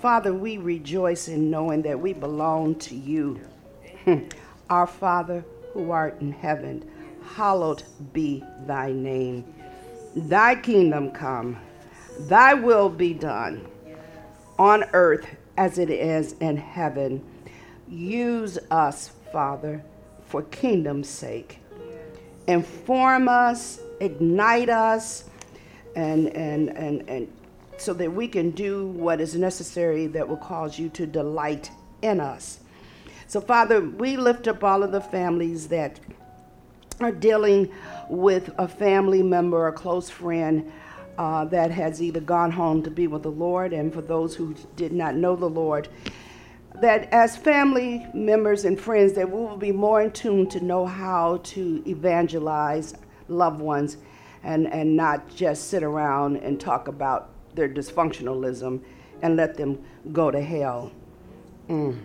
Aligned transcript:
Father, 0.00 0.32
we 0.32 0.58
rejoice 0.58 1.26
in 1.26 1.50
knowing 1.50 1.82
that 1.82 1.98
we 1.98 2.12
belong 2.12 2.76
to 2.76 2.94
you. 2.94 3.40
Our 4.70 4.86
Father 4.86 5.44
who 5.72 5.90
art 5.90 6.20
in 6.20 6.30
heaven, 6.30 6.88
hallowed 7.34 7.82
be 8.12 8.44
thy 8.66 8.92
name. 8.92 9.44
Thy 10.14 10.54
kingdom 10.54 11.10
come, 11.10 11.58
thy 12.20 12.54
will 12.54 12.88
be 12.88 13.12
done 13.12 13.66
on 14.58 14.84
earth 14.92 15.26
as 15.56 15.78
it 15.78 15.90
is 15.90 16.34
in 16.34 16.56
heaven. 16.56 17.24
Use 17.88 18.56
us, 18.70 19.10
Father, 19.32 19.82
for 20.26 20.42
kingdom's 20.42 21.08
sake. 21.08 21.58
Inform 22.46 23.28
us, 23.28 23.80
ignite 24.00 24.68
us, 24.68 25.24
and, 25.96 26.28
and, 26.28 26.70
and, 26.70 27.08
and 27.08 27.37
so 27.80 27.92
that 27.94 28.12
we 28.12 28.28
can 28.28 28.50
do 28.50 28.86
what 28.88 29.20
is 29.20 29.34
necessary 29.34 30.06
that 30.08 30.28
will 30.28 30.36
cause 30.36 30.78
you 30.78 30.88
to 30.90 31.06
delight 31.06 31.70
in 32.02 32.20
us. 32.20 32.60
So, 33.26 33.40
Father, 33.40 33.80
we 33.80 34.16
lift 34.16 34.48
up 34.48 34.64
all 34.64 34.82
of 34.82 34.92
the 34.92 35.00
families 35.00 35.68
that 35.68 36.00
are 37.00 37.12
dealing 37.12 37.72
with 38.08 38.50
a 38.58 38.66
family 38.66 39.22
member, 39.22 39.68
a 39.68 39.72
close 39.72 40.10
friend 40.10 40.72
uh, 41.18 41.44
that 41.46 41.70
has 41.70 42.00
either 42.00 42.20
gone 42.20 42.50
home 42.50 42.82
to 42.82 42.90
be 42.90 43.06
with 43.06 43.22
the 43.22 43.30
Lord, 43.30 43.72
and 43.72 43.92
for 43.92 44.00
those 44.00 44.34
who 44.34 44.54
did 44.76 44.92
not 44.92 45.14
know 45.14 45.36
the 45.36 45.48
Lord, 45.48 45.88
that 46.80 47.12
as 47.12 47.36
family 47.36 48.06
members 48.14 48.64
and 48.64 48.80
friends, 48.80 49.12
that 49.14 49.28
we 49.28 49.40
will 49.40 49.56
be 49.56 49.72
more 49.72 50.00
in 50.00 50.12
tune 50.12 50.48
to 50.50 50.60
know 50.60 50.86
how 50.86 51.40
to 51.44 51.82
evangelize 51.86 52.94
loved 53.28 53.60
ones 53.60 53.96
and, 54.44 54.72
and 54.72 54.96
not 54.96 55.28
just 55.34 55.68
sit 55.68 55.82
around 55.82 56.36
and 56.36 56.60
talk 56.60 56.88
about 56.88 57.30
their 57.58 57.68
dysfunctionalism 57.68 58.80
and 59.20 59.36
let 59.36 59.56
them 59.56 59.84
go 60.12 60.30
to 60.30 60.40
hell. 60.40 60.92
Mm. 61.68 61.98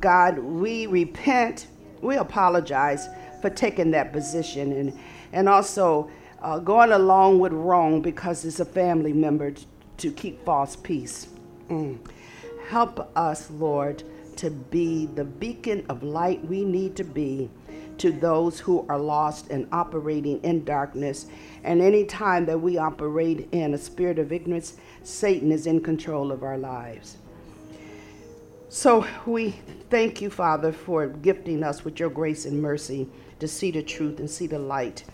God, 0.00 0.38
we 0.38 0.86
repent, 0.86 1.66
we 2.02 2.16
apologize 2.16 3.08
for 3.40 3.48
taking 3.48 3.90
that 3.92 4.12
position 4.12 4.72
and, 4.72 4.98
and 5.32 5.48
also 5.48 6.10
uh, 6.42 6.58
going 6.58 6.92
along 6.92 7.40
with 7.40 7.52
wrong 7.52 8.02
because 8.02 8.44
it's 8.44 8.60
a 8.60 8.64
family 8.66 9.14
member 9.14 9.52
t- 9.52 9.66
to 9.96 10.12
keep 10.12 10.44
false 10.44 10.76
peace. 10.76 11.28
Mm. 11.70 11.98
Help 12.68 13.10
us, 13.16 13.50
Lord, 13.50 14.02
to 14.36 14.50
be 14.50 15.06
the 15.06 15.24
beacon 15.24 15.86
of 15.88 16.02
light 16.02 16.44
we 16.44 16.64
need 16.64 16.96
to 16.96 17.04
be 17.04 17.48
to 17.98 18.12
those 18.12 18.60
who 18.60 18.86
are 18.88 18.98
lost 18.98 19.50
and 19.50 19.66
operating 19.72 20.42
in 20.42 20.64
darkness. 20.64 21.26
And 21.62 21.80
any 21.80 22.04
time 22.04 22.46
that 22.46 22.58
we 22.58 22.78
operate 22.78 23.48
in 23.52 23.74
a 23.74 23.78
spirit 23.78 24.18
of 24.18 24.32
ignorance, 24.32 24.76
Satan 25.02 25.52
is 25.52 25.66
in 25.66 25.80
control 25.80 26.32
of 26.32 26.42
our 26.42 26.58
lives. 26.58 27.16
So 28.68 29.06
we 29.24 29.50
thank 29.88 30.20
you, 30.20 30.30
Father, 30.30 30.72
for 30.72 31.06
gifting 31.06 31.62
us 31.62 31.84
with 31.84 32.00
your 32.00 32.10
grace 32.10 32.44
and 32.44 32.60
mercy 32.60 33.08
to 33.38 33.46
see 33.46 33.70
the 33.70 33.82
truth 33.82 34.18
and 34.18 34.28
see 34.28 34.46
the 34.46 34.58
light 34.58 35.04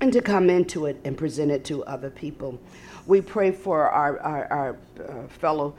and 0.00 0.12
to 0.12 0.20
come 0.20 0.50
into 0.50 0.86
it 0.86 1.00
and 1.04 1.16
present 1.16 1.50
it 1.50 1.64
to 1.64 1.84
other 1.84 2.10
people. 2.10 2.60
We 3.06 3.20
pray 3.20 3.52
for 3.52 3.88
our, 3.88 4.20
our, 4.20 4.46
our 4.52 4.76
uh, 5.08 5.26
fellow 5.28 5.74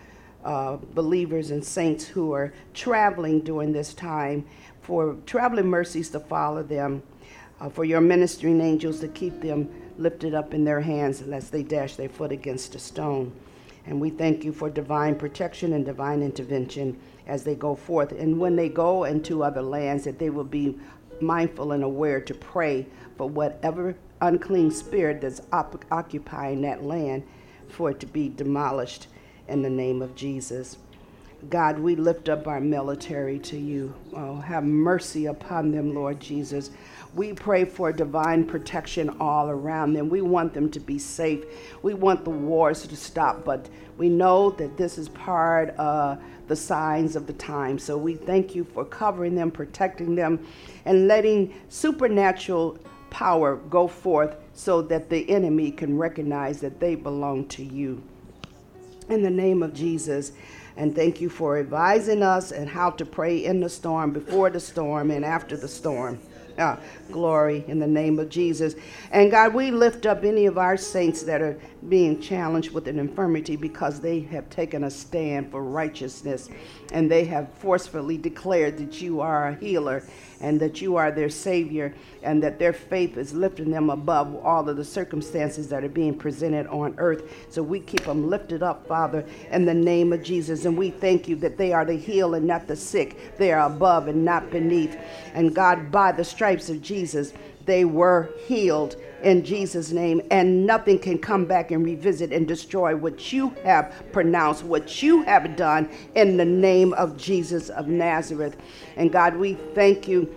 uh, 0.45 0.77
believers 0.93 1.51
and 1.51 1.65
saints 1.65 2.05
who 2.05 2.31
are 2.31 2.53
traveling 2.73 3.41
during 3.41 3.73
this 3.73 3.93
time, 3.93 4.45
for 4.81 5.17
traveling 5.25 5.67
mercies 5.67 6.09
to 6.11 6.19
follow 6.19 6.61
them, 6.61 7.01
uh, 7.59 7.67
for 7.67 7.83
your 7.83 7.99
ministering 7.99 8.61
angels 8.61 8.99
to 8.99 9.07
keep 9.07 9.41
them 9.41 9.67
lifted 9.97 10.35
up 10.35 10.53
in 10.53 10.63
their 10.63 10.81
hands 10.81 11.21
lest 11.23 11.51
they 11.51 11.63
dash 11.63 11.95
their 11.95 12.09
foot 12.09 12.31
against 12.31 12.75
a 12.75 12.79
stone. 12.79 13.33
And 13.87 13.99
we 13.99 14.09
thank 14.09 14.43
you 14.43 14.53
for 14.53 14.69
divine 14.69 15.15
protection 15.15 15.73
and 15.73 15.85
divine 15.85 16.21
intervention 16.21 16.99
as 17.27 17.43
they 17.43 17.55
go 17.55 17.75
forth. 17.75 18.11
And 18.11 18.39
when 18.39 18.55
they 18.55 18.69
go 18.69 19.05
into 19.05 19.43
other 19.43 19.61
lands, 19.61 20.03
that 20.03 20.19
they 20.19 20.29
will 20.29 20.43
be 20.43 20.77
mindful 21.21 21.71
and 21.71 21.83
aware 21.83 22.21
to 22.21 22.33
pray 22.33 22.85
for 23.17 23.27
whatever 23.27 23.95
unclean 24.21 24.69
spirit 24.69 25.21
that's 25.21 25.41
op- 25.51 25.85
occupying 25.91 26.61
that 26.61 26.83
land 26.83 27.23
for 27.67 27.91
it 27.91 27.99
to 27.99 28.05
be 28.05 28.29
demolished 28.29 29.07
in 29.47 29.61
the 29.61 29.69
name 29.69 30.01
of 30.01 30.15
Jesus. 30.15 30.77
God, 31.49 31.77
we 31.77 31.95
lift 31.95 32.29
up 32.29 32.47
our 32.47 32.59
military 32.59 33.37
to 33.39 33.57
you. 33.57 33.93
Oh, 34.15 34.37
have 34.37 34.63
mercy 34.63 35.27
upon 35.27 35.71
them, 35.71 35.93
Lord 35.93 36.19
Jesus. 36.19 36.71
We 37.13 37.33
pray 37.33 37.65
for 37.65 37.91
divine 37.91 38.45
protection 38.45 39.09
all 39.19 39.49
around 39.49 39.93
them. 39.93 40.09
We 40.09 40.21
want 40.21 40.53
them 40.53 40.71
to 40.71 40.79
be 40.79 40.97
safe. 40.97 41.43
We 41.81 41.93
want 41.93 42.23
the 42.23 42.31
wars 42.31 42.87
to 42.87 42.95
stop, 42.95 43.45
but 43.45 43.69
we 43.97 44.09
know 44.09 44.51
that 44.51 44.75
this 44.75 44.97
is 44.97 45.09
part 45.09 45.69
of 45.71 46.21
the 46.47 46.55
signs 46.55 47.15
of 47.15 47.27
the 47.27 47.33
time. 47.33 47.77
So 47.77 47.97
we 47.97 48.15
thank 48.15 48.55
you 48.55 48.63
for 48.63 48.83
covering 48.83 49.35
them, 49.35 49.51
protecting 49.51 50.15
them, 50.15 50.45
and 50.85 51.07
letting 51.07 51.53
supernatural 51.69 52.79
power 53.11 53.55
go 53.55 53.87
forth 53.87 54.35
so 54.53 54.81
that 54.81 55.09
the 55.09 55.29
enemy 55.29 55.71
can 55.71 55.97
recognize 55.97 56.59
that 56.61 56.79
they 56.79 56.95
belong 56.95 57.47
to 57.49 57.63
you 57.63 58.01
in 59.09 59.23
the 59.23 59.29
name 59.29 59.63
of 59.63 59.73
Jesus. 59.73 60.31
And 60.77 60.95
thank 60.95 61.21
you 61.21 61.29
for 61.29 61.57
advising 61.57 62.21
us 62.21 62.51
and 62.51 62.67
how 62.67 62.89
to 62.91 63.05
pray 63.05 63.45
in 63.45 63.61
the 63.61 63.69
storm, 63.69 64.11
before 64.11 64.49
the 64.49 64.59
storm, 64.59 65.11
and 65.11 65.23
after 65.23 65.55
the 65.55 65.67
storm. 65.67 66.19
Ah, 66.57 66.79
glory 67.11 67.65
in 67.67 67.79
the 67.79 67.87
name 67.87 68.17
of 68.17 68.29
Jesus. 68.29 68.75
And 69.11 69.29
God, 69.29 69.53
we 69.53 69.71
lift 69.71 70.05
up 70.05 70.23
any 70.23 70.45
of 70.45 70.57
our 70.57 70.77
saints 70.77 71.23
that 71.23 71.41
are 71.41 71.59
being 71.89 72.21
challenged 72.21 72.71
with 72.71 72.87
an 72.87 72.97
infirmity 72.97 73.57
because 73.57 73.99
they 73.99 74.21
have 74.21 74.49
taken 74.49 74.85
a 74.85 74.89
stand 74.89 75.51
for 75.51 75.61
righteousness 75.61 76.47
and 76.93 77.11
they 77.11 77.25
have 77.25 77.51
forcefully 77.55 78.17
declared 78.17 78.77
that 78.77 79.01
you 79.01 79.19
are 79.19 79.49
a 79.49 79.55
healer 79.55 80.03
and 80.41 80.59
that 80.59 80.81
you 80.81 80.95
are 80.95 81.11
their 81.11 81.29
Savior, 81.29 81.93
and 82.23 82.41
that 82.43 82.59
their 82.59 82.73
faith 82.73 83.17
is 83.17 83.33
lifting 83.33 83.71
them 83.71 83.89
above 83.89 84.35
all 84.43 84.67
of 84.67 84.77
the 84.77 84.83
circumstances 84.83 85.67
that 85.69 85.83
are 85.83 85.89
being 85.89 86.17
presented 86.17 86.67
on 86.67 86.95
earth. 86.97 87.31
So 87.49 87.63
we 87.63 87.79
keep 87.79 88.03
them 88.03 88.29
lifted 88.29 88.63
up, 88.63 88.87
Father, 88.87 89.25
in 89.51 89.65
the 89.65 89.73
name 89.73 90.13
of 90.13 90.23
Jesus. 90.23 90.65
And 90.65 90.77
we 90.77 90.89
thank 90.89 91.27
you 91.27 91.35
that 91.37 91.57
they 91.57 91.73
are 91.73 91.85
the 91.85 91.97
healed 91.97 92.35
and 92.35 92.47
not 92.47 92.67
the 92.67 92.75
sick, 92.75 93.37
they 93.37 93.51
are 93.51 93.67
above 93.67 94.07
and 94.07 94.25
not 94.25 94.51
beneath. 94.51 94.97
And 95.33 95.53
God, 95.55 95.91
by 95.91 96.11
the 96.11 96.23
stripes 96.23 96.69
of 96.69 96.81
Jesus, 96.81 97.33
they 97.65 97.85
were 97.85 98.29
healed 98.47 98.95
in 99.23 99.43
Jesus' 99.43 99.91
name, 99.91 100.21
and 100.29 100.65
nothing 100.67 100.99
can 100.99 101.17
come 101.17 101.45
back 101.45 101.71
and 101.71 101.83
revisit 101.83 102.31
and 102.31 102.47
destroy 102.47 102.95
what 102.95 103.33
you 103.33 103.49
have 103.63 103.93
pronounced, 104.11 104.63
what 104.63 105.01
you 105.01 105.23
have 105.23 105.55
done 105.55 105.89
in 106.13 106.37
the 106.37 106.45
name 106.45 106.93
of 106.93 107.17
Jesus 107.17 107.69
of 107.69 107.87
Nazareth. 107.87 108.55
And 108.97 109.11
God, 109.11 109.35
we 109.35 109.55
thank 109.73 110.07
you 110.07 110.33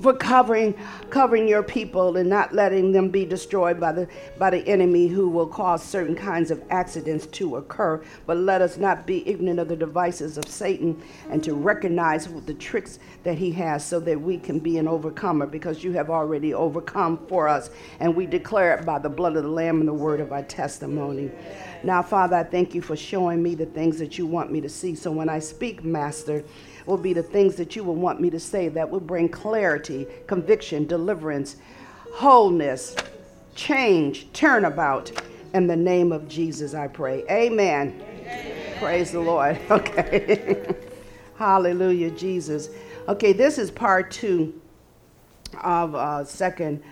for 0.00 0.14
covering 0.14 0.74
covering 1.10 1.46
your 1.46 1.62
people 1.62 2.16
and 2.16 2.28
not 2.28 2.52
letting 2.52 2.92
them 2.92 3.08
be 3.08 3.24
destroyed 3.24 3.78
by 3.78 3.92
the 3.92 4.08
by 4.38 4.50
the 4.50 4.66
enemy 4.68 5.06
who 5.06 5.28
will 5.28 5.46
cause 5.46 5.82
certain 5.82 6.14
kinds 6.16 6.50
of 6.50 6.62
accidents 6.70 7.26
to 7.26 7.56
occur. 7.56 8.02
But 8.26 8.38
let 8.38 8.60
us 8.60 8.76
not 8.76 9.06
be 9.06 9.26
ignorant 9.28 9.60
of 9.60 9.68
the 9.68 9.76
devices 9.76 10.36
of 10.36 10.46
Satan 10.46 11.00
and 11.30 11.42
to 11.44 11.54
recognize 11.54 12.26
the 12.26 12.54
tricks 12.54 12.98
that 13.22 13.38
he 13.38 13.52
has 13.52 13.84
so 13.84 14.00
that 14.00 14.20
we 14.20 14.38
can 14.38 14.58
be 14.58 14.78
an 14.78 14.88
overcomer 14.88 15.46
because 15.46 15.84
you 15.84 15.92
have 15.92 16.10
already 16.10 16.52
overcome 16.52 17.24
for 17.28 17.48
us. 17.48 17.70
And 18.00 18.14
we 18.14 18.26
declare 18.26 18.76
it 18.76 18.84
by 18.84 18.98
the 18.98 19.08
blood 19.08 19.36
of 19.36 19.44
the 19.44 19.48
lamb 19.48 19.78
and 19.78 19.88
the 19.88 19.94
word 19.94 20.20
of 20.20 20.32
our 20.32 20.42
testimony. 20.42 21.30
Now 21.82 22.02
father 22.02 22.36
i 22.36 22.42
thank 22.42 22.74
you 22.74 22.82
for 22.82 22.96
showing 22.96 23.42
me 23.42 23.54
the 23.54 23.66
things 23.66 23.98
that 23.98 24.18
you 24.18 24.26
want 24.26 24.50
me 24.50 24.60
to 24.60 24.68
see. 24.68 24.94
So 24.94 25.12
when 25.12 25.28
i 25.28 25.38
speak 25.38 25.84
master 25.84 26.44
will 26.86 26.96
be 26.96 27.12
the 27.12 27.22
things 27.22 27.56
that 27.56 27.74
you 27.74 27.84
will 27.84 27.94
want 27.94 28.20
me 28.20 28.30
to 28.30 28.40
say 28.40 28.68
that 28.68 28.88
will 28.88 29.00
bring 29.00 29.28
clarity, 29.28 30.06
conviction, 30.26 30.86
deliverance, 30.86 31.56
wholeness, 32.12 32.94
change, 33.54 34.32
turnabout. 34.32 35.10
In 35.54 35.66
the 35.66 35.76
name 35.76 36.12
of 36.12 36.28
Jesus, 36.28 36.74
I 36.74 36.88
pray. 36.88 37.24
Amen. 37.30 38.02
Amen. 38.02 38.78
Praise 38.78 39.12
the 39.12 39.20
Lord. 39.20 39.58
Okay. 39.70 40.74
Hallelujah, 41.36 42.10
Jesus. 42.10 42.70
Okay, 43.08 43.32
this 43.32 43.58
is 43.58 43.70
part 43.70 44.10
two 44.10 44.60
of 45.62 45.94
uh, 45.94 46.24
Second 46.24 46.82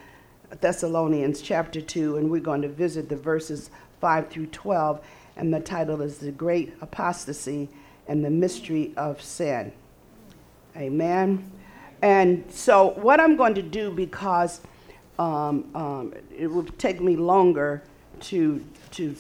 Thessalonians 0.61 1.41
chapter 1.41 1.81
two, 1.81 2.17
and 2.17 2.31
we're 2.31 2.41
going 2.41 2.63
to 2.63 2.69
visit 2.69 3.09
the 3.09 3.17
verses 3.17 3.71
five 4.01 4.29
through 4.29 4.47
twelve, 4.47 5.01
and 5.37 5.55
the 5.55 5.61
title 5.61 6.03
is 6.03 6.19
"The 6.19 6.33
Great 6.33 6.75
Apostasy 6.81 7.69
and 8.09 8.25
the 8.25 8.31
Mystery 8.31 8.93
of 8.97 9.23
Sin." 9.23 9.73
Amen. 10.77 11.51
And 12.01 12.45
so, 12.51 12.91
what 12.91 13.21
I'm 13.21 13.37
going 13.37 13.55
to 13.55 13.63
do, 13.63 13.91
because 13.91 14.61
um, 15.19 15.71
um, 15.75 16.15
it 16.37 16.47
will 16.47 16.65
take 16.65 17.01
me 17.01 17.15
longer 17.15 17.83
to, 18.21 18.65
to, 18.93 19.15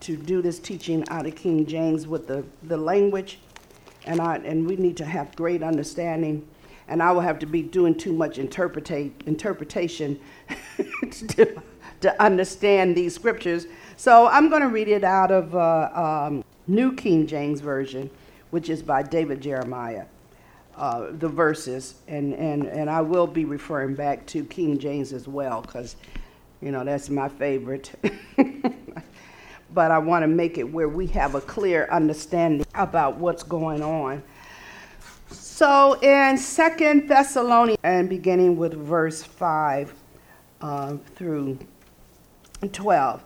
to 0.00 0.16
do 0.16 0.42
this 0.42 0.58
teaching 0.58 1.04
out 1.08 1.26
of 1.26 1.34
King 1.34 1.66
James 1.66 2.06
with 2.06 2.26
the, 2.28 2.44
the 2.64 2.76
language, 2.76 3.38
and, 4.04 4.20
I, 4.20 4.36
and 4.36 4.66
we 4.66 4.76
need 4.76 4.96
to 4.98 5.04
have 5.04 5.34
great 5.36 5.62
understanding. 5.62 6.46
And 6.86 7.02
I 7.02 7.12
will 7.12 7.20
have 7.20 7.38
to 7.40 7.46
be 7.46 7.62
doing 7.62 7.94
too 7.94 8.12
much 8.12 8.38
interpretate, 8.38 9.22
interpretation 9.26 10.20
to, 11.28 11.62
to 12.00 12.22
understand 12.22 12.96
these 12.96 13.14
scriptures. 13.14 13.66
So 13.96 14.26
I'm 14.26 14.50
going 14.50 14.62
to 14.62 14.68
read 14.68 14.88
it 14.88 15.04
out 15.04 15.30
of 15.30 15.54
uh, 15.54 16.26
um, 16.26 16.44
New 16.66 16.92
King 16.94 17.26
James 17.26 17.60
Version, 17.60 18.10
which 18.50 18.68
is 18.68 18.82
by 18.82 19.02
David 19.02 19.40
Jeremiah. 19.40 20.04
Uh, 20.80 21.08
the 21.18 21.28
verses, 21.28 21.96
and, 22.08 22.32
and, 22.32 22.66
and 22.66 22.88
I 22.88 23.02
will 23.02 23.26
be 23.26 23.44
referring 23.44 23.94
back 23.94 24.24
to 24.28 24.46
King 24.46 24.78
James 24.78 25.12
as 25.12 25.28
well, 25.28 25.60
because, 25.60 25.96
you 26.62 26.72
know, 26.72 26.84
that's 26.84 27.10
my 27.10 27.28
favorite. 27.28 27.92
but 29.74 29.90
I 29.90 29.98
want 29.98 30.22
to 30.22 30.26
make 30.26 30.56
it 30.56 30.62
where 30.62 30.88
we 30.88 31.06
have 31.08 31.34
a 31.34 31.42
clear 31.42 31.86
understanding 31.90 32.66
about 32.74 33.18
what's 33.18 33.42
going 33.42 33.82
on. 33.82 34.22
So 35.28 36.00
in 36.00 36.38
Second 36.38 37.08
Thessalonians, 37.08 37.78
and 37.82 38.08
beginning 38.08 38.56
with 38.56 38.72
verse 38.72 39.22
5 39.22 39.92
uh, 40.62 40.96
through 41.14 41.58
12, 42.72 43.22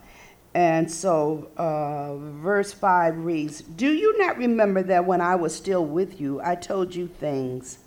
and 0.55 0.89
so 0.91 1.49
uh, 1.57 2.15
verse 2.17 2.73
5 2.73 3.19
reads 3.19 3.63
Do 3.63 3.93
you 3.93 4.17
not 4.19 4.39
remember 4.39 4.83
that 4.85 5.05
when 5.05 5.21
I 5.21 5.35
was 5.35 5.55
still 5.55 5.85
with 5.85 6.21
you, 6.21 6.41
I 6.43 6.55
told 6.55 6.95
you 6.95 7.09
things? 7.09 7.79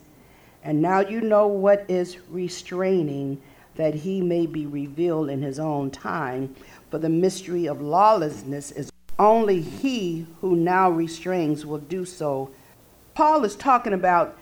And 0.63 0.81
now 0.81 0.99
you 0.99 1.21
know 1.21 1.47
what 1.47 1.85
is 1.87 2.17
restraining, 2.29 3.41
that 3.75 3.93
he 3.95 4.21
may 4.21 4.45
be 4.45 4.65
revealed 4.65 5.29
in 5.29 5.41
his 5.41 5.59
own 5.59 5.91
time. 5.91 6.55
For 6.91 6.97
the 6.97 7.09
mystery 7.09 7.67
of 7.67 7.79
lawlessness 7.79 8.71
is 8.71 8.91
only 9.17 9.61
he 9.61 10.25
who 10.41 10.55
now 10.55 10.89
restrains 10.89 11.65
will 11.65 11.77
do 11.77 12.03
so. 12.03 12.49
Paul 13.13 13.45
is 13.45 13.55
talking 13.55 13.93
about 13.93 14.37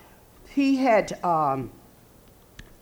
he 0.49 0.77
had 0.77 1.23
um, 1.23 1.71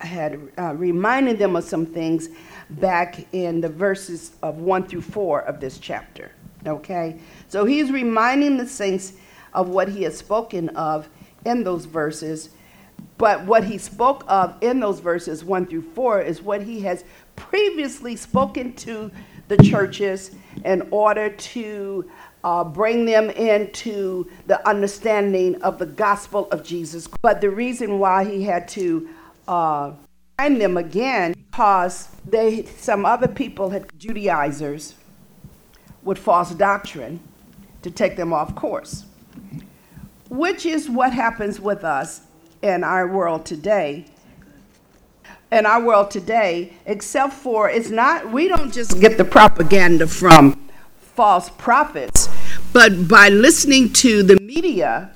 had 0.03 0.39
uh, 0.57 0.73
reminded 0.75 1.39
them 1.39 1.55
of 1.55 1.63
some 1.63 1.85
things 1.85 2.29
back 2.69 3.25
in 3.33 3.61
the 3.61 3.69
verses 3.69 4.31
of 4.41 4.57
1 4.57 4.87
through 4.87 5.01
4 5.01 5.41
of 5.41 5.59
this 5.59 5.77
chapter. 5.77 6.31
Okay? 6.65 7.19
So 7.47 7.65
he's 7.65 7.91
reminding 7.91 8.57
the 8.57 8.67
saints 8.67 9.13
of 9.53 9.69
what 9.69 9.89
he 9.89 10.03
has 10.03 10.17
spoken 10.17 10.69
of 10.69 11.09
in 11.45 11.63
those 11.63 11.85
verses. 11.85 12.49
But 13.17 13.45
what 13.45 13.63
he 13.63 13.77
spoke 13.77 14.23
of 14.27 14.55
in 14.61 14.79
those 14.79 14.99
verses 14.99 15.43
1 15.43 15.67
through 15.67 15.83
4 15.93 16.21
is 16.21 16.41
what 16.41 16.61
he 16.63 16.81
has 16.81 17.03
previously 17.35 18.15
spoken 18.15 18.73
to 18.73 19.11
the 19.47 19.57
churches 19.57 20.31
in 20.63 20.87
order 20.91 21.29
to 21.29 22.09
uh, 22.43 22.63
bring 22.63 23.05
them 23.05 23.29
into 23.29 24.29
the 24.47 24.67
understanding 24.67 25.61
of 25.61 25.79
the 25.79 25.85
gospel 25.85 26.47
of 26.51 26.63
Jesus. 26.63 27.07
But 27.21 27.41
the 27.41 27.49
reason 27.49 27.99
why 27.99 28.25
he 28.25 28.43
had 28.43 28.67
to 28.69 29.09
uh, 29.47 29.91
find 30.37 30.59
them 30.59 30.77
again 30.77 31.33
because 31.33 32.09
they 32.27 32.65
some 32.77 33.05
other 33.05 33.27
people 33.27 33.69
had 33.69 33.87
Judaizers 33.97 34.95
with 36.03 36.17
false 36.17 36.51
doctrine 36.51 37.19
to 37.81 37.91
take 37.91 38.15
them 38.15 38.33
off 38.33 38.55
course, 38.55 39.05
which 40.29 40.65
is 40.65 40.89
what 40.89 41.13
happens 41.13 41.59
with 41.59 41.83
us 41.83 42.21
in 42.61 42.83
our 42.83 43.07
world 43.07 43.45
today. 43.45 44.05
In 45.51 45.67
our 45.67 45.83
world 45.83 46.09
today, 46.09 46.73
except 46.87 47.33
for 47.33 47.69
it's 47.69 47.91
not, 47.91 48.31
we 48.31 48.47
don't 48.47 48.73
just 48.73 48.99
get 48.99 49.19
the 49.19 49.25
propaganda 49.25 50.07
from 50.07 50.59
false 50.97 51.49
prophets, 51.51 52.27
but 52.73 53.07
by 53.07 53.29
listening 53.29 53.93
to 53.93 54.23
the 54.23 54.39
media 54.41 55.11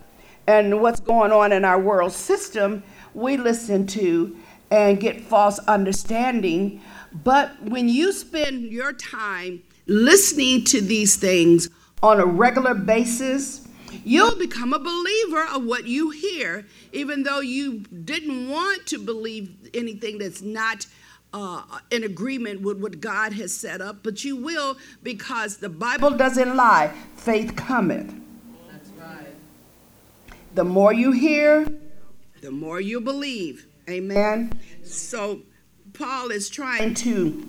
and 0.46 0.80
what's 0.80 1.00
going 1.00 1.32
on 1.32 1.52
in 1.52 1.66
our 1.66 1.80
world 1.80 2.12
system, 2.12 2.84
we 3.18 3.36
listen 3.36 3.88
to 3.88 4.38
and 4.70 5.00
get 5.00 5.22
false 5.22 5.60
understanding. 5.60 6.82
But 7.12 7.62
when 7.64 7.90
you 7.90 8.14
spend 8.14 8.72
your 8.72 8.94
time 8.94 9.64
listening 9.88 10.64
to 10.66 10.82
these 10.82 11.16
things 11.16 11.70
on 12.04 12.20
a 12.20 12.26
regular 12.26 12.76
basis, 12.76 13.68
you'll 14.06 14.38
become 14.38 14.72
a 14.72 14.80
believer 14.80 15.46
of 15.52 15.64
what 15.64 15.88
you 15.88 16.12
hear, 16.12 16.68
even 16.92 17.24
though 17.24 17.40
you 17.40 17.80
didn't 17.80 18.50
want 18.50 18.86
to 18.88 19.00
believe 19.00 19.50
anything 19.74 20.20
that's 20.20 20.44
not 20.44 20.86
uh, 21.34 21.64
in 21.90 22.04
agreement 22.04 22.62
with 22.62 22.80
what 22.80 23.00
God 23.00 23.34
has 23.34 23.54
set 23.54 23.82
up, 23.82 24.04
but 24.04 24.24
you 24.24 24.36
will 24.36 24.78
because 25.02 25.58
the 25.58 25.70
Bible 25.70 26.12
doesn't 26.12 26.56
lie. 26.56 26.94
Faith 27.16 27.56
cometh. 27.56 28.14
That's 28.72 28.90
right. 28.92 29.34
The 30.54 30.64
more 30.64 30.94
you 30.94 31.12
hear, 31.12 31.68
the 32.42 32.52
more 32.52 32.80
you 32.80 33.02
believe. 33.02 33.68
Amen. 33.90 34.60
So 34.84 35.42
Paul 35.94 36.32
is 36.32 36.50
trying 36.50 36.94
to 36.96 37.48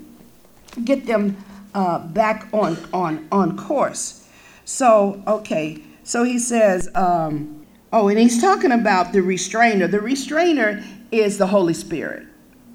get 0.85 1.07
them 1.07 1.37
uh, 1.75 1.99
back 1.99 2.49
on, 2.53 2.79
on, 2.93 3.29
on 3.31 3.57
course. 3.57 4.29
So, 4.65 5.23
okay, 5.27 5.83
so 6.03 6.25
he 6.25 6.39
says, 6.39 6.89
um, 6.95 7.67
oh, 7.93 8.09
and 8.09 8.19
he's 8.19 8.41
talking 8.41 8.73
about 8.73 9.13
the 9.13 9.23
restrainer. 9.23 9.87
The 9.87 10.01
restrainer 10.01 10.83
is 11.11 11.39
the 11.39 11.47
Holy 11.47 11.75
Spirit, 11.75 12.27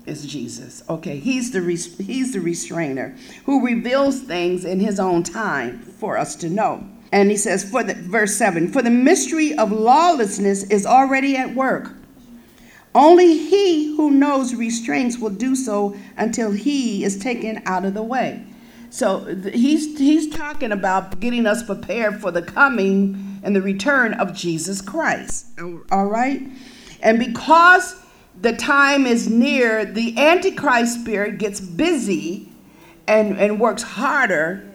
is 0.05 0.25
Jesus. 0.25 0.83
Okay, 0.89 1.19
he's 1.19 1.51
the, 1.51 1.61
he's 2.03 2.33
the 2.33 2.41
restrainer 2.41 3.15
who 3.45 3.65
reveals 3.65 4.21
things 4.21 4.65
in 4.65 4.79
his 4.79 4.99
own 4.99 5.23
time 5.23 5.79
for 5.79 6.17
us 6.17 6.35
to 6.37 6.49
know. 6.49 6.83
And 7.11 7.29
he 7.29 7.37
says, 7.37 7.69
for 7.69 7.83
the 7.83 7.93
verse 7.93 8.35
7 8.35 8.71
For 8.71 8.81
the 8.81 8.89
mystery 8.89 9.55
of 9.57 9.71
lawlessness 9.71 10.63
is 10.63 10.85
already 10.85 11.37
at 11.37 11.53
work. 11.53 11.91
Only 12.95 13.37
he 13.37 13.95
who 13.95 14.11
knows 14.11 14.53
restraints 14.53 15.17
will 15.17 15.31
do 15.31 15.55
so 15.55 15.95
until 16.17 16.51
he 16.51 17.03
is 17.03 17.17
taken 17.17 17.61
out 17.65 17.85
of 17.85 17.93
the 17.93 18.03
way. 18.03 18.45
So 18.89 19.25
he's, 19.51 19.97
he's 19.97 20.29
talking 20.29 20.71
about 20.71 21.19
getting 21.19 21.47
us 21.47 21.63
prepared 21.63 22.21
for 22.21 22.29
the 22.29 22.43
coming 22.43 23.39
and 23.43 23.55
the 23.55 23.61
return 23.61 24.13
of 24.13 24.35
Jesus 24.35 24.81
Christ. 24.81 25.47
All 25.91 26.05
right? 26.05 26.43
And 27.01 27.17
because 27.17 27.95
the 28.39 28.55
time 28.55 29.07
is 29.07 29.27
near, 29.27 29.83
the 29.83 30.15
Antichrist 30.17 31.01
spirit 31.01 31.39
gets 31.39 31.59
busy 31.59 32.51
and, 33.07 33.37
and 33.39 33.59
works 33.59 33.81
harder 33.81 34.71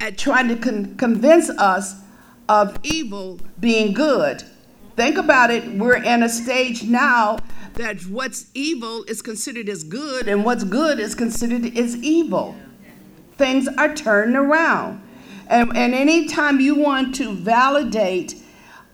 at 0.00 0.18
trying 0.18 0.48
to 0.48 0.56
con- 0.56 0.96
convince 0.96 1.48
us 1.50 1.94
of 2.48 2.76
evil 2.82 3.38
being 3.60 3.92
good. 3.92 4.42
Think 5.00 5.16
about 5.16 5.50
it. 5.50 5.66
We're 5.66 5.96
in 5.96 6.22
a 6.22 6.28
stage 6.28 6.82
now 6.82 7.38
that 7.76 8.02
what's 8.02 8.50
evil 8.52 9.02
is 9.04 9.22
considered 9.22 9.66
as 9.70 9.82
good 9.82 10.28
and 10.28 10.44
what's 10.44 10.62
good 10.62 11.00
is 11.00 11.14
considered 11.14 11.74
as 11.74 11.96
evil. 11.96 12.54
Things 13.38 13.66
are 13.78 13.94
turned 13.94 14.36
around. 14.36 15.02
And, 15.46 15.74
and 15.74 15.94
anytime 15.94 16.60
you 16.60 16.74
want 16.74 17.14
to 17.14 17.32
validate 17.32 18.34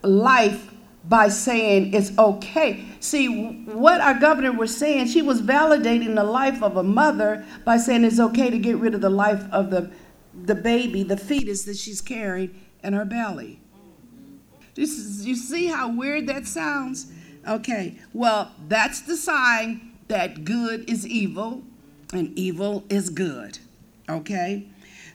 life 0.03 0.73
by 1.03 1.27
saying 1.27 1.93
it's 1.93 2.17
okay. 2.17 2.85
See, 3.01 3.65
what 3.65 4.01
our 4.01 4.17
governor 4.21 4.53
was 4.53 4.77
saying, 4.77 5.09
she 5.09 5.23
was 5.23 5.43
validating 5.43 6.15
the 6.15 6.23
life 6.23 6.63
of 6.63 6.77
a 6.77 6.85
mother 6.85 7.45
by 7.65 7.79
saying 7.79 8.05
it's 8.05 8.21
okay 8.21 8.49
to 8.49 8.59
get 8.61 8.77
rid 8.77 8.95
of 8.95 9.01
the 9.01 9.11
life 9.11 9.43
of 9.51 9.71
the, 9.71 9.91
the 10.33 10.55
baby, 10.55 11.03
the 11.03 11.17
fetus 11.17 11.65
that 11.65 11.77
she's 11.77 12.01
carrying 12.01 12.55
in 12.85 12.93
her 12.93 13.05
belly. 13.05 13.59
Is, 14.77 15.27
you 15.27 15.35
see 15.37 15.67
how 15.67 15.91
weird 15.91 16.27
that 16.27 16.47
sounds? 16.47 17.13
Okay, 17.49 17.99
well, 18.13 18.53
that's 18.69 19.01
the 19.03 19.17
sign 19.17 19.93
that 20.09 20.45
good 20.45 20.89
is 20.91 21.07
evil 21.07 21.63
and 22.13 22.37
evil 22.39 22.85
is 22.89 23.09
good. 23.11 23.59
Okay? 24.09 24.67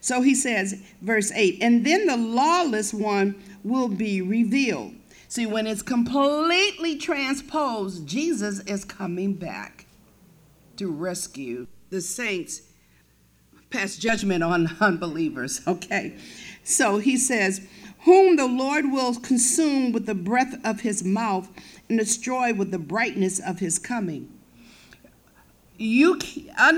So 0.01 0.21
he 0.21 0.33
says, 0.33 0.81
verse 1.01 1.31
8, 1.31 1.59
and 1.61 1.85
then 1.85 2.07
the 2.07 2.17
lawless 2.17 2.93
one 2.93 3.41
will 3.63 3.87
be 3.87 4.21
revealed. 4.21 4.95
See, 5.27 5.45
when 5.45 5.67
it's 5.67 5.81
completely 5.81 6.97
transposed, 6.97 8.07
Jesus 8.07 8.59
is 8.61 8.83
coming 8.83 9.33
back 9.33 9.85
to 10.77 10.91
rescue 10.91 11.67
the 11.89 12.01
saints, 12.01 12.63
pass 13.69 13.95
judgment 13.97 14.43
on 14.43 14.75
unbelievers. 14.81 15.61
Okay? 15.67 16.17
So 16.63 16.97
he 16.97 17.17
says, 17.17 17.67
whom 18.03 18.35
the 18.35 18.47
Lord 18.47 18.91
will 18.91 19.15
consume 19.15 19.91
with 19.91 20.05
the 20.05 20.15
breath 20.15 20.55
of 20.65 20.81
his 20.81 21.03
mouth 21.03 21.49
and 21.87 21.99
destroy 21.99 22.53
with 22.53 22.71
the 22.71 22.79
brightness 22.79 23.39
of 23.39 23.59
his 23.59 23.77
coming. 23.77 24.31
You, 25.77 26.19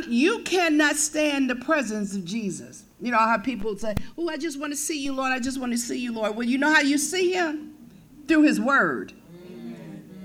you 0.08 0.40
cannot 0.44 0.96
stand 0.96 1.50
the 1.50 1.56
presence 1.56 2.16
of 2.16 2.24
Jesus. 2.26 2.84
You 3.02 3.12
know 3.12 3.18
how 3.18 3.38
people 3.38 3.78
say, 3.78 3.96
Oh, 4.18 4.30
I 4.30 4.38
just 4.38 4.60
want 4.60 4.72
to 4.72 4.78
see 4.78 5.02
you, 5.02 5.14
Lord. 5.14 5.32
I 5.32 5.40
just 5.40 5.60
want 5.60 5.74
to 5.74 5.78
see 5.78 6.00
you, 6.00 6.14
Lord. 6.14 6.36
Well, 6.36 6.48
you 6.48 6.58
know 6.58 6.74
how 6.74 6.82
you 6.82 6.98
see 6.98 7.34
him? 7.34 7.74
Through 8.28 8.44
his 8.44 8.62
word 8.62 9.12
Amen. 9.46 10.24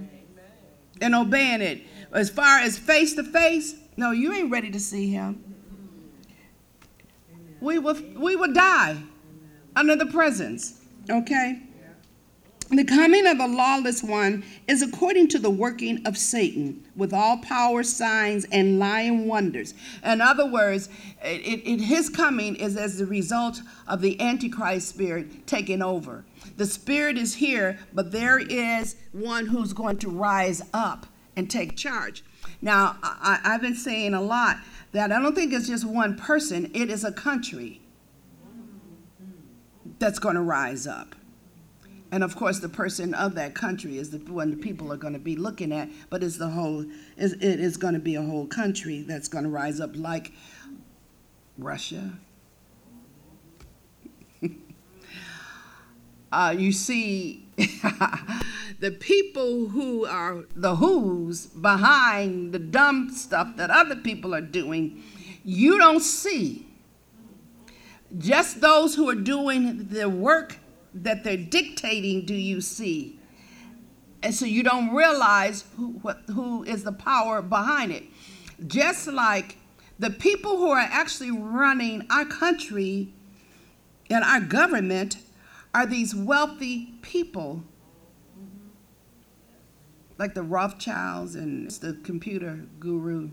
and 1.00 1.14
obeying 1.16 1.60
it. 1.60 1.82
As 2.12 2.30
far 2.30 2.60
as 2.60 2.78
face 2.78 3.14
to 3.14 3.24
face, 3.24 3.74
no, 3.96 4.12
you 4.12 4.32
ain't 4.32 4.52
ready 4.52 4.70
to 4.70 4.78
see 4.78 5.10
him. 5.10 5.42
We 7.60 7.80
will, 7.80 8.00
we 8.16 8.36
will 8.36 8.52
die 8.52 8.96
under 9.74 9.96
the 9.96 10.06
presence. 10.06 10.77
Okay? 11.10 11.62
The 12.70 12.84
coming 12.84 13.26
of 13.26 13.38
the 13.38 13.46
lawless 13.46 14.02
one 14.02 14.44
is 14.66 14.82
according 14.82 15.28
to 15.28 15.38
the 15.38 15.48
working 15.48 16.06
of 16.06 16.18
Satan 16.18 16.84
with 16.94 17.14
all 17.14 17.38
power, 17.38 17.82
signs, 17.82 18.44
and 18.52 18.78
lying 18.78 19.26
wonders. 19.26 19.72
In 20.04 20.20
other 20.20 20.44
words, 20.44 20.90
it, 21.22 21.62
it, 21.66 21.80
his 21.80 22.10
coming 22.10 22.56
is 22.56 22.76
as 22.76 22.98
the 22.98 23.06
result 23.06 23.62
of 23.86 24.02
the 24.02 24.20
Antichrist 24.20 24.88
spirit 24.88 25.46
taking 25.46 25.80
over. 25.80 26.26
The 26.58 26.66
spirit 26.66 27.16
is 27.16 27.36
here, 27.36 27.78
but 27.94 28.12
there 28.12 28.38
is 28.38 28.96
one 29.12 29.46
who's 29.46 29.72
going 29.72 29.96
to 30.00 30.10
rise 30.10 30.60
up 30.74 31.06
and 31.36 31.50
take 31.50 31.74
charge. 31.74 32.22
Now, 32.60 32.98
I, 33.02 33.40
I've 33.44 33.62
been 33.62 33.76
saying 33.76 34.12
a 34.12 34.20
lot 34.20 34.58
that 34.92 35.10
I 35.10 35.22
don't 35.22 35.34
think 35.34 35.54
it's 35.54 35.68
just 35.68 35.86
one 35.86 36.18
person, 36.18 36.70
it 36.74 36.90
is 36.90 37.02
a 37.02 37.12
country 37.12 37.80
that's 39.98 40.18
going 40.18 40.34
to 40.34 40.42
rise 40.42 40.86
up. 40.86 41.14
And 42.10 42.24
of 42.24 42.36
course, 42.36 42.60
the 42.60 42.68
person 42.70 43.12
of 43.12 43.34
that 43.34 43.54
country 43.54 43.98
is 43.98 44.10
the 44.10 44.18
one 44.32 44.50
the 44.50 44.56
people 44.56 44.92
are 44.92 44.96
going 44.96 45.12
to 45.12 45.18
be 45.18 45.36
looking 45.36 45.72
at, 45.72 45.90
but 46.08 46.22
it's 46.22 46.38
the 46.38 46.48
whole, 46.48 46.86
it 47.16 47.42
is 47.42 47.76
going 47.76 47.94
to 47.94 48.00
be 48.00 48.14
a 48.14 48.22
whole 48.22 48.46
country 48.46 49.02
that's 49.02 49.28
going 49.28 49.44
to 49.44 49.50
rise 49.50 49.78
up 49.78 49.90
like 49.94 50.32
Russia. 51.58 52.14
uh, 56.32 56.54
you 56.56 56.72
see, 56.72 57.46
the 58.80 58.90
people 58.90 59.68
who 59.68 60.06
are 60.06 60.44
the 60.54 60.76
who's 60.76 61.46
behind 61.46 62.52
the 62.52 62.58
dumb 62.58 63.10
stuff 63.10 63.56
that 63.56 63.70
other 63.70 63.96
people 63.96 64.34
are 64.34 64.40
doing, 64.40 65.02
you 65.44 65.78
don't 65.78 66.00
see. 66.00 66.67
Just 68.16 68.60
those 68.60 68.94
who 68.94 69.08
are 69.10 69.14
doing 69.14 69.88
the 69.88 70.08
work 70.08 70.56
that 70.94 71.24
they're 71.24 71.36
dictating 71.36 72.24
do 72.24 72.34
you 72.34 72.60
see. 72.60 73.18
And 74.22 74.34
so 74.34 74.46
you 74.46 74.62
don't 74.62 74.94
realize 74.94 75.64
who, 75.76 75.90
what, 76.02 76.22
who 76.34 76.64
is 76.64 76.84
the 76.84 76.92
power 76.92 77.42
behind 77.42 77.92
it. 77.92 78.04
Just 78.66 79.06
like 79.06 79.58
the 79.98 80.10
people 80.10 80.56
who 80.56 80.70
are 80.70 80.78
actually 80.78 81.30
running 81.30 82.06
our 82.10 82.24
country 82.24 83.12
and 84.10 84.24
our 84.24 84.40
government 84.40 85.18
are 85.74 85.86
these 85.86 86.14
wealthy 86.14 86.94
people, 87.02 87.62
like 90.16 90.34
the 90.34 90.42
Rothschilds 90.42 91.34
and 91.34 91.70
the 91.70 91.92
computer 92.02 92.64
guru 92.80 93.30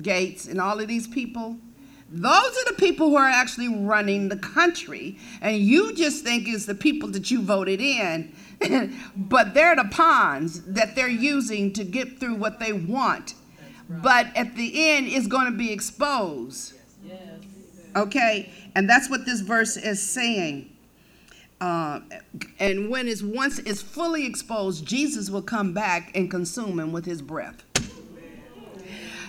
Gates 0.00 0.46
and 0.46 0.60
all 0.60 0.80
of 0.80 0.88
these 0.88 1.06
people. 1.06 1.56
Those 2.08 2.32
are 2.32 2.64
the 2.66 2.76
people 2.78 3.10
who 3.10 3.16
are 3.16 3.28
actually 3.28 3.68
running 3.68 4.28
the 4.28 4.36
country. 4.36 5.18
And 5.40 5.58
you 5.58 5.94
just 5.94 6.24
think 6.24 6.48
it's 6.48 6.66
the 6.66 6.74
people 6.74 7.10
that 7.10 7.30
you 7.30 7.42
voted 7.42 7.80
in. 7.80 8.32
but 9.16 9.54
they're 9.54 9.76
the 9.76 9.88
pawns 9.90 10.62
that 10.62 10.94
they're 10.94 11.08
using 11.08 11.72
to 11.74 11.84
get 11.84 12.18
through 12.18 12.36
what 12.36 12.58
they 12.58 12.72
want. 12.72 13.34
But 13.88 14.36
at 14.36 14.56
the 14.56 14.90
end, 14.90 15.08
it's 15.08 15.26
going 15.26 15.50
to 15.50 15.56
be 15.56 15.72
exposed. 15.72 16.74
Okay? 17.94 18.50
And 18.74 18.88
that's 18.88 19.08
what 19.10 19.24
this 19.24 19.40
verse 19.40 19.76
is 19.76 20.02
saying. 20.02 20.70
Uh, 21.60 22.00
and 22.58 22.90
when 22.90 23.08
it's 23.08 23.22
once 23.22 23.58
it's 23.60 23.80
fully 23.80 24.26
exposed, 24.26 24.84
Jesus 24.84 25.30
will 25.30 25.42
come 25.42 25.72
back 25.72 26.10
and 26.14 26.30
consume 26.30 26.78
him 26.78 26.92
with 26.92 27.06
his 27.06 27.22
breath. 27.22 27.62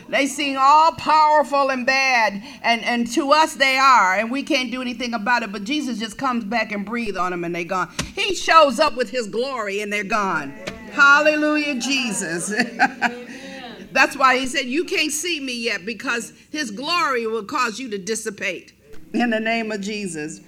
They 0.09 0.27
seem 0.27 0.57
all 0.59 0.93
powerful 0.93 1.69
and 1.69 1.85
bad, 1.85 2.41
and, 2.61 2.83
and 2.83 3.11
to 3.13 3.31
us 3.31 3.55
they 3.55 3.77
are, 3.77 4.15
and 4.15 4.31
we 4.31 4.43
can't 4.43 4.71
do 4.71 4.81
anything 4.81 5.13
about 5.13 5.43
it. 5.43 5.51
But 5.51 5.63
Jesus 5.63 5.99
just 5.99 6.17
comes 6.17 6.43
back 6.43 6.71
and 6.71 6.85
breathes 6.85 7.17
on 7.17 7.31
them, 7.31 7.43
and 7.43 7.53
they're 7.53 7.65
gone. 7.65 7.91
He 8.15 8.33
shows 8.33 8.79
up 8.79 8.95
with 8.95 9.09
his 9.09 9.27
glory, 9.27 9.81
and 9.81 9.91
they're 9.91 10.03
gone. 10.03 10.51
Hallelujah, 10.91 11.75
Jesus. 11.75 12.49
That's 13.91 14.15
why 14.15 14.37
he 14.37 14.45
said, 14.45 14.65
You 14.65 14.85
can't 14.85 15.11
see 15.11 15.39
me 15.39 15.53
yet 15.53 15.85
because 15.85 16.33
his 16.51 16.71
glory 16.71 17.27
will 17.27 17.43
cause 17.43 17.79
you 17.79 17.89
to 17.89 17.97
dissipate 17.97 18.73
in 19.13 19.29
the 19.29 19.39
name 19.39 19.71
of 19.71 19.81
Jesus. 19.81 20.41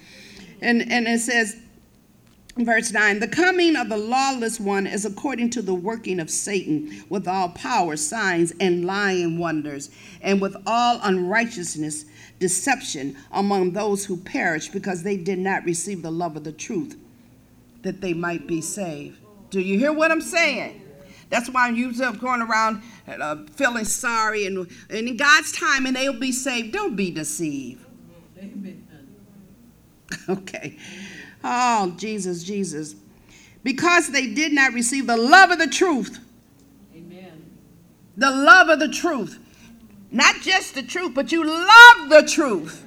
And, 0.61 0.91
and 0.91 1.07
it 1.07 1.19
says, 1.19 1.57
Verse 2.65 2.91
9 2.91 3.19
The 3.19 3.27
coming 3.27 3.75
of 3.75 3.89
the 3.89 3.97
lawless 3.97 4.59
one 4.59 4.85
is 4.85 5.05
according 5.05 5.49
to 5.51 5.61
the 5.61 5.73
working 5.73 6.19
of 6.19 6.29
Satan 6.29 7.05
with 7.07 7.27
all 7.27 7.49
power, 7.49 7.95
signs, 7.95 8.53
and 8.59 8.85
lying 8.85 9.37
wonders, 9.37 9.89
and 10.21 10.41
with 10.41 10.55
all 10.67 10.99
unrighteousness, 11.01 12.05
deception 12.39 13.15
among 13.31 13.71
those 13.71 14.05
who 14.05 14.17
perish 14.17 14.67
because 14.69 15.03
they 15.03 15.15
did 15.15 15.39
not 15.39 15.63
receive 15.63 16.01
the 16.01 16.11
love 16.11 16.35
of 16.35 16.43
the 16.43 16.51
truth, 16.51 16.97
that 17.83 18.01
they 18.01 18.13
might 18.13 18.45
be 18.45 18.61
saved. 18.61 19.19
Do 19.49 19.61
you 19.61 19.79
hear 19.79 19.93
what 19.93 20.11
I'm 20.11 20.21
saying? 20.21 20.81
That's 21.29 21.49
why 21.49 21.69
you 21.69 21.93
up 22.03 22.19
going 22.19 22.41
around 22.41 22.81
uh, 23.07 23.37
feeling 23.55 23.85
sorry, 23.85 24.45
and, 24.45 24.69
and 24.89 25.07
in 25.07 25.15
God's 25.15 25.51
time, 25.53 25.85
and 25.85 25.95
they'll 25.95 26.19
be 26.19 26.31
saved. 26.31 26.73
Don't 26.73 26.95
be 26.95 27.11
deceived. 27.11 27.85
Amen. 28.37 28.85
Okay. 30.27 30.77
Oh, 31.43 31.93
Jesus, 31.97 32.43
Jesus. 32.43 32.95
Because 33.63 34.09
they 34.09 34.33
did 34.33 34.53
not 34.53 34.73
receive 34.73 35.07
the 35.07 35.17
love 35.17 35.51
of 35.51 35.59
the 35.59 35.67
truth. 35.67 36.19
Amen. 36.95 37.45
The 38.17 38.31
love 38.31 38.69
of 38.69 38.79
the 38.79 38.89
truth. 38.89 39.39
Not 40.11 40.35
just 40.41 40.75
the 40.75 40.83
truth, 40.83 41.13
but 41.13 41.31
you 41.31 41.45
love 41.45 42.09
the 42.09 42.23
truth. 42.27 42.85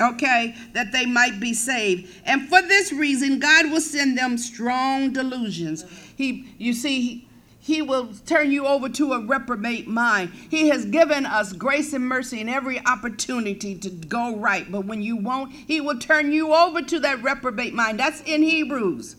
Okay, 0.00 0.54
that 0.72 0.92
they 0.92 1.04
might 1.04 1.40
be 1.40 1.52
saved. 1.52 2.10
And 2.24 2.48
for 2.48 2.62
this 2.62 2.90
reason, 2.90 3.38
God 3.38 3.70
will 3.70 3.82
send 3.82 4.16
them 4.16 4.38
strong 4.38 5.12
delusions. 5.12 5.84
He, 6.16 6.54
you 6.56 6.72
see, 6.72 7.28
he 7.70 7.82
will 7.82 8.08
turn 8.26 8.50
you 8.50 8.66
over 8.66 8.88
to 8.88 9.12
a 9.12 9.20
reprobate 9.20 9.86
mind. 9.86 10.32
He 10.50 10.70
has 10.70 10.84
given 10.84 11.24
us 11.24 11.52
grace 11.52 11.92
and 11.92 12.04
mercy 12.04 12.40
and 12.40 12.50
every 12.50 12.84
opportunity 12.84 13.76
to 13.76 13.88
go 13.88 14.34
right. 14.34 14.70
But 14.70 14.86
when 14.86 15.02
you 15.02 15.16
won't, 15.16 15.52
He 15.52 15.80
will 15.80 15.96
turn 15.96 16.32
you 16.32 16.52
over 16.52 16.82
to 16.82 16.98
that 16.98 17.22
reprobate 17.22 17.72
mind. 17.72 18.00
That's 18.00 18.22
in 18.22 18.42
Hebrews. 18.42 19.14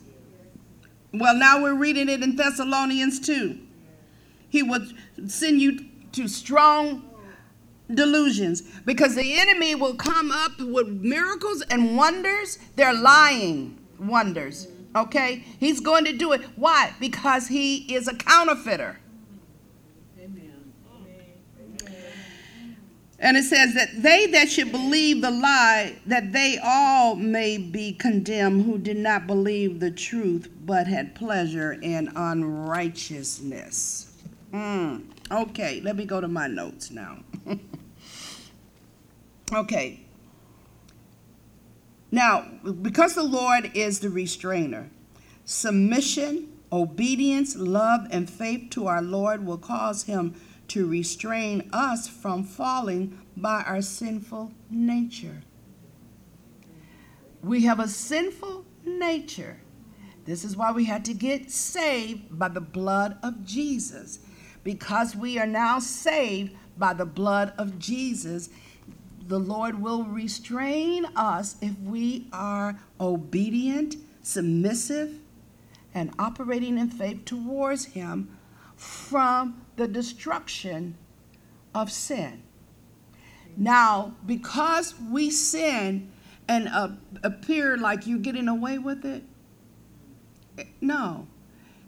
Well, 1.13 1.33
now 1.33 1.63
we're 1.63 1.75
reading 1.75 2.09
it 2.09 2.21
in 2.21 2.35
Thessalonians 2.35 3.21
2. 3.21 3.57
He 4.49 4.63
will 4.63 4.85
send 5.27 5.61
you 5.61 5.85
to 6.11 6.27
strong 6.27 7.09
delusions 7.89 8.63
because 8.83 9.15
the 9.15 9.39
enemy 9.39 9.75
will 9.75 9.95
come 9.95 10.29
up 10.29 10.59
with 10.59 10.89
miracles 10.89 11.61
and 11.69 11.95
wonders. 11.95 12.59
They're 12.75 12.93
lying 12.93 13.79
wonders. 13.97 14.67
Okay? 14.95 15.43
He's 15.59 15.79
going 15.79 16.05
to 16.05 16.13
do 16.13 16.31
it. 16.33 16.41
Why? 16.55 16.93
Because 16.99 17.47
he 17.47 17.93
is 17.93 18.07
a 18.07 18.15
counterfeiter. 18.15 18.99
Amen. 20.19 20.63
And 23.19 23.37
it 23.37 23.43
says 23.43 23.73
that 23.75 24.01
they 24.01 24.25
that 24.27 24.49
should 24.49 24.71
believe 24.71 25.21
the 25.21 25.29
lie, 25.31 25.95
that 26.07 26.33
they 26.33 26.57
all 26.63 27.15
may 27.15 27.57
be 27.57 27.93
condemned 27.93 28.65
who 28.65 28.77
did 28.79 28.97
not 28.97 29.27
believe 29.27 29.79
the 29.79 29.91
truth, 29.91 30.49
but 30.65 30.87
had 30.87 31.13
pleasure 31.15 31.73
in 31.73 32.11
unrighteousness. 32.15 34.07
Mm. 34.51 35.03
Okay, 35.31 35.79
let 35.81 35.95
me 35.95 36.05
go 36.05 36.19
to 36.19 36.27
my 36.27 36.47
notes 36.47 36.91
now. 36.91 37.19
okay, 39.53 40.01
now, 42.11 42.45
because 42.81 43.15
the 43.15 43.23
Lord 43.23 43.71
is 43.73 44.01
the 44.01 44.09
restrainer, 44.09 44.89
submission, 45.45 46.51
obedience, 46.71 47.55
love, 47.55 48.07
and 48.11 48.29
faith 48.29 48.69
to 48.71 48.87
our 48.87 49.01
Lord 49.01 49.45
will 49.45 49.57
cause 49.57 50.03
him 50.03 50.35
to 50.69 50.87
restrain 50.87 51.69
us 51.73 52.07
from 52.07 52.43
falling 52.43 53.19
by 53.35 53.63
our 53.63 53.81
sinful 53.81 54.51
nature. 54.69 55.41
We 57.41 57.63
have 57.63 57.79
a 57.79 57.87
sinful 57.87 58.65
nature. 58.85 59.59
This 60.25 60.45
is 60.45 60.55
why 60.55 60.71
we 60.71 60.85
had 60.85 61.03
to 61.05 61.13
get 61.13 61.49
saved 61.49 62.37
by 62.37 62.49
the 62.49 62.61
blood 62.61 63.17
of 63.23 63.43
Jesus. 63.43 64.19
Because 64.63 65.15
we 65.15 65.39
are 65.39 65.47
now 65.47 65.79
saved 65.79 66.55
by 66.77 66.93
the 66.93 67.05
blood 67.05 67.53
of 67.57 67.79
Jesus, 67.79 68.49
the 69.27 69.39
Lord 69.39 69.81
will 69.81 70.03
restrain 70.03 71.05
us 71.15 71.55
if 71.61 71.77
we 71.79 72.27
are 72.33 72.79
obedient, 72.99 73.95
submissive, 74.21 75.19
and 75.93 76.11
operating 76.17 76.77
in 76.77 76.89
faith 76.89 77.25
towards 77.25 77.85
Him 77.85 78.37
from 78.75 79.61
the 79.75 79.87
destruction 79.87 80.97
of 81.75 81.91
sin. 81.91 82.43
Now, 83.57 84.15
because 84.25 84.95
we 85.11 85.29
sin 85.29 86.11
and 86.47 86.67
uh, 86.69 86.89
appear 87.23 87.77
like 87.77 88.07
you're 88.07 88.19
getting 88.19 88.47
away 88.47 88.77
with 88.77 89.05
it, 89.05 89.23
no. 90.79 91.27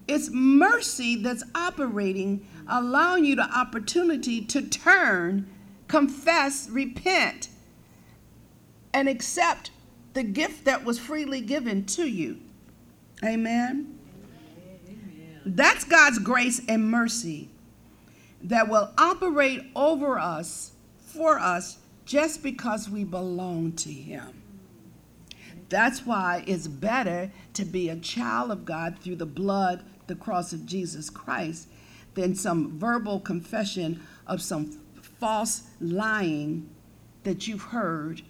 It's 0.08 0.30
mercy 0.32 1.16
that's 1.16 1.44
operating, 1.56 2.46
allowing 2.68 3.26
you 3.26 3.36
the 3.36 3.44
opportunity 3.44 4.42
to 4.46 4.62
turn 4.62 5.50
confess, 5.94 6.68
repent, 6.72 7.50
and 8.96 9.08
accept 9.08 9.70
the 10.16 10.24
gift 10.24 10.66
that 10.66 10.84
was 10.84 10.98
freely 10.98 11.40
given 11.40 11.86
to 11.86 12.10
you. 12.10 12.40
Amen. 13.24 14.00
That's 15.46 15.84
God's 15.84 16.18
grace 16.18 16.60
and 16.68 16.90
mercy 16.90 17.50
that 18.42 18.68
will 18.68 18.92
operate 18.98 19.68
over 19.76 20.18
us, 20.18 20.72
for 20.98 21.38
us, 21.38 21.78
just 22.06 22.42
because 22.42 22.90
we 22.90 23.04
belong 23.04 23.74
to 23.74 23.92
Him. 23.92 24.42
That's 25.70 26.08
why 26.08 26.44
it's 26.48 26.68
better 26.68 27.32
to 27.54 27.66
be 27.66 27.90
a 27.90 27.98
child 27.98 28.50
of 28.50 28.66
God 28.66 28.98
through 28.98 29.18
the 29.18 29.28
blood, 29.28 29.84
the 30.08 30.16
cross 30.16 30.54
of 30.54 30.66
Jesus 30.66 31.12
Christ, 31.12 31.68
than 32.16 32.34
some 32.34 32.80
verbal 32.80 33.20
confession 33.20 34.02
of 34.26 34.42
some 34.42 34.80
false 35.24 35.64
lying 35.80 36.70
that 37.24 37.48
you've 37.48 37.62
heard 37.62 38.22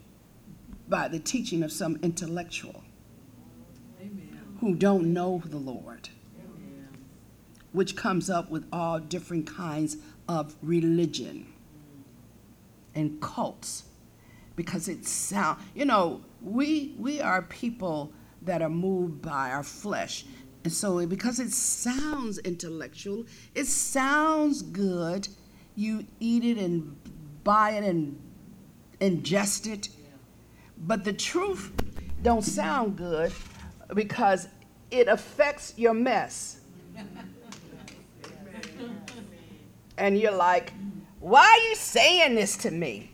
by 0.87 1.07
the 1.07 1.17
teaching 1.17 1.63
of 1.63 1.71
some 1.71 1.97
intellectual 2.03 2.83
Amen. 3.99 4.37
who 4.59 4.75
don't 4.75 5.11
know 5.11 5.41
the 5.43 5.57
Lord, 5.57 6.09
Amen. 6.37 6.89
which 7.71 7.95
comes 7.95 8.29
up 8.29 8.51
with 8.51 8.67
all 8.71 8.99
different 8.99 9.47
kinds 9.47 9.97
of 10.29 10.53
religion 10.61 11.51
and 12.93 13.19
cults 13.19 13.85
because 14.55 14.87
it 14.87 15.03
sound 15.07 15.59
you 15.73 15.85
know 15.85 16.21
we 16.43 16.93
we 16.99 17.19
are 17.19 17.41
people 17.41 18.13
that 18.43 18.61
are 18.61 18.69
moved 18.69 19.19
by 19.19 19.49
our 19.49 19.63
flesh 19.63 20.25
and 20.63 20.71
so 20.71 21.03
because 21.07 21.39
it 21.39 21.51
sounds 21.51 22.37
intellectual 22.37 23.25
it 23.55 23.65
sounds 23.65 24.61
good 24.61 25.27
you 25.75 26.05
eat 26.19 26.43
it 26.43 26.57
and 26.57 26.95
buy 27.43 27.71
it 27.71 27.83
and 27.83 28.19
ingest 28.99 29.71
it 29.71 29.89
but 30.77 31.03
the 31.03 31.13
truth 31.13 31.71
don't 32.21 32.43
sound 32.43 32.95
good 32.95 33.31
because 33.93 34.47
it 34.91 35.07
affects 35.07 35.73
your 35.77 35.93
mess 35.93 36.61
and 39.97 40.17
you're 40.17 40.31
like 40.31 40.73
why 41.19 41.43
are 41.43 41.69
you 41.69 41.75
saying 41.75 42.35
this 42.35 42.57
to 42.57 42.71
me 42.71 43.09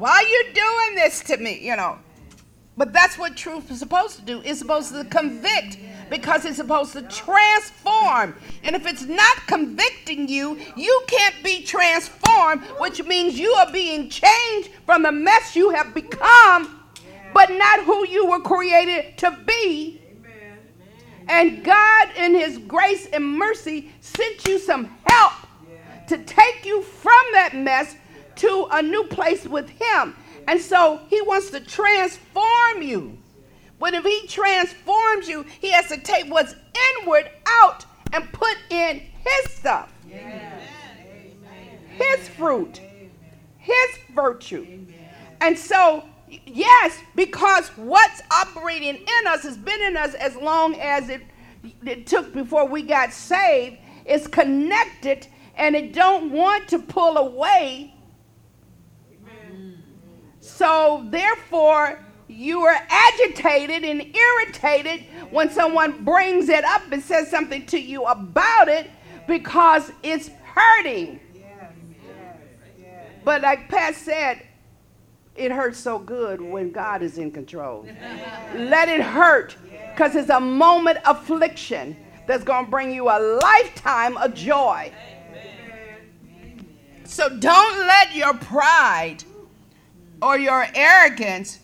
why 0.00 0.12
are 0.12 0.22
you 0.22 0.44
doing 0.54 0.94
this 0.96 1.20
to 1.24 1.36
me? 1.36 1.58
You 1.60 1.76
know. 1.76 1.98
But 2.76 2.94
that's 2.94 3.18
what 3.18 3.36
truth 3.36 3.70
is 3.70 3.78
supposed 3.78 4.16
to 4.16 4.22
do. 4.22 4.40
It's 4.42 4.58
supposed 4.58 4.94
to 4.94 5.04
convict 5.04 5.76
because 6.10 6.44
it's 6.44 6.56
supposed 6.56 6.92
to 6.92 7.02
transform. 7.02 8.34
And 8.64 8.76
if 8.76 8.86
it's 8.86 9.04
not 9.04 9.46
convicting 9.46 10.28
you, 10.28 10.58
you 10.76 11.02
can't 11.06 11.36
be 11.42 11.62
transformed, 11.62 12.62
which 12.78 13.02
means 13.04 13.38
you 13.38 13.50
are 13.52 13.72
being 13.72 14.10
changed 14.10 14.70
from 14.84 15.02
the 15.02 15.12
mess 15.12 15.56
you 15.56 15.70
have 15.70 15.94
become, 15.94 16.82
but 17.32 17.50
not 17.50 17.84
who 17.84 18.06
you 18.08 18.26
were 18.26 18.40
created 18.40 19.16
to 19.18 19.38
be. 19.46 20.02
And 21.28 21.64
God, 21.64 22.08
in 22.16 22.34
His 22.34 22.58
grace 22.58 23.06
and 23.06 23.24
mercy, 23.24 23.92
sent 24.00 24.48
you 24.48 24.58
some 24.58 24.90
help 25.06 25.32
to 26.08 26.18
take 26.18 26.66
you 26.66 26.82
from 26.82 27.20
that 27.34 27.54
mess 27.54 27.94
to 28.34 28.66
a 28.72 28.82
new 28.82 29.04
place 29.04 29.46
with 29.46 29.68
Him. 29.68 30.16
And 30.48 30.60
so 30.60 31.00
He 31.08 31.22
wants 31.22 31.50
to 31.50 31.60
transform 31.60 32.82
you. 32.82 33.16
But 33.80 33.94
if 33.94 34.04
He 34.04 34.26
transforms 34.28 35.26
you, 35.26 35.44
He 35.60 35.72
has 35.72 35.88
to 35.88 35.96
take 35.96 36.26
what's 36.26 36.54
inward 37.00 37.28
out 37.46 37.84
and 38.12 38.30
put 38.32 38.56
in 38.68 39.00
His 39.24 39.52
stuff, 39.52 39.90
His 41.88 42.28
fruit, 42.28 42.80
His 43.58 43.90
virtue. 44.14 44.86
And 45.40 45.58
so, 45.58 46.04
yes, 46.46 46.98
because 47.16 47.68
what's 47.76 48.22
operating 48.30 48.96
in 48.96 49.26
us 49.26 49.42
has 49.42 49.56
been 49.56 49.80
in 49.80 49.96
us 49.96 50.14
as 50.14 50.36
long 50.36 50.74
as 50.74 51.08
it, 51.08 51.22
it 51.84 52.06
took 52.06 52.32
before 52.34 52.66
we 52.66 52.82
got 52.82 53.12
saved, 53.12 53.78
is 54.04 54.26
connected 54.26 55.26
and 55.56 55.74
it 55.74 55.94
don't 55.94 56.30
want 56.30 56.68
to 56.68 56.78
pull 56.78 57.16
away. 57.16 57.94
So, 60.40 61.06
therefore, 61.10 62.04
you 62.30 62.62
are 62.62 62.86
agitated 62.88 63.84
and 63.84 64.16
irritated 64.16 65.04
when 65.30 65.50
someone 65.50 66.04
brings 66.04 66.48
it 66.48 66.64
up 66.64 66.82
and 66.92 67.02
says 67.02 67.30
something 67.30 67.66
to 67.66 67.78
you 67.78 68.04
about 68.04 68.68
it 68.68 68.90
because 69.26 69.90
it's 70.02 70.30
hurting. 70.44 71.20
But, 73.24 73.42
like 73.42 73.68
Pat 73.68 73.94
said, 73.94 74.42
it 75.36 75.52
hurts 75.52 75.78
so 75.78 75.98
good 75.98 76.40
when 76.40 76.70
God 76.70 77.02
is 77.02 77.18
in 77.18 77.30
control. 77.30 77.86
Let 78.54 78.88
it 78.88 79.00
hurt 79.00 79.56
because 79.92 80.14
it's 80.14 80.30
a 80.30 80.40
moment 80.40 80.98
affliction 81.04 81.96
that's 82.26 82.44
going 82.44 82.64
to 82.64 82.70
bring 82.70 82.92
you 82.92 83.08
a 83.08 83.38
lifetime 83.42 84.16
of 84.16 84.34
joy. 84.34 84.92
So 87.04 87.28
don't 87.28 87.86
let 87.86 88.14
your 88.14 88.34
pride 88.34 89.24
or 90.22 90.38
your 90.38 90.66
arrogance 90.74 91.58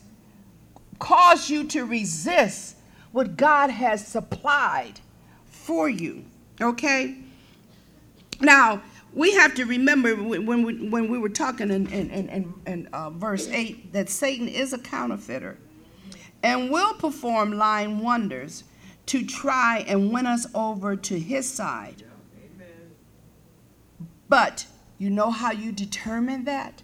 cause 0.99 1.49
you 1.49 1.63
to 1.65 1.85
resist 1.85 2.77
what 3.11 3.37
God 3.37 3.69
has 3.69 4.05
supplied 4.05 4.99
for 5.45 5.89
you. 5.89 6.25
Okay? 6.61 7.17
Now, 8.39 8.81
we 9.13 9.33
have 9.33 9.55
to 9.55 9.65
remember 9.65 10.15
when 10.15 10.63
we, 10.63 10.89
when 10.89 11.09
we 11.09 11.17
were 11.17 11.29
talking 11.29 11.71
in, 11.71 11.87
in, 11.87 12.09
in, 12.09 12.53
in 12.65 12.87
uh, 12.93 13.09
verse 13.09 13.47
8 13.47 13.93
that 13.93 14.09
Satan 14.09 14.47
is 14.47 14.73
a 14.73 14.77
counterfeiter 14.77 15.57
and 16.43 16.69
will 16.69 16.93
perform 16.93 17.53
lying 17.53 17.99
wonders 17.99 18.63
to 19.07 19.25
try 19.25 19.85
and 19.87 20.11
win 20.11 20.25
us 20.25 20.45
over 20.53 20.95
to 20.95 21.19
his 21.19 21.49
side. 21.49 22.03
But 24.29 24.67
you 24.97 25.09
know 25.09 25.31
how 25.31 25.51
you 25.51 25.71
determine 25.71 26.43
that? 26.43 26.83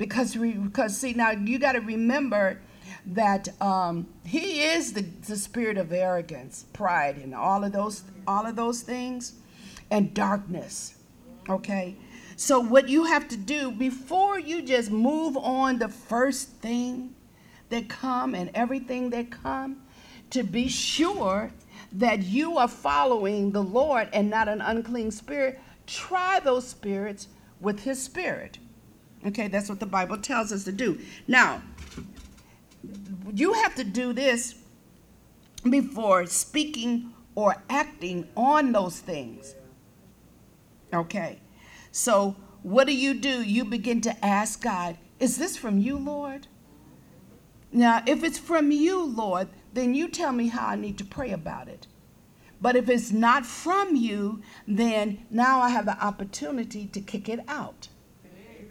because 0.00 0.34
we 0.34 0.52
because 0.52 0.96
see 0.96 1.12
now 1.12 1.30
you 1.30 1.58
got 1.58 1.72
to 1.72 1.80
remember 1.80 2.58
that 3.06 3.48
um, 3.60 4.06
he 4.24 4.62
is 4.62 4.92
the, 4.92 5.02
the 5.02 5.36
spirit 5.36 5.78
of 5.78 5.92
arrogance, 5.92 6.66
pride, 6.72 7.16
and 7.16 7.34
all 7.34 7.64
of 7.64 7.72
those 7.72 8.02
all 8.26 8.46
of 8.46 8.56
those 8.56 8.82
things, 8.82 9.34
and 9.90 10.14
darkness. 10.14 10.94
Okay, 11.48 11.96
so 12.36 12.60
what 12.60 12.88
you 12.88 13.04
have 13.04 13.28
to 13.28 13.36
do 13.36 13.70
before 13.70 14.38
you 14.38 14.62
just 14.62 14.90
move 14.90 15.36
on 15.36 15.78
the 15.78 15.88
first 15.88 16.48
thing 16.56 17.14
that 17.70 17.88
come 17.88 18.34
and 18.34 18.50
everything 18.54 19.10
that 19.10 19.30
come, 19.30 19.82
to 20.30 20.42
be 20.42 20.68
sure 20.68 21.50
that 21.92 22.22
you 22.22 22.58
are 22.58 22.68
following 22.68 23.50
the 23.50 23.62
Lord 23.62 24.08
and 24.12 24.30
not 24.30 24.48
an 24.48 24.60
unclean 24.60 25.10
spirit. 25.10 25.58
Try 25.86 26.40
those 26.40 26.68
spirits 26.68 27.28
with 27.60 27.80
His 27.80 28.02
Spirit. 28.02 28.58
Okay, 29.26 29.48
that's 29.48 29.68
what 29.68 29.80
the 29.80 29.86
Bible 29.86 30.16
tells 30.16 30.52
us 30.52 30.64
to 30.64 30.72
do. 30.72 30.98
Now, 31.28 31.62
you 33.34 33.52
have 33.54 33.74
to 33.76 33.84
do 33.84 34.12
this 34.12 34.54
before 35.68 36.26
speaking 36.26 37.12
or 37.34 37.62
acting 37.68 38.28
on 38.36 38.72
those 38.72 38.98
things. 38.98 39.54
Okay, 40.92 41.40
so 41.92 42.36
what 42.62 42.86
do 42.86 42.94
you 42.94 43.14
do? 43.14 43.42
You 43.42 43.64
begin 43.64 44.00
to 44.02 44.24
ask 44.24 44.62
God, 44.62 44.98
Is 45.18 45.38
this 45.38 45.56
from 45.56 45.78
you, 45.78 45.96
Lord? 45.96 46.46
Now, 47.72 48.02
if 48.06 48.24
it's 48.24 48.38
from 48.38 48.72
you, 48.72 49.04
Lord, 49.04 49.48
then 49.72 49.94
you 49.94 50.08
tell 50.08 50.32
me 50.32 50.48
how 50.48 50.68
I 50.68 50.76
need 50.76 50.98
to 50.98 51.04
pray 51.04 51.30
about 51.30 51.68
it. 51.68 51.86
But 52.60 52.76
if 52.76 52.88
it's 52.88 53.12
not 53.12 53.46
from 53.46 53.96
you, 53.96 54.42
then 54.66 55.24
now 55.30 55.60
I 55.60 55.70
have 55.70 55.86
the 55.86 56.02
opportunity 56.04 56.86
to 56.88 57.00
kick 57.00 57.28
it 57.28 57.40
out. 57.48 57.88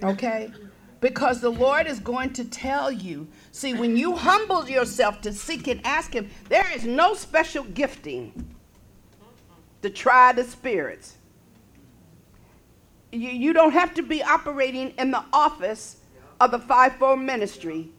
Okay? 0.03 0.51
Because 1.01 1.39
the 1.39 1.49
Lord 1.49 1.87
is 1.87 1.99
going 1.99 2.33
to 2.33 2.43
tell 2.43 2.91
you. 2.91 3.27
See, 3.51 3.73
when 3.73 3.95
you 3.95 4.15
humble 4.15 4.69
yourself 4.69 5.21
to 5.21 5.33
seek 5.33 5.67
and 5.67 5.79
ask 5.85 6.13
Him, 6.13 6.29
there 6.49 6.67
is 6.75 6.85
no 6.85 7.13
special 7.13 7.63
gifting 7.63 8.55
to 9.81 9.89
try 9.89 10.33
the 10.33 10.43
spirits. 10.43 11.15
You, 13.11 13.29
you 13.29 13.53
don't 13.53 13.71
have 13.71 13.93
to 13.95 14.01
be 14.01 14.21
operating 14.21 14.89
in 14.97 15.11
the 15.11 15.23
office 15.31 15.97
of 16.39 16.51
the 16.51 16.59
fivefold 16.59 17.19
ministry 17.19 17.89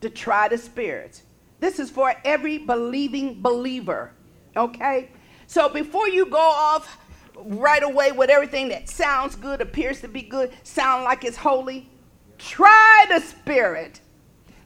to 0.00 0.10
try 0.10 0.48
the 0.48 0.58
spirits. 0.58 1.22
This 1.60 1.78
is 1.78 1.90
for 1.90 2.14
every 2.24 2.58
believing 2.58 3.40
believer. 3.40 4.12
Okay? 4.56 5.10
So 5.46 5.68
before 5.68 6.08
you 6.08 6.26
go 6.26 6.38
off 6.38 6.98
right 7.36 7.82
away 7.82 8.12
with 8.12 8.30
everything 8.30 8.68
that 8.68 8.88
sounds 8.88 9.34
good, 9.34 9.60
appears 9.60 10.00
to 10.02 10.08
be 10.08 10.22
good, 10.22 10.52
sound 10.62 11.04
like 11.04 11.24
it's 11.24 11.36
holy. 11.36 11.90
Try 12.38 13.06
the 13.08 13.20
spirit 13.20 14.00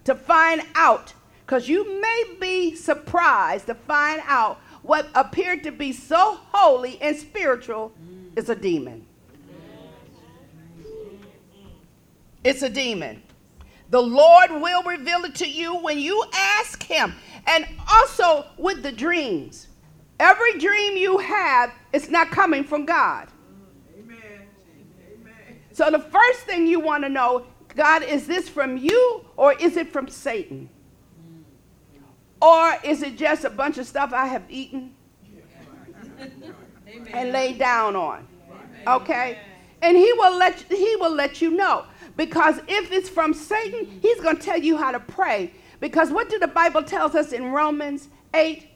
to 0.05 0.15
find 0.15 0.63
out, 0.75 1.13
because 1.45 1.69
you 1.69 2.01
may 2.01 2.25
be 2.41 2.75
surprised 2.75 3.67
to 3.67 3.75
find 3.75 4.23
out 4.27 4.61
what 4.83 5.09
appeared 5.15 5.63
to 5.65 5.73
be 5.73 5.93
so 5.93 6.39
holy 6.53 7.01
and 7.03 7.17
spiritual 7.17 7.93
is 8.37 8.49
a 8.49 8.55
demon. 8.55 9.05
It's 12.45 12.63
a 12.63 12.71
demon. 12.71 13.23
The 13.91 14.01
Lord 14.01 14.51
will 14.51 14.83
reveal 14.83 15.25
it 15.25 15.35
to 15.37 15.49
you 15.49 15.77
when 15.77 15.99
you 15.99 16.25
ask 16.35 16.83
Him. 16.83 17.15
And 17.47 17.67
also 17.91 18.47
with 18.59 18.83
the 18.83 18.93
dreams. 18.93 19.69
Every 20.21 20.59
dream 20.59 20.97
you 20.97 21.19
have 21.19 21.73
is 21.93 22.11
not 22.11 22.31
coming 22.31 22.63
from 22.65 22.85
God. 22.85 23.29
So 25.73 25.91
the 25.91 25.99
first 25.99 26.41
thing 26.41 26.67
you 26.67 26.81
want 26.81 27.05
to 27.05 27.09
know, 27.09 27.47
God, 27.75 28.03
is 28.03 28.27
this 28.27 28.49
from 28.49 28.77
you 28.77 29.25
or 29.37 29.53
is 29.55 29.77
it 29.77 29.93
from 29.93 30.09
Satan? 30.09 30.69
Or 32.41 32.77
is 32.85 33.03
it 33.03 33.17
just 33.17 33.45
a 33.45 33.51
bunch 33.51 33.79
of 33.79 33.87
stuff 33.87 34.13
I 34.13 34.27
have 34.27 34.45
eaten 34.49 34.95
and 37.13 37.33
laid 37.33 37.59
down 37.59 37.97
on? 37.97 38.27
Okay? 38.87 39.39
And 39.83 39.97
he 39.97 40.13
will 40.15 40.37
let 40.37 40.61
he 40.61 40.97
will 40.97 41.15
let 41.15 41.41
you 41.41 41.51
know. 41.51 41.85
Because 42.17 42.59
if 42.67 42.91
it's 42.91 43.09
from 43.09 43.33
Satan, 43.33 43.87
he's 44.03 44.21
going 44.21 44.37
to 44.37 44.43
tell 44.43 44.59
you 44.59 44.77
how 44.77 44.91
to 44.91 45.01
pray. 45.01 45.53
Because 45.79 46.11
what 46.11 46.29
do 46.29 46.39
the 46.39 46.49
Bible 46.49 46.83
tells 46.83 47.15
us 47.15 47.33
in 47.33 47.53
Romans 47.53 48.09
8? 48.35 48.69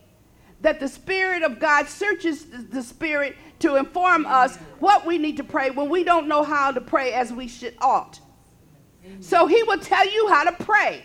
That 0.61 0.79
the 0.79 0.87
Spirit 0.87 1.43
of 1.43 1.59
God 1.59 1.89
searches 1.89 2.47
the 2.71 2.83
Spirit 2.85 3.37
to 3.59 3.75
inform 3.77 4.27
us 4.27 4.57
what 4.79 5.05
we 5.05 5.19
need 5.19 5.37
to 5.39 5.45
pray 5.45 5.71
when 5.71 5.89
we 5.89 6.05
don't 6.05 6.29
know 6.29 6.45
how 6.45 6.71
to 6.71 6.81
pray 6.81 7.13
as 7.13 7.33
we 7.33 7.49
should 7.49 7.75
ought. 7.81 8.21
So 9.21 9.47
he 9.47 9.63
will 9.63 9.79
tell 9.79 10.09
you 10.11 10.29
how 10.29 10.45
to 10.45 10.53
pray 10.65 11.03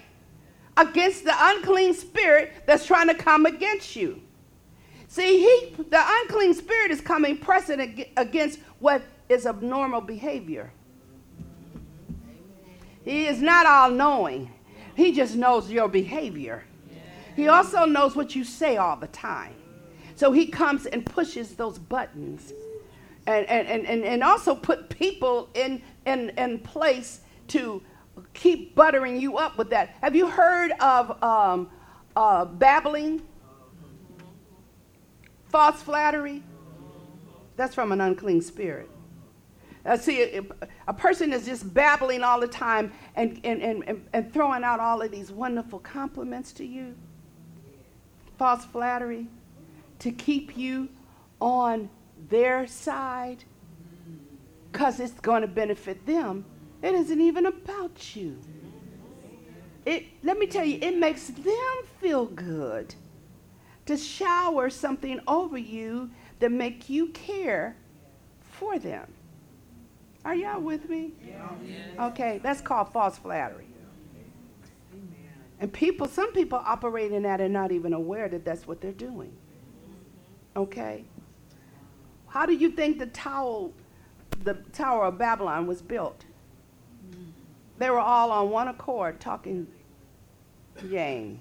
against 0.76 1.24
the 1.24 1.34
unclean 1.36 1.94
spirit 1.94 2.54
that's 2.66 2.86
trying 2.86 3.08
to 3.08 3.16
come 3.16 3.46
against 3.46 3.96
you. 3.96 4.22
See, 5.08 5.40
he, 5.40 5.84
the 5.84 6.04
unclean 6.06 6.54
spirit 6.54 6.92
is 6.92 7.02
coming 7.02 7.38
pressing 7.38 8.06
against 8.18 8.60
what 8.80 9.02
is 9.30 9.46
abnormal 9.46 10.02
behavior. 10.02 10.72
He 13.04 13.26
is 13.26 13.42
not 13.42 13.66
all 13.66 13.90
knowing, 13.90 14.52
He 14.96 15.14
just 15.14 15.36
knows 15.36 15.72
your 15.72 15.88
behavior. 15.88 16.66
He 17.36 17.48
also 17.48 17.86
knows 17.86 18.16
what 18.16 18.36
you 18.36 18.44
say 18.44 18.78
all 18.78 18.98
the 18.98 19.08
time. 19.08 19.54
So 20.16 20.32
He 20.32 20.48
comes 20.48 20.88
and 20.88 21.06
pushes 21.06 21.56
those 21.56 21.78
buttons 21.80 22.52
and, 23.28 23.46
and, 23.48 23.86
and, 23.86 24.04
and 24.04 24.24
also 24.24 24.56
put 24.56 24.90
people 24.90 25.50
in, 25.54 25.82
in, 26.06 26.32
in 26.32 26.60
place 26.60 27.22
to 27.50 27.82
keep 28.34 28.76
buttering 28.76 29.20
you 29.20 29.38
up 29.38 29.58
with 29.58 29.70
that. 29.70 29.96
Have 30.02 30.16
you 30.16 30.28
heard 30.28 30.72
of 30.80 31.22
um, 31.24 31.70
uh, 32.16 32.46
babbling? 32.46 33.22
False 35.50 35.82
flattery? 35.82 36.44
That's 37.56 37.74
from 37.74 37.92
an 37.92 38.02
unclean 38.02 38.42
spirit. 38.42 38.90
Uh, 39.86 39.96
see, 39.96 40.22
a, 40.22 40.44
a, 40.90 40.94
person 40.94 41.32
is 41.32 41.46
just 41.46 41.74
babbling 41.74 42.22
all 42.22 42.42
the 42.42 42.48
time 42.48 42.92
and, 43.16 43.40
and, 43.46 43.62
and, 43.64 44.06
and 44.12 44.34
throwing 44.34 44.62
out 44.62 44.82
all 44.82 45.02
of 45.02 45.12
these 45.12 45.32
wonderful 45.32 45.80
compliments 45.80 46.52
to 46.52 46.66
you. 46.66 46.94
False 48.38 48.66
flattery 48.66 49.28
to 50.00 50.12
keep 50.12 50.58
you 50.58 50.90
on 51.40 51.90
their 52.30 52.68
side 52.68 53.46
because 54.72 55.00
it's 55.00 55.20
going 55.22 55.42
to 55.42 55.48
benefit 55.48 56.06
them. 56.06 56.44
It 56.82 56.94
isn't 56.94 57.20
even 57.22 57.46
about 57.46 58.16
you. 58.16 58.38
It, 59.86 60.06
let 60.24 60.38
me 60.38 60.48
tell 60.48 60.66
you, 60.66 60.80
it 60.82 60.98
makes 60.98 61.28
them 61.28 61.78
feel 62.00 62.26
good 62.26 62.94
to 63.86 63.96
shower 63.98 64.70
something 64.70 65.20
over 65.28 65.58
you 65.58 66.10
that 66.40 66.52
make 66.52 66.90
you 66.90 67.08
care 67.08 67.76
for 68.42 68.78
them. 68.78 69.08
Are 70.26 70.36
y'all 70.36 70.60
with 70.60 70.90
me? 70.90 71.14
Okay, 71.98 72.40
that's 72.44 72.60
called 72.60 72.92
false 72.92 73.18
flattery. 73.18 73.68
And 75.60 75.72
people, 75.72 76.08
some 76.08 76.34
people 76.34 76.62
operate 76.64 77.12
in 77.12 77.24
that 77.24 77.42
and 77.42 77.54
not 77.54 77.72
even 77.72 77.94
aware 77.94 78.28
that 78.30 78.46
that's 78.46 78.68
what 78.68 78.82
they're 78.82 78.92
doing. 78.92 79.32
Okay? 80.56 81.06
How 82.28 82.46
do 82.46 82.54
you 82.54 82.70
think 82.72 83.00
the 83.00 83.08
tower, 83.08 83.70
the 84.44 84.56
Tower 84.74 85.06
of 85.06 85.18
Babylon 85.18 85.66
was 85.66 85.82
built? 85.82 86.26
They 87.78 87.90
were 87.90 88.00
all 88.00 88.32
on 88.32 88.50
one 88.50 88.68
accord 88.68 89.20
talking 89.20 89.68
yang. 90.84 91.40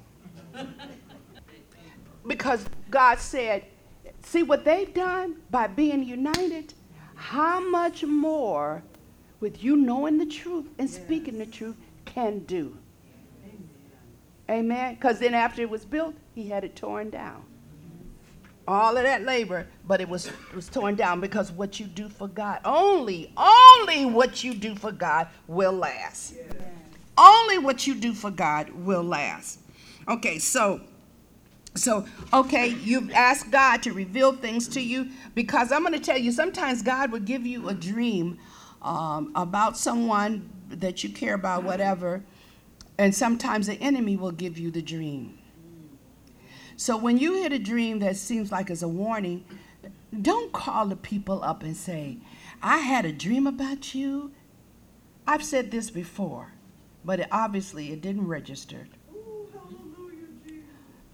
because 2.27 2.67
God 2.91 3.19
said, 3.19 3.65
see 4.23 4.43
what 4.43 4.65
they've 4.65 4.93
done 4.93 5.37
by 5.51 5.67
being 5.67 6.03
united? 6.03 6.75
how 7.17 7.59
much 7.59 8.05
more 8.05 8.83
with 9.41 9.65
you 9.65 9.75
knowing 9.75 10.19
the 10.19 10.27
truth 10.27 10.69
and 10.79 10.89
speaking 10.89 11.39
the 11.39 11.47
truth 11.47 11.77
can 12.05 12.41
do. 12.41 12.79
Amen. 14.49 14.95
Because 14.95 15.19
then 15.19 15.35
after 15.35 15.63
it 15.63 15.69
was 15.69 15.85
built, 15.85 16.15
he 16.35 16.49
had 16.49 16.63
it 16.63 16.77
torn 16.77 17.11
down. 17.11 17.43
All 18.69 18.97
of 18.97 19.05
that 19.05 19.23
labor, 19.23 19.67
but 19.87 20.01
it 20.01 20.09
was, 20.09 20.27
it 20.27 20.55
was 20.55 20.69
torn 20.69 20.97
down 20.97 21.21
because 21.21 21.53
what 21.53 21.79
you 21.79 21.87
do 21.87 22.09
for 22.09 22.27
God, 22.27 22.61
only, 22.65 23.33
only 23.37 24.07
what 24.07 24.43
you 24.43 24.55
do 24.55 24.75
for 24.75 24.91
God 24.91 25.29
will 25.47 25.73
last. 25.73 26.35
Only 27.17 27.59
what 27.59 27.87
you 27.87 27.95
do 27.95 28.13
for 28.13 28.31
God 28.31 28.71
will 28.71 29.05
last. 29.05 29.61
Okay, 30.09 30.39
so 30.39 30.81
so, 31.77 32.07
okay, 32.33 32.69
you've 32.69 33.11
asked 33.13 33.51
God 33.51 33.83
to 33.83 33.93
reveal 33.93 34.33
things 34.33 34.67
to 34.69 34.81
you 34.81 35.11
because 35.35 35.71
I'm 35.71 35.83
going 35.83 35.93
to 35.93 36.01
tell 36.01 36.17
you 36.17 36.33
sometimes 36.33 36.83
God 36.83 37.13
will 37.13 37.21
give 37.21 37.47
you 37.47 37.69
a 37.69 37.75
dream 37.75 38.39
um, 38.83 39.31
about 39.35 39.77
someone 39.77 40.49
that 40.71 41.05
you 41.05 41.11
care 41.11 41.35
about, 41.35 41.65
whatever, 41.65 42.25
and 42.99 43.15
sometimes 43.15 43.67
the 43.67 43.75
enemy 43.75 44.17
will 44.17 44.33
give 44.33 44.59
you 44.59 44.71
the 44.71 44.83
dream. 44.83 45.36
So, 46.77 46.97
when 46.97 47.17
you 47.17 47.43
hit 47.43 47.53
a 47.53 47.59
dream 47.59 48.01
that 48.01 48.17
seems 48.17 48.53
like 48.53 48.69
it's 48.69 48.83
a 48.83 48.89
warning, 48.89 49.45
don't 50.21 50.53
call 50.53 50.87
the 50.87 50.97
people 50.97 51.43
up 51.43 51.63
and 51.63 51.75
say, 51.75 52.19
I 52.63 52.79
had 52.79 53.07
a 53.07 53.13
dream 53.13 53.47
about 53.47 53.95
you. 53.95 54.33
I've 55.27 55.43
said 55.43 55.71
this 55.71 55.91
before, 55.91 56.53
but 57.05 57.21
it, 57.21 57.29
obviously 57.33 57.93
it 57.93 58.03
didn't 58.03 58.27
register. 58.27 58.89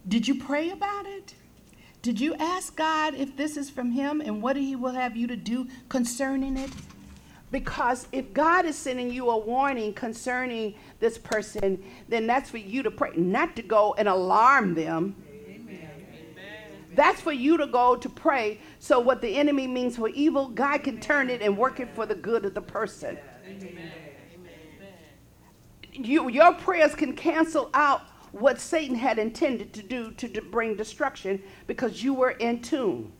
Did 0.05 0.27
you 0.27 0.35
pray 0.35 0.69
about 0.69 1.05
it? 1.05 1.33
Did 2.01 2.19
you 2.19 2.35
ask 2.35 2.75
God 2.75 3.15
if 3.15 3.37
this 3.37 3.55
is 3.55 3.69
from 3.69 3.91
Him 3.91 4.19
and 4.19 4.41
what 4.41 4.57
He 4.57 4.75
will 4.75 4.91
have 4.91 5.15
you 5.15 5.27
to 5.27 5.37
do 5.37 5.67
concerning 5.87 6.57
it? 6.57 6.71
Because 7.51 8.07
if 8.11 8.33
God 8.33 8.65
is 8.65 8.75
sending 8.77 9.09
you 9.09 9.29
a 9.29 9.37
warning 9.37 9.93
concerning 9.93 10.75
this 10.99 11.17
person, 11.17 11.81
then 12.09 12.27
that's 12.27 12.49
for 12.49 12.57
you 12.57 12.83
to 12.83 12.91
pray, 12.91 13.11
not 13.15 13.55
to 13.55 13.61
go 13.61 13.95
and 13.97 14.09
alarm 14.09 14.73
them. 14.73 15.15
That's 16.95 17.21
for 17.21 17.31
you 17.31 17.57
to 17.57 17.67
go 17.67 17.95
to 17.95 18.09
pray 18.09 18.59
so 18.79 18.99
what 18.99 19.21
the 19.21 19.35
enemy 19.35 19.67
means 19.67 19.95
for 19.97 20.09
evil, 20.09 20.49
God 20.49 20.83
can 20.83 20.99
turn 20.99 21.29
it 21.29 21.41
and 21.41 21.57
work 21.57 21.79
it 21.79 21.89
for 21.95 22.05
the 22.05 22.15
good 22.15 22.45
of 22.45 22.53
the 22.53 22.61
person. 22.61 23.17
Amen. 23.47 23.91
You, 25.93 26.29
your 26.29 26.53
prayers 26.55 26.95
can 26.95 27.13
cancel 27.13 27.69
out 27.73 28.01
what 28.31 28.59
Satan 28.59 28.95
had 28.95 29.19
intended 29.19 29.73
to 29.73 29.83
do 29.83 30.11
to, 30.11 30.41
bring 30.41 30.75
destruction 30.75 31.41
because 31.67 32.03
you 32.03 32.15
were 32.15 32.31
in 32.31 32.61
tune. 32.61 33.11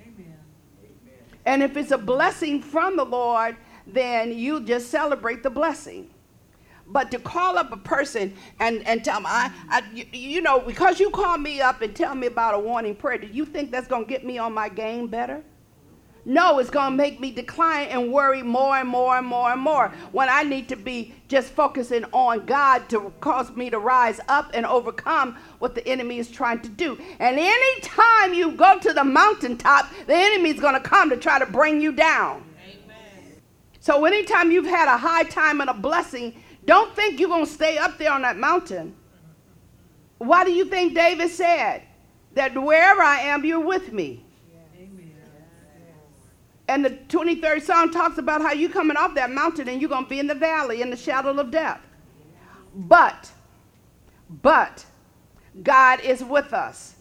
Amen. 0.00 0.36
And 1.44 1.62
if 1.62 1.76
it's 1.76 1.92
a 1.92 1.98
blessing 1.98 2.60
from 2.60 2.96
the 2.96 3.04
Lord, 3.04 3.56
then 3.86 4.36
you 4.36 4.60
just 4.60 4.90
celebrate 4.90 5.44
the 5.44 5.50
blessing. 5.50 6.10
But 6.88 7.10
to 7.10 7.18
call 7.18 7.58
up 7.58 7.72
a 7.72 7.76
person 7.76 8.34
and, 8.60 8.86
and 8.86 9.04
tell 9.04 9.16
them, 9.16 9.26
I, 9.26 9.52
I 9.68 9.82
you, 9.92 10.04
you 10.12 10.40
know, 10.40 10.60
because 10.60 11.00
you 11.00 11.10
call 11.10 11.36
me 11.36 11.60
up 11.60 11.82
and 11.82 11.94
tell 11.94 12.14
me 12.14 12.28
about 12.28 12.54
a 12.54 12.58
warning 12.58 12.94
prayer, 12.94 13.18
do 13.18 13.26
you 13.26 13.44
think 13.44 13.70
that's 13.70 13.88
going 13.88 14.04
to 14.04 14.08
get 14.08 14.24
me 14.24 14.38
on 14.38 14.54
my 14.54 14.68
game 14.68 15.08
better? 15.08 15.42
No, 16.28 16.58
it's 16.58 16.70
going 16.70 16.90
to 16.90 16.96
make 16.96 17.20
me 17.20 17.30
decline 17.30 17.86
and 17.86 18.12
worry 18.12 18.42
more 18.42 18.76
and 18.76 18.88
more 18.88 19.16
and 19.16 19.24
more 19.24 19.52
and 19.52 19.60
more 19.60 19.92
when 20.10 20.28
I 20.28 20.42
need 20.42 20.68
to 20.70 20.76
be 20.76 21.14
just 21.28 21.52
focusing 21.52 22.04
on 22.12 22.46
God 22.46 22.88
to 22.88 23.12
cause 23.20 23.52
me 23.52 23.70
to 23.70 23.78
rise 23.78 24.18
up 24.26 24.50
and 24.52 24.66
overcome 24.66 25.36
what 25.60 25.76
the 25.76 25.86
enemy 25.86 26.18
is 26.18 26.28
trying 26.28 26.60
to 26.62 26.68
do. 26.68 26.98
And 27.20 27.38
anytime 27.38 28.34
you 28.34 28.50
go 28.52 28.76
to 28.76 28.92
the 28.92 29.04
mountaintop, 29.04 29.88
the 30.08 30.16
enemy 30.16 30.50
is 30.50 30.58
going 30.58 30.74
to 30.74 30.80
come 30.80 31.10
to 31.10 31.16
try 31.16 31.38
to 31.38 31.46
bring 31.46 31.80
you 31.80 31.92
down. 31.92 32.42
Amen. 32.60 33.40
So 33.78 34.04
anytime 34.04 34.50
you've 34.50 34.66
had 34.66 34.92
a 34.92 34.98
high 34.98 35.22
time 35.22 35.60
and 35.60 35.70
a 35.70 35.74
blessing, 35.74 36.34
don't 36.66 36.94
think 36.94 37.18
you're 37.18 37.28
going 37.28 37.46
to 37.46 37.50
stay 37.50 37.78
up 37.78 37.96
there 37.98 38.12
on 38.12 38.22
that 38.22 38.36
mountain. 38.36 38.94
Why 40.18 40.44
do 40.44 40.52
you 40.52 40.64
think 40.64 40.94
David 40.94 41.30
said 41.30 41.82
that 42.34 42.60
wherever 42.60 43.02
I 43.02 43.20
am, 43.20 43.44
you're 43.44 43.60
with 43.60 43.92
me? 43.92 44.24
And 46.68 46.84
the 46.84 46.90
23rd 46.90 47.62
Psalm 47.62 47.92
talks 47.92 48.18
about 48.18 48.42
how 48.42 48.52
you're 48.52 48.70
coming 48.70 48.96
off 48.96 49.14
that 49.14 49.30
mountain 49.30 49.68
and 49.68 49.80
you're 49.80 49.88
going 49.90 50.04
to 50.04 50.10
be 50.10 50.18
in 50.18 50.26
the 50.26 50.34
valley 50.34 50.82
in 50.82 50.90
the 50.90 50.96
shadow 50.96 51.30
of 51.38 51.50
death. 51.50 51.80
But, 52.74 53.30
but, 54.28 54.84
God 55.62 56.00
is 56.00 56.24
with 56.24 56.52
us. 56.52 56.96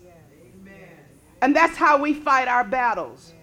And 1.41 1.56
that's 1.56 1.75
how 1.75 1.97
we 1.97 2.13
fight 2.13 2.47
our 2.47 2.63
battles. 2.63 3.34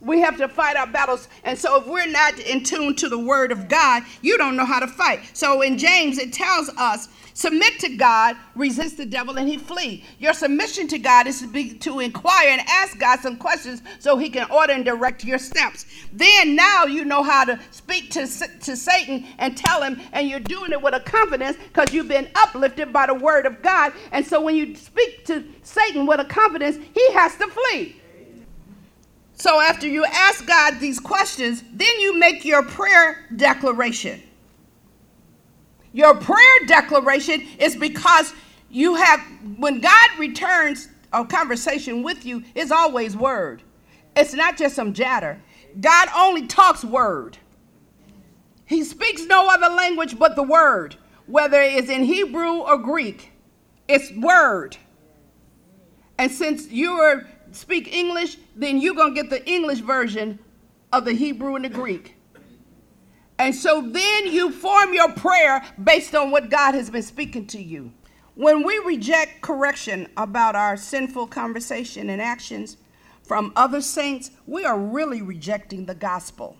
We 0.00 0.20
have 0.20 0.36
to 0.36 0.48
fight 0.48 0.76
our 0.76 0.86
battles. 0.86 1.28
And 1.42 1.58
so 1.58 1.80
if 1.80 1.86
we're 1.86 2.06
not 2.06 2.38
in 2.38 2.62
tune 2.62 2.94
to 2.96 3.08
the 3.08 3.18
word 3.18 3.50
of 3.50 3.68
God, 3.68 4.04
you 4.22 4.38
don't 4.38 4.56
know 4.56 4.64
how 4.64 4.78
to 4.78 4.86
fight. 4.86 5.20
So 5.32 5.62
in 5.62 5.76
James, 5.76 6.18
it 6.18 6.32
tells 6.32 6.68
us 6.70 7.08
submit 7.34 7.78
to 7.80 7.96
God, 7.96 8.36
resist 8.54 8.96
the 8.96 9.06
devil, 9.06 9.38
and 9.38 9.48
he 9.48 9.56
flee. 9.56 10.04
Your 10.18 10.32
submission 10.32 10.88
to 10.88 10.98
God 10.98 11.26
is 11.26 11.40
to 11.40 11.48
be 11.48 11.74
to 11.78 12.00
inquire 12.00 12.48
and 12.48 12.60
ask 12.68 12.98
God 12.98 13.20
some 13.20 13.36
questions 13.36 13.82
so 13.98 14.16
he 14.16 14.28
can 14.28 14.50
order 14.50 14.72
and 14.72 14.84
direct 14.84 15.24
your 15.24 15.38
steps. 15.38 15.84
Then 16.12 16.54
now 16.54 16.84
you 16.84 17.04
know 17.04 17.22
how 17.22 17.44
to 17.44 17.58
speak 17.70 18.10
to, 18.12 18.26
to 18.26 18.76
Satan 18.76 19.24
and 19.38 19.56
tell 19.56 19.82
him, 19.82 20.00
and 20.12 20.28
you're 20.28 20.40
doing 20.40 20.72
it 20.72 20.80
with 20.82 20.94
a 20.94 21.00
confidence 21.00 21.56
because 21.56 21.92
you've 21.92 22.08
been 22.08 22.28
uplifted 22.36 22.92
by 22.92 23.06
the 23.06 23.14
word 23.14 23.46
of 23.46 23.62
God. 23.62 23.92
And 24.12 24.26
so 24.26 24.40
when 24.40 24.54
you 24.54 24.76
speak 24.76 25.24
to 25.26 25.44
Satan 25.62 26.06
with 26.06 26.20
a 26.20 26.24
confidence, 26.24 26.76
he 26.94 27.12
has 27.12 27.36
to 27.36 27.48
flee. 27.48 27.97
So 29.38 29.60
after 29.60 29.86
you 29.86 30.04
ask 30.04 30.44
God 30.46 30.80
these 30.80 30.98
questions, 30.98 31.62
then 31.72 32.00
you 32.00 32.18
make 32.18 32.44
your 32.44 32.64
prayer 32.64 33.24
declaration. 33.36 34.20
Your 35.92 36.14
prayer 36.16 36.66
declaration 36.66 37.46
is 37.58 37.76
because 37.76 38.34
you 38.68 38.96
have, 38.96 39.20
when 39.56 39.80
God 39.80 40.10
returns 40.18 40.88
a 41.12 41.24
conversation 41.24 42.02
with 42.02 42.26
you, 42.26 42.42
it's 42.54 42.72
always 42.72 43.16
word. 43.16 43.62
It's 44.16 44.34
not 44.34 44.58
just 44.58 44.74
some 44.74 44.92
jatter. 44.92 45.40
God 45.80 46.08
only 46.16 46.46
talks 46.48 46.84
word. 46.84 47.38
He 48.66 48.82
speaks 48.82 49.24
no 49.24 49.48
other 49.48 49.72
language 49.74 50.18
but 50.18 50.34
the 50.34 50.42
word, 50.42 50.96
whether 51.26 51.60
it's 51.60 51.88
in 51.88 52.02
Hebrew 52.02 52.58
or 52.58 52.76
Greek. 52.76 53.30
It's 53.86 54.12
word. 54.12 54.76
And 56.18 56.30
since 56.30 56.68
you 56.68 56.92
are 56.94 57.26
speak 57.52 57.92
English, 57.92 58.38
then 58.54 58.80
you're 58.80 58.94
going 58.94 59.14
to 59.14 59.22
get 59.22 59.30
the 59.30 59.46
English 59.48 59.80
version 59.80 60.38
of 60.92 61.04
the 61.04 61.12
Hebrew 61.12 61.54
and 61.56 61.64
the 61.64 61.68
Greek. 61.68 62.14
And 63.38 63.54
so 63.54 63.80
then 63.82 64.32
you 64.32 64.50
form 64.50 64.94
your 64.94 65.12
prayer 65.12 65.64
based 65.82 66.14
on 66.14 66.30
what 66.30 66.50
God 66.50 66.74
has 66.74 66.90
been 66.90 67.02
speaking 67.02 67.46
to 67.48 67.62
you. 67.62 67.92
When 68.34 68.64
we 68.64 68.78
reject 68.78 69.40
correction 69.42 70.08
about 70.16 70.56
our 70.56 70.76
sinful 70.76 71.28
conversation 71.28 72.10
and 72.10 72.20
actions 72.20 72.76
from 73.22 73.52
other 73.56 73.80
saints, 73.80 74.30
we 74.46 74.64
are 74.64 74.78
really 74.78 75.22
rejecting 75.22 75.86
the 75.86 75.94
gospel. 75.94 76.56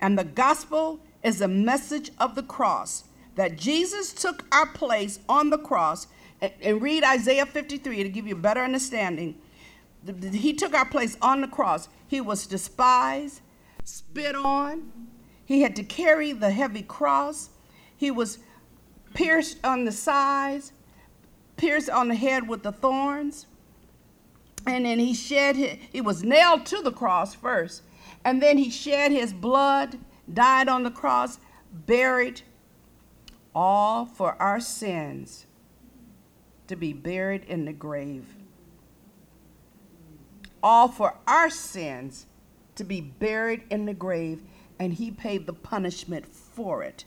And 0.00 0.18
the 0.18 0.24
gospel 0.24 1.00
is 1.22 1.40
a 1.40 1.48
message 1.48 2.10
of 2.18 2.34
the 2.34 2.42
cross 2.42 3.04
that 3.36 3.56
Jesus 3.56 4.12
took 4.12 4.44
our 4.52 4.66
place 4.66 5.18
on 5.28 5.50
the 5.50 5.58
cross. 5.58 6.06
And 6.40 6.82
read 6.82 7.02
Isaiah 7.02 7.46
53 7.46 8.02
to 8.02 8.08
give 8.10 8.26
you 8.26 8.34
a 8.34 8.38
better 8.38 8.60
understanding 8.60 9.38
he 10.32 10.52
took 10.52 10.74
our 10.74 10.84
place 10.84 11.16
on 11.20 11.40
the 11.40 11.48
cross. 11.48 11.88
He 12.06 12.20
was 12.20 12.46
despised, 12.46 13.40
spit 13.84 14.34
on. 14.34 14.92
He 15.44 15.62
had 15.62 15.76
to 15.76 15.82
carry 15.82 16.32
the 16.32 16.50
heavy 16.50 16.82
cross. 16.82 17.50
He 17.96 18.10
was 18.10 18.38
pierced 19.14 19.58
on 19.64 19.84
the 19.84 19.92
sides, 19.92 20.72
pierced 21.56 21.90
on 21.90 22.08
the 22.08 22.14
head 22.14 22.48
with 22.48 22.62
the 22.62 22.72
thorns. 22.72 23.46
And 24.66 24.84
then 24.84 24.98
he 24.98 25.14
shed 25.14 25.56
his, 25.56 25.78
he 25.92 26.00
was 26.00 26.22
nailed 26.22 26.66
to 26.66 26.82
the 26.82 26.92
cross 26.92 27.34
first. 27.34 27.82
And 28.24 28.42
then 28.42 28.58
he 28.58 28.70
shed 28.70 29.12
his 29.12 29.32
blood, 29.32 29.98
died 30.32 30.68
on 30.68 30.82
the 30.82 30.90
cross, 30.90 31.38
buried, 31.72 32.42
all 33.54 34.04
for 34.04 34.40
our 34.42 34.60
sins 34.60 35.46
to 36.66 36.76
be 36.76 36.92
buried 36.92 37.44
in 37.44 37.64
the 37.64 37.72
grave 37.72 38.35
all 40.66 40.88
for 40.88 41.14
our 41.28 41.48
sins 41.48 42.26
to 42.74 42.82
be 42.82 43.00
buried 43.00 43.62
in 43.70 43.86
the 43.86 43.94
grave, 43.94 44.42
and 44.80 44.94
he 44.94 45.12
paid 45.12 45.46
the 45.46 45.52
punishment 45.52 46.26
for 46.26 46.82
it. 46.82 47.04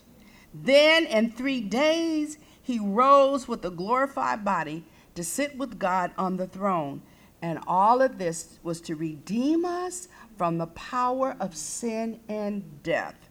Then, 0.54 1.06
in 1.06 1.30
three 1.30 1.60
days, 1.60 2.38
he 2.62 2.80
rose 2.80 3.50
with 3.50 3.66
a 3.66 3.70
glorified 3.70 4.46
body 4.46 4.86
to 5.14 5.26
sit 5.26 5.58
with 5.58 5.78
God 5.78 6.12
on 6.18 6.38
the 6.38 6.48
throne. 6.48 7.02
And 7.42 7.60
all 7.68 8.02
of 8.02 8.18
this 8.18 8.60
was 8.64 8.80
to 8.80 8.96
redeem 8.96 9.66
us 9.66 10.08
from 10.38 10.58
the 10.58 10.68
power 10.68 11.36
of 11.38 11.54
sin 11.54 12.22
and 12.30 12.82
death. 12.82 13.28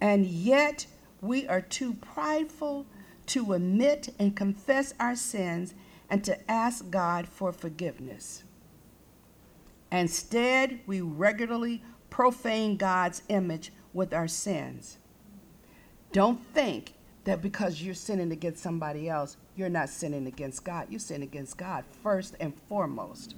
And 0.00 0.24
yet, 0.24 0.86
we 1.20 1.46
are 1.46 1.60
too 1.60 1.92
prideful 1.92 2.86
to 3.26 3.52
admit 3.52 4.14
and 4.18 4.34
confess 4.34 4.94
our 4.98 5.14
sins 5.14 5.74
and 6.08 6.24
to 6.24 6.50
ask 6.50 6.88
God 6.88 7.28
for 7.28 7.52
forgiveness. 7.52 8.44
Instead, 9.96 10.80
we 10.86 11.00
regularly 11.00 11.82
profane 12.10 12.76
God's 12.76 13.22
image 13.28 13.72
with 13.92 14.12
our 14.12 14.28
sins. 14.28 14.98
Don't 16.12 16.44
think 16.54 16.94
that 17.24 17.42
because 17.42 17.82
you're 17.82 17.94
sinning 17.94 18.32
against 18.32 18.62
somebody 18.62 19.08
else, 19.08 19.36
you're 19.56 19.68
not 19.68 19.88
sinning 19.88 20.26
against 20.26 20.64
God. 20.64 20.86
You 20.90 20.98
sin 20.98 21.22
against 21.22 21.58
God 21.58 21.84
first 22.02 22.36
and 22.40 22.54
foremost. 22.68 23.34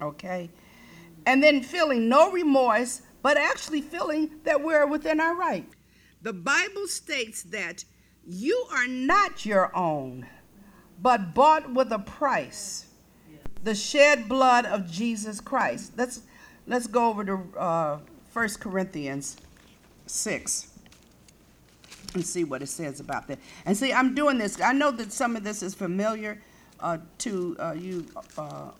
Okay? 0.00 0.50
And 1.26 1.42
then 1.42 1.62
feeling 1.62 2.08
no 2.08 2.30
remorse, 2.30 3.02
but 3.22 3.36
actually 3.36 3.80
feeling 3.80 4.30
that 4.44 4.62
we're 4.62 4.86
within 4.86 5.20
our 5.20 5.34
right. 5.34 5.66
The 6.22 6.32
Bible 6.32 6.86
states 6.86 7.42
that 7.44 7.84
you 8.26 8.66
are 8.72 8.88
not 8.88 9.46
your 9.46 9.74
own, 9.76 10.26
but 11.00 11.34
bought 11.34 11.72
with 11.72 11.92
a 11.92 11.98
price 11.98 12.86
the 13.64 13.74
shed 13.74 14.28
blood 14.28 14.66
of 14.66 14.90
Jesus 14.90 15.40
Christ. 15.40 15.92
Let's 15.96 16.20
let's 16.66 16.86
go 16.86 17.08
over 17.08 17.24
to 17.24 17.58
uh, 17.58 17.98
1 18.32 18.48
Corinthians 18.60 19.36
6 20.06 20.68
and 22.14 22.24
see 22.24 22.44
what 22.44 22.62
it 22.62 22.68
says 22.68 23.00
about 23.00 23.26
that. 23.28 23.38
And 23.64 23.76
see, 23.76 23.92
I'm 23.92 24.14
doing 24.14 24.38
this. 24.38 24.60
I 24.60 24.72
know 24.72 24.90
that 24.92 25.12
some 25.12 25.34
of 25.34 25.42
this 25.44 25.62
is 25.62 25.74
familiar 25.74 26.40
uh, 26.78 26.98
to 27.18 27.56
uh, 27.58 27.72
you 27.72 28.06
uh, 28.36 28.70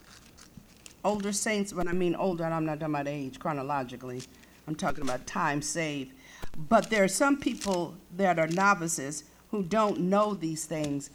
older 1.02 1.32
saints. 1.32 1.72
When 1.72 1.88
I 1.88 1.92
mean 1.92 2.14
older, 2.14 2.44
I'm 2.44 2.66
not 2.66 2.80
talking 2.80 2.94
about 2.94 3.08
age 3.08 3.38
chronologically. 3.38 4.22
I'm 4.68 4.74
talking 4.74 5.02
about 5.02 5.26
time 5.26 5.62
saved. 5.62 6.12
But 6.56 6.90
there 6.90 7.02
are 7.02 7.08
some 7.08 7.38
people 7.38 7.96
that 8.16 8.38
are 8.38 8.46
novices 8.48 9.24
who 9.50 9.62
don't 9.62 10.00
know 10.00 10.34
these 10.34 10.64
things 10.66 11.10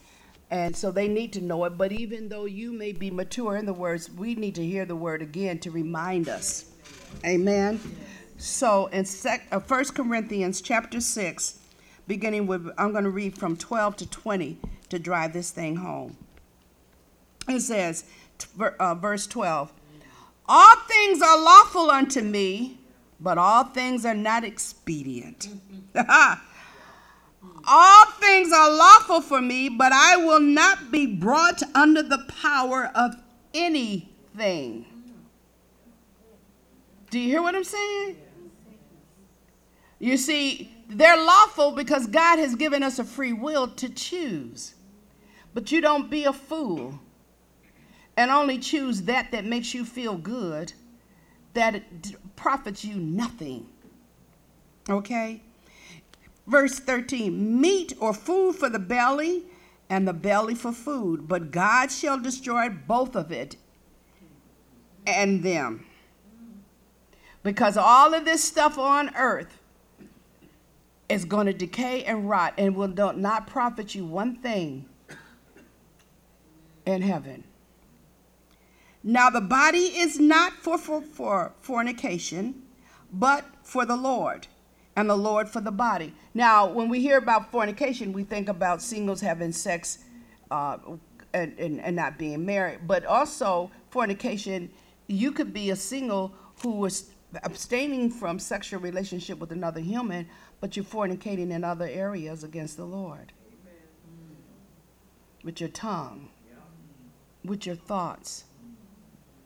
and 0.51 0.75
so 0.75 0.91
they 0.91 1.07
need 1.07 1.33
to 1.33 1.41
know 1.41 1.63
it. 1.65 1.77
But 1.77 1.91
even 1.91 2.29
though 2.29 2.45
you 2.45 2.71
may 2.71 2.91
be 2.91 3.11
mature 3.11 3.55
in 3.55 3.65
the 3.65 3.73
words, 3.73 4.09
we 4.09 4.35
need 4.35 4.55
to 4.55 4.65
hear 4.65 4.85
the 4.85 4.95
word 4.95 5.21
again 5.21 5.59
to 5.59 5.71
remind 5.71 6.27
us. 6.27 6.65
Amen. 7.25 7.79
So 8.37 8.87
in 8.87 9.05
sec, 9.05 9.47
uh, 9.51 9.59
1 9.59 9.85
Corinthians 9.93 10.61
chapter 10.61 10.99
6, 11.01 11.59
beginning 12.07 12.47
with, 12.47 12.67
I'm 12.77 12.91
going 12.91 13.03
to 13.03 13.09
read 13.09 13.37
from 13.37 13.57
12 13.57 13.97
to 13.97 14.09
20 14.09 14.57
to 14.89 14.99
drive 14.99 15.33
this 15.33 15.51
thing 15.51 15.75
home. 15.75 16.17
It 17.47 17.61
says, 17.61 18.05
uh, 18.79 18.95
verse 18.95 19.27
12, 19.27 19.73
All 20.47 20.75
things 20.87 21.21
are 21.21 21.39
lawful 21.39 21.91
unto 21.91 22.21
me, 22.21 22.79
but 23.19 23.37
all 23.37 23.65
things 23.65 24.05
are 24.05 24.15
not 24.15 24.43
expedient. 24.43 25.49
All 27.67 28.05
things 28.19 28.51
are 28.51 28.71
lawful 28.71 29.21
for 29.21 29.41
me, 29.41 29.69
but 29.69 29.91
I 29.91 30.17
will 30.17 30.39
not 30.39 30.91
be 30.91 31.05
brought 31.05 31.61
under 31.75 32.01
the 32.01 32.25
power 32.41 32.91
of 32.95 33.15
anything. 33.53 34.85
Do 37.09 37.19
you 37.19 37.27
hear 37.27 37.41
what 37.41 37.55
I'm 37.55 37.63
saying? 37.63 38.17
You 39.99 40.15
see, 40.17 40.71
they're 40.87 41.17
lawful 41.17 41.71
because 41.71 42.07
God 42.07 42.39
has 42.39 42.55
given 42.55 42.83
us 42.83 42.99
a 42.99 43.03
free 43.03 43.33
will 43.33 43.67
to 43.67 43.89
choose. 43.89 44.75
But 45.53 45.71
you 45.71 45.81
don't 45.81 46.09
be 46.09 46.25
a 46.25 46.33
fool 46.33 46.99
and 48.15 48.31
only 48.31 48.59
choose 48.59 49.03
that 49.03 49.31
that 49.31 49.45
makes 49.45 49.73
you 49.73 49.83
feel 49.85 50.15
good, 50.15 50.73
that 51.53 51.83
profits 52.35 52.85
you 52.85 52.95
nothing. 52.95 53.67
Okay? 54.89 55.41
Verse 56.49 56.79
13 56.79 57.61
meat 57.61 57.93
or 57.99 58.11
food 58.11 58.55
for 58.55 58.69
the 58.69 58.79
belly, 58.79 59.43
and 59.87 60.07
the 60.07 60.13
belly 60.13 60.55
for 60.55 60.71
food, 60.71 61.27
but 61.27 61.51
God 61.51 61.91
shall 61.91 62.19
destroy 62.19 62.69
both 62.69 63.15
of 63.15 63.31
it 63.31 63.55
and 65.05 65.43
them. 65.43 65.85
Because 67.43 67.77
all 67.77 68.13
of 68.13 68.25
this 68.25 68.43
stuff 68.43 68.77
on 68.77 69.15
earth 69.15 69.61
is 71.07 71.25
going 71.25 71.45
to 71.45 71.53
decay 71.53 72.03
and 72.03 72.29
rot 72.29 72.53
and 72.57 72.75
will 72.75 72.87
not 72.87 73.47
profit 73.47 73.95
you 73.95 74.05
one 74.05 74.35
thing 74.35 74.85
in 76.85 77.01
heaven. 77.01 77.43
Now, 79.03 79.29
the 79.29 79.41
body 79.41 79.77
is 79.77 80.19
not 80.19 80.53
for, 80.53 80.77
for, 80.77 81.01
for 81.01 81.53
fornication, 81.61 82.63
but 83.13 83.45
for 83.63 83.85
the 83.85 83.95
Lord 83.95 84.47
and 84.99 85.09
the 85.09 85.15
Lord 85.15 85.47
for 85.47 85.61
the 85.61 85.71
body. 85.71 86.13
Now, 86.33 86.67
when 86.67 86.89
we 86.89 86.99
hear 86.99 87.17
about 87.17 87.51
fornication, 87.51 88.11
we 88.11 88.23
think 88.23 88.49
about 88.49 88.81
singles 88.81 89.21
having 89.21 89.53
sex 89.53 89.99
uh, 90.51 90.77
and, 91.33 91.57
and, 91.57 91.79
and 91.79 91.95
not 91.95 92.17
being 92.17 92.45
married. 92.45 92.79
But 92.85 93.05
also, 93.05 93.71
fornication, 93.91 94.69
you 95.07 95.31
could 95.31 95.53
be 95.53 95.69
a 95.69 95.75
single 95.77 96.33
who 96.61 96.83
is 96.83 97.11
abstaining 97.43 98.11
from 98.11 98.39
sexual 98.39 98.81
relationship 98.81 99.39
with 99.39 99.53
another 99.53 99.79
human, 99.79 100.27
but 100.59 100.75
you're 100.75 100.83
fornicating 100.83 101.51
in 101.51 101.63
other 101.63 101.87
areas 101.87 102.43
against 102.43 102.75
the 102.75 102.83
Lord. 102.83 103.31
With 105.45 105.61
your 105.61 105.69
tongue, 105.69 106.27
with 107.45 107.65
your 107.65 107.77
thoughts, 107.77 108.43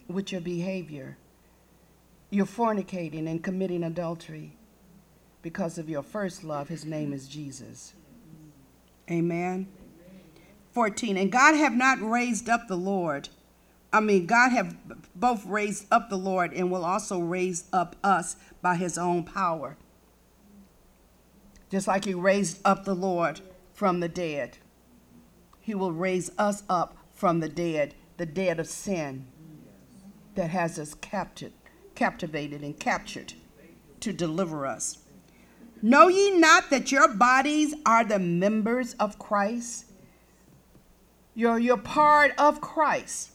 with 0.08 0.32
your 0.32 0.42
behavior. 0.42 1.18
You're 2.32 2.48
fornicating 2.48 3.30
and 3.30 3.44
committing 3.44 3.84
adultery 3.84 4.58
because 5.44 5.78
of 5.78 5.90
your 5.90 6.02
first 6.02 6.44
love. 6.44 6.70
His 6.70 6.86
name 6.86 7.14
is 7.14 7.28
Jesus. 7.28 7.94
Amen. 9.12 9.68
14. 10.72 11.18
And 11.18 11.32
God 11.32 11.54
have 11.54 11.76
not 11.76 12.02
raised 12.02 12.50
up 12.50 12.68
the 12.68 12.78
Lord. 12.78 13.30
I 13.92 14.00
mean, 14.00 14.26
God 14.26 14.52
have 14.52 14.76
both 15.14 15.46
raised 15.46 15.86
up 15.92 16.10
the 16.10 16.18
Lord 16.18 16.52
and 16.54 16.72
will 16.72 16.86
also 16.86 17.20
raise 17.20 17.66
up 17.72 17.96
us 18.04 18.38
by 18.64 18.78
his 18.78 18.98
own 18.98 19.24
power. 19.24 19.78
Just 21.70 21.88
like 21.88 22.06
he 22.06 22.16
raised 22.16 22.60
up 22.66 22.86
the 22.86 22.96
Lord 22.96 23.42
from 23.74 24.00
the 24.00 24.10
dead, 24.10 24.58
he 25.60 25.76
will 25.76 25.92
raise 25.92 26.32
us 26.38 26.64
up 26.70 26.98
from 27.14 27.40
the 27.40 27.50
dead, 27.50 27.94
the 28.18 28.26
dead 28.26 28.60
of 28.60 28.68
sin 28.68 29.28
that 30.36 30.50
has 30.50 30.80
us 30.80 30.94
captured, 30.96 31.54
captivated 31.96 32.62
and 32.62 32.80
captured 32.80 33.34
to 34.00 34.12
deliver 34.12 34.66
us. 34.66 35.03
Know 35.86 36.08
ye 36.08 36.32
not 36.32 36.70
that 36.70 36.94
your 36.94 37.10
bodies 37.10 37.76
are 37.86 38.06
the 38.06 38.18
members 38.18 38.94
of 38.94 39.20
Christ? 39.20 39.84
You're, 41.36 41.60
you're 41.60 41.76
part 41.76 42.32
of 42.38 42.62
Christ. 42.62 43.32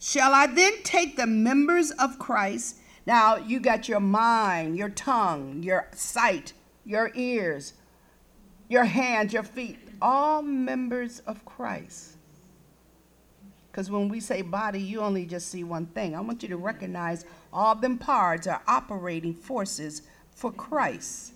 Shall 0.00 0.34
I 0.34 0.48
then 0.48 0.82
take 0.82 1.16
the 1.16 1.28
members 1.28 1.92
of 1.92 2.18
Christ? 2.18 2.78
Now 3.06 3.36
you 3.36 3.60
got 3.60 3.88
your 3.88 4.00
mind, 4.00 4.76
your 4.76 4.88
tongue, 4.88 5.62
your 5.62 5.86
sight, 5.94 6.52
your 6.84 7.12
ears, 7.14 7.74
your 8.68 8.84
hands, 8.84 9.32
your 9.32 9.44
feet, 9.44 9.78
all 10.02 10.42
members 10.42 11.20
of 11.28 11.44
Christ. 11.44 12.16
Because 13.70 13.88
when 13.88 14.08
we 14.08 14.18
say 14.18 14.42
body, 14.42 14.80
you 14.80 15.00
only 15.00 15.24
just 15.24 15.48
see 15.48 15.62
one 15.62 15.86
thing. 15.86 16.16
I 16.16 16.20
want 16.22 16.42
you 16.42 16.48
to 16.48 16.56
recognize 16.56 17.24
all 17.52 17.76
them 17.76 17.98
parts 17.98 18.48
are 18.48 18.62
operating 18.66 19.32
forces 19.32 20.02
for 20.34 20.50
Christ 20.50 21.34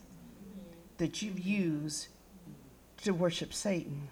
that 1.01 1.23
you've 1.23 1.41
used 1.41 2.09
to 3.03 3.13
worship 3.13 3.55
Satan. 3.55 4.09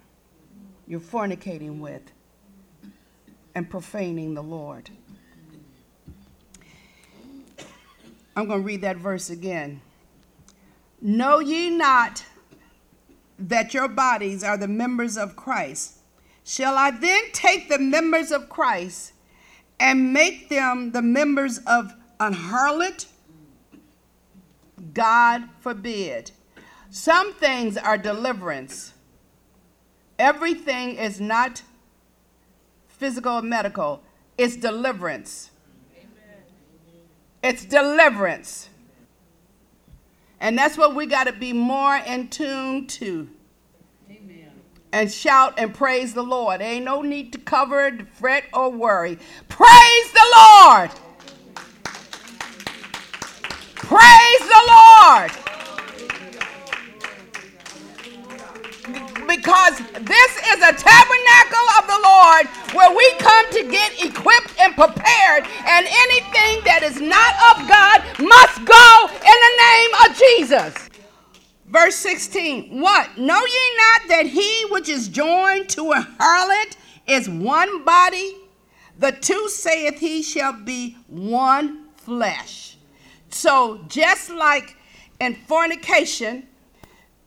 You're 0.86 1.00
fornicating 1.00 1.80
with 1.80 2.00
and 3.54 3.68
profaning 3.68 4.32
the 4.32 4.42
Lord. 4.42 4.88
I'm 8.34 8.46
going 8.46 8.60
to 8.60 8.66
read 8.66 8.80
that 8.80 8.96
verse 8.96 9.28
again. 9.28 9.82
Know 11.02 11.40
ye 11.40 11.68
not 11.68 12.24
that 13.38 13.74
your 13.74 13.88
bodies 13.88 14.42
are 14.42 14.56
the 14.56 14.66
members 14.66 15.18
of 15.18 15.36
Christ? 15.36 15.98
Shall 16.42 16.78
I 16.78 16.90
then 16.90 17.24
take 17.34 17.68
the 17.68 17.78
members 17.78 18.32
of 18.32 18.48
Christ 18.48 19.12
and 19.78 20.14
make 20.14 20.48
them 20.48 20.92
the 20.92 21.02
members 21.02 21.58
of 21.66 21.92
an 22.18 22.32
harlot? 22.32 23.04
God 24.94 25.50
forbid. 25.60 26.30
Some 26.90 27.32
things 27.34 27.76
are 27.76 27.98
deliverance. 27.98 28.94
Everything 30.18 30.96
is 30.96 31.20
not 31.20 31.62
physical 32.88 33.34
or 33.34 33.42
medical, 33.42 34.02
it's 34.36 34.56
deliverance. 34.56 35.50
It's 37.42 37.64
deliverance. 37.64 38.68
And 40.40 40.58
that's 40.58 40.76
what 40.76 40.94
we 40.94 41.06
got 41.06 41.24
to 41.24 41.32
be 41.32 41.52
more 41.52 41.96
in 41.96 42.28
tune 42.28 42.86
to 42.88 43.28
and 44.92 45.12
shout 45.12 45.54
and 45.58 45.74
praise 45.74 46.14
the 46.14 46.22
Lord. 46.22 46.60
Ain't 46.60 46.84
no 46.84 47.02
need 47.02 47.32
to 47.32 47.38
cover, 47.38 47.96
fret, 48.14 48.44
or 48.52 48.70
worry. 48.70 49.18
Praise 49.48 50.12
the 50.12 50.24
Lord. 50.36 50.90
Praise 53.76 54.40
the 54.40 54.62
Lord. 54.68 55.47
Because 59.28 59.76
this 59.76 60.32
is 60.48 60.58
a 60.64 60.72
tabernacle 60.72 61.68
of 61.76 61.86
the 61.86 62.00
Lord 62.02 62.46
where 62.72 62.96
we 62.96 63.12
come 63.18 63.44
to 63.52 63.62
get 63.70 64.02
equipped 64.02 64.58
and 64.58 64.74
prepared, 64.74 65.44
and 65.66 65.86
anything 65.86 66.64
that 66.64 66.80
is 66.82 66.98
not 66.98 67.34
of 67.52 67.68
God 67.68 68.00
must 68.18 68.64
go 68.64 68.88
in 69.12 69.38
the 69.46 69.54
name 69.68 69.90
of 70.02 70.16
Jesus. 70.16 70.88
Verse 71.66 71.96
16, 71.96 72.80
what? 72.80 73.18
Know 73.18 73.44
ye 73.44 73.76
not 73.76 74.08
that 74.08 74.26
he 74.26 74.64
which 74.70 74.88
is 74.88 75.08
joined 75.08 75.68
to 75.70 75.92
a 75.92 76.08
harlot 76.18 76.76
is 77.06 77.28
one 77.28 77.84
body? 77.84 78.34
The 78.98 79.12
two 79.12 79.48
saith 79.50 79.98
he 79.98 80.22
shall 80.22 80.54
be 80.54 80.96
one 81.06 81.88
flesh. 81.98 82.78
So 83.28 83.84
just 83.88 84.30
like 84.30 84.74
in 85.20 85.34
fornication, 85.34 86.48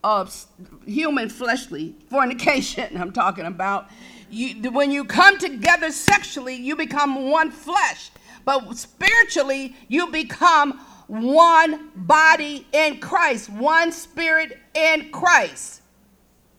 of 0.04 0.46
human 0.86 1.30
fleshly 1.30 1.96
fornication, 2.10 2.98
I'm 3.02 3.12
talking 3.12 3.46
about, 3.46 3.90
you, 4.30 4.72
when 4.72 4.92
you 4.92 5.06
come 5.06 5.38
together 5.38 5.92
sexually, 5.92 6.56
you 6.56 6.76
become 6.76 7.30
one 7.30 7.52
flesh. 7.52 8.12
But 8.46 8.76
spiritually, 8.78 9.76
you 9.88 10.08
become 10.08 10.80
one 11.08 11.90
body 11.96 12.66
in 12.72 13.00
Christ, 13.00 13.50
one 13.50 13.92
spirit 13.92 14.58
in 14.74 15.12
Christ. 15.12 15.82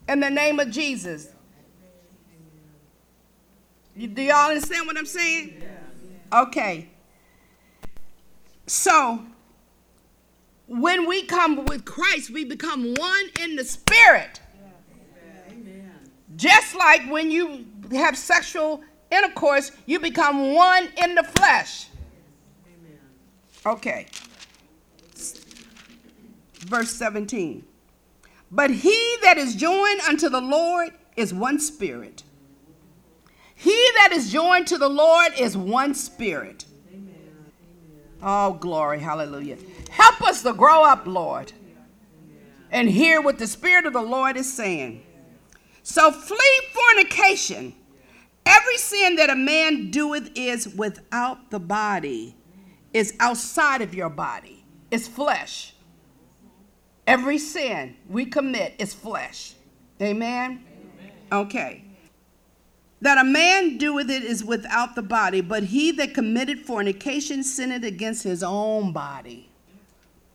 In 0.09 0.21
the 0.21 0.31
name 0.31 0.61
of 0.61 0.71
Jesus. 0.71 1.29
do 3.97 4.23
y'all 4.23 4.51
understand 4.51 4.87
what 4.87 4.97
I'm 4.99 5.07
saying? 5.07 5.63
Okay. 6.33 6.89
So, 8.67 9.25
when 10.81 11.07
we 11.07 11.23
come 11.23 11.65
with 11.67 11.85
Christ, 11.85 12.31
we 12.31 12.45
become 12.45 12.95
one 12.95 13.25
in 13.41 13.57
the 13.57 13.65
spirit. 13.65 14.41
Amen. 15.51 15.93
Just 16.37 16.75
like 16.75 17.11
when 17.11 17.31
you 17.31 17.67
have 17.93 18.17
sexual 18.17 18.83
intercourse, 19.11 19.73
you 19.87 20.01
become 20.01 20.55
one 20.55 20.89
in 20.97 21.15
the 21.15 21.25
flesh. 21.25 21.89
Okay 23.65 24.07
verse 26.63 26.91
17. 26.91 27.65
But 28.51 28.71
he 28.71 29.17
that 29.23 29.39
is 29.39 29.55
joined 29.55 30.01
unto 30.03 30.29
the 30.29 30.41
Lord 30.41 30.93
is 31.17 31.33
one 31.33 31.59
spirit. 31.59 32.23
He 33.55 33.89
that 33.97 34.11
is 34.13 34.33
joined 34.33 34.67
to 34.69 34.79
the 34.79 34.89
Lord 34.89 35.33
is 35.39 35.57
one 35.57 35.95
spirit. 35.95 36.65
Amen. 36.93 37.15
Oh, 38.23 38.55
glory, 38.55 38.99
hallelujah. 38.99 39.57
Help 39.93 40.23
us 40.23 40.43
to 40.43 40.55
grow 40.55 40.85
up, 40.85 41.07
Lord, 41.07 41.53
and 42.71 42.89
hear 42.89 43.21
what 43.21 43.39
the 43.39 43.47
Spirit 43.47 43.85
of 43.85 43.93
the 43.93 44.01
Lord 44.01 44.39
is 44.39 44.51
saying. 44.51 45.05
So 45.83 46.11
flee 46.11 46.61
fornication. 46.73 47.75
Every 48.47 48.79
sin 48.79 49.17
that 49.17 49.29
a 49.29 49.37
man 49.37 49.91
doeth 49.91 50.31
is 50.35 50.67
without 50.67 51.51
the 51.51 51.61
body, 51.61 52.35
is 52.95 53.15
outside 53.21 53.83
of 53.83 53.95
your 53.95 54.09
body, 54.09 54.65
it's 54.91 55.07
flesh. 55.07 55.75
Every 57.07 57.37
sin 57.37 57.95
we 58.09 58.25
commit 58.25 58.75
is 58.79 58.95
flesh. 58.95 59.53
Amen? 60.01 60.65
Amen? 60.65 61.13
Okay. 61.31 61.85
That 63.03 63.19
a 63.19 63.25
man 63.25 63.77
doeth 63.77 64.09
it 64.09 64.23
is 64.23 64.43
without 64.43 64.95
the 64.95 65.03
body, 65.03 65.43
but 65.43 65.65
he 65.65 65.93
that 65.93 66.15
committed 66.15 66.61
fornication 66.61 67.45
sinned 67.45 67.85
against 67.85 68.23
his 68.23 68.43
own 68.43 68.93
body. 68.93 69.52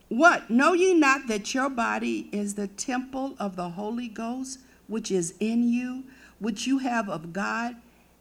What? 0.10 0.50
Know 0.50 0.74
ye 0.74 0.94
not 0.94 1.28
that 1.28 1.54
your 1.54 1.70
body 1.70 2.30
is 2.32 2.56
the 2.56 2.68
temple 2.68 3.36
of 3.40 3.56
the 3.56 3.70
Holy 3.72 4.08
Ghost, 4.08 4.60
which 4.88 5.12
is 5.12 5.34
in 5.40 5.68
you, 5.68 6.06
which 6.40 6.66
you 6.66 6.80
have 6.80 7.10
of 7.10 7.34
God, 7.34 7.76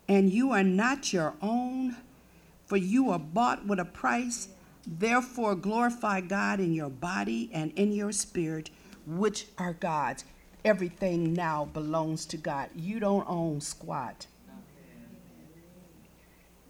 and 0.08 0.32
you 0.32 0.50
are 0.50 0.64
not 0.64 1.12
your 1.12 1.34
own? 1.40 1.96
For 2.66 2.76
you 2.76 3.10
are 3.10 3.18
bought 3.18 3.66
with 3.66 3.78
a 3.78 3.84
price. 3.84 4.48
Therefore, 4.84 5.54
glorify 5.54 6.20
God 6.20 6.58
in 6.58 6.72
your 6.72 6.90
body 6.90 7.50
and 7.52 7.72
in 7.76 7.92
your 7.92 8.12
spirit, 8.12 8.70
which 9.06 9.46
are 9.56 9.72
God's. 9.72 10.24
Everything 10.64 11.32
now 11.32 11.66
belongs 11.66 12.26
to 12.26 12.36
God. 12.36 12.70
You 12.74 12.98
don't 12.98 13.28
own 13.28 13.60
squat. 13.60 14.26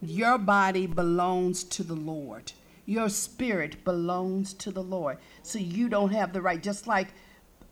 Your 0.03 0.37
body 0.37 0.87
belongs 0.87 1.65
to 1.65 1.83
the 1.83 1.95
Lord. 1.95 2.53
Your 2.87 3.09
spirit 3.09 3.85
belongs 3.85 4.55
to 4.55 4.71
the 4.71 4.83
Lord. 4.83 5.19
So 5.43 5.59
you 5.59 5.89
don't 5.89 6.13
have 6.13 6.33
the 6.33 6.41
right, 6.41 6.63
just 6.63 6.87
like 6.87 7.09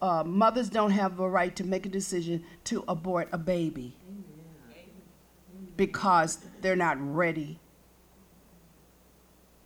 uh, 0.03 0.25
mothers 0.25 0.69
don't 0.69 0.91
have 0.91 1.17
the 1.17 1.29
right 1.29 1.55
to 1.57 1.65
make 1.65 1.87
a 1.87 1.89
decision 1.89 2.45
to 2.65 2.85
abort 2.89 3.29
a 3.33 3.39
baby 3.39 3.97
because 5.77 6.39
they're 6.61 6.77
not 6.77 6.97
ready 7.01 7.59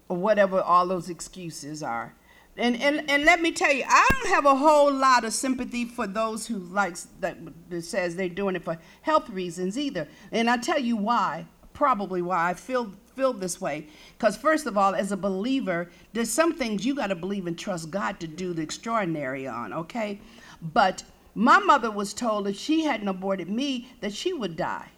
or 0.08 0.16
whatever 0.16 0.60
all 0.60 0.86
those 0.86 1.10
excuses 1.10 1.82
are. 1.82 2.14
And, 2.56 2.80
and, 2.82 3.08
and 3.08 3.24
let 3.24 3.40
me 3.40 3.52
tell 3.52 3.72
you, 3.72 3.84
I 3.86 4.08
don't 4.12 4.34
have 4.34 4.44
a 4.44 4.56
whole 4.56 4.92
lot 4.92 5.24
of 5.24 5.32
sympathy 5.32 5.84
for 5.84 6.06
those 6.06 6.46
who 6.46 6.58
likes 6.58 7.06
that, 7.20 7.38
that 7.70 7.82
says 7.82 8.16
they're 8.16 8.28
doing 8.28 8.56
it 8.56 8.64
for 8.64 8.78
health 9.02 9.30
reasons 9.30 9.78
either. 9.78 10.08
And 10.32 10.50
I 10.50 10.56
tell 10.56 10.78
you 10.78 10.96
why, 10.96 11.46
probably 11.72 12.20
why 12.20 12.50
I 12.50 12.54
feel 12.54 12.92
feel 13.18 13.32
this 13.32 13.60
way. 13.60 13.86
Because 14.16 14.36
first 14.36 14.66
of 14.66 14.78
all, 14.78 14.94
as 14.94 15.10
a 15.10 15.16
believer, 15.16 15.90
there's 16.12 16.30
some 16.30 16.54
things 16.54 16.86
you 16.86 16.94
got 16.94 17.08
to 17.08 17.16
believe 17.16 17.46
and 17.46 17.58
trust 17.58 17.90
God 17.90 18.20
to 18.20 18.28
do 18.28 18.54
the 18.54 18.62
extraordinary 18.62 19.46
on. 19.46 19.72
Okay, 19.72 20.20
but 20.62 21.02
my 21.34 21.58
mother 21.58 21.90
was 21.90 22.14
told 22.14 22.46
if 22.46 22.56
she 22.56 22.84
hadn't 22.84 23.08
aborted 23.08 23.50
me 23.50 23.88
that 24.00 24.12
she 24.12 24.32
would 24.32 24.56
die. 24.56 24.88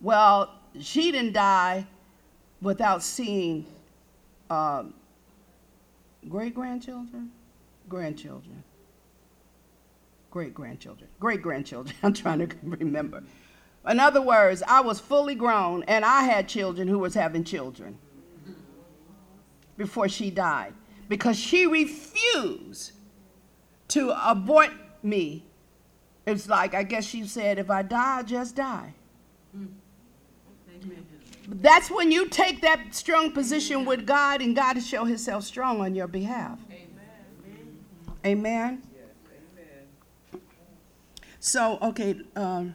Well, 0.00 0.54
she 0.80 1.12
didn't 1.12 1.34
die 1.34 1.86
without 2.62 3.02
seeing 3.02 3.66
um, 4.48 4.94
great 6.28 6.54
grandchildren, 6.54 7.30
grandchildren, 7.88 8.62
great 10.30 10.54
grandchildren, 10.54 11.10
great 11.20 11.42
grandchildren. 11.46 11.96
I'm 12.02 12.14
trying 12.14 12.48
to 12.48 12.56
remember. 12.62 13.22
In 13.88 13.98
other 13.98 14.20
words, 14.20 14.62
I 14.68 14.80
was 14.80 15.00
fully 15.00 15.34
grown 15.34 15.82
and 15.84 16.04
I 16.04 16.24
had 16.24 16.46
children 16.46 16.88
who 16.88 16.98
was 16.98 17.14
having 17.14 17.42
children 17.42 17.98
before 19.78 20.08
she 20.08 20.30
died 20.30 20.74
because 21.08 21.38
she 21.38 21.66
refused 21.66 22.92
to 23.88 24.14
abort 24.30 24.70
me. 25.02 25.44
It's 26.26 26.48
like, 26.48 26.74
I 26.74 26.82
guess 26.82 27.06
she 27.06 27.26
said, 27.26 27.58
if 27.58 27.70
I 27.70 27.82
die, 27.82 28.18
I 28.18 28.22
just 28.22 28.54
die. 28.54 28.92
That's 31.48 31.90
when 31.90 32.12
you 32.12 32.28
take 32.28 32.60
that 32.60 32.94
strong 32.94 33.32
position 33.32 33.86
with 33.86 34.06
God 34.06 34.42
and 34.42 34.54
God 34.54 34.74
to 34.74 34.82
show 34.82 35.06
himself 35.06 35.44
strong 35.44 35.80
on 35.80 35.94
your 35.94 36.06
behalf. 36.06 36.58
Amen. 38.22 38.26
Amen. 38.26 38.82
So, 41.40 41.78
okay, 41.80 42.20
um, 42.36 42.74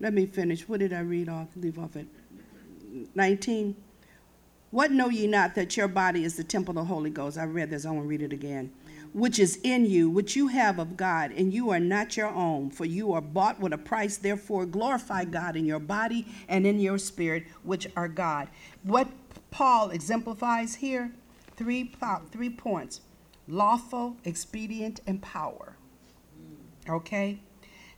let 0.00 0.12
me 0.12 0.26
finish. 0.26 0.68
What 0.68 0.80
did 0.80 0.92
I 0.92 1.00
read 1.00 1.28
off? 1.28 1.48
Leave 1.56 1.78
off 1.78 1.96
at 1.96 2.06
19. 3.14 3.76
What 4.70 4.90
know 4.90 5.08
ye 5.08 5.26
not 5.26 5.54
that 5.54 5.76
your 5.76 5.88
body 5.88 6.24
is 6.24 6.36
the 6.36 6.44
temple 6.44 6.72
of 6.72 6.76
the 6.76 6.94
Holy 6.94 7.10
Ghost? 7.10 7.38
I 7.38 7.44
read 7.44 7.70
this, 7.70 7.86
I 7.86 7.90
want 7.90 8.04
to 8.04 8.08
read 8.08 8.22
it 8.22 8.32
again 8.32 8.72
which 9.16 9.38
is 9.38 9.58
in 9.62 9.86
you, 9.86 10.10
which 10.10 10.36
you 10.36 10.48
have 10.48 10.78
of 10.78 10.94
God, 10.94 11.30
and 11.30 11.50
you 11.50 11.70
are 11.70 11.80
not 11.80 12.18
your 12.18 12.28
own, 12.28 12.68
for 12.68 12.84
you 12.84 13.14
are 13.14 13.22
bought 13.22 13.58
with 13.58 13.72
a 13.72 13.78
price. 13.78 14.18
Therefore, 14.18 14.66
glorify 14.66 15.24
God 15.24 15.56
in 15.56 15.64
your 15.64 15.78
body 15.78 16.26
and 16.48 16.66
in 16.66 16.78
your 16.78 16.98
spirit, 16.98 17.46
which 17.62 17.88
are 17.96 18.08
God. 18.08 18.48
What 18.82 19.08
Paul 19.50 19.88
exemplifies 19.88 20.74
here 20.74 21.12
three, 21.56 21.94
three 22.30 22.50
points 22.50 23.00
lawful, 23.48 24.18
expedient, 24.24 25.00
and 25.06 25.22
power. 25.22 25.76
Okay? 26.86 27.40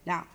Now, 0.06 0.28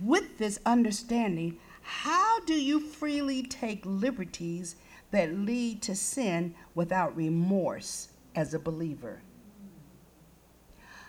with 0.00 0.38
this 0.38 0.58
understanding, 0.66 1.58
how 1.82 2.40
do 2.40 2.54
you 2.54 2.80
freely 2.80 3.42
take 3.42 3.82
liberties 3.84 4.76
that 5.10 5.34
lead 5.34 5.82
to 5.82 5.96
sin 5.96 6.54
without 6.74 7.16
remorse 7.16 8.08
as 8.34 8.54
a 8.54 8.58
believer? 8.58 9.22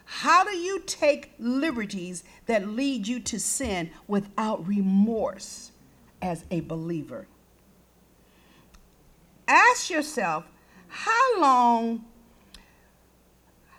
How 0.06 0.44
do 0.44 0.52
you 0.52 0.82
take 0.86 1.34
liberties 1.40 2.24
that 2.46 2.68
lead 2.68 3.08
you 3.08 3.20
to 3.22 3.40
sin 3.40 3.92
without 4.08 4.68
remorse 4.68 5.72
as 6.22 6.44
a 6.52 6.60
believer? 6.62 7.28
Ask 9.48 9.90
yourself, 9.90 10.46
how 10.90 11.40
long, 11.40 12.04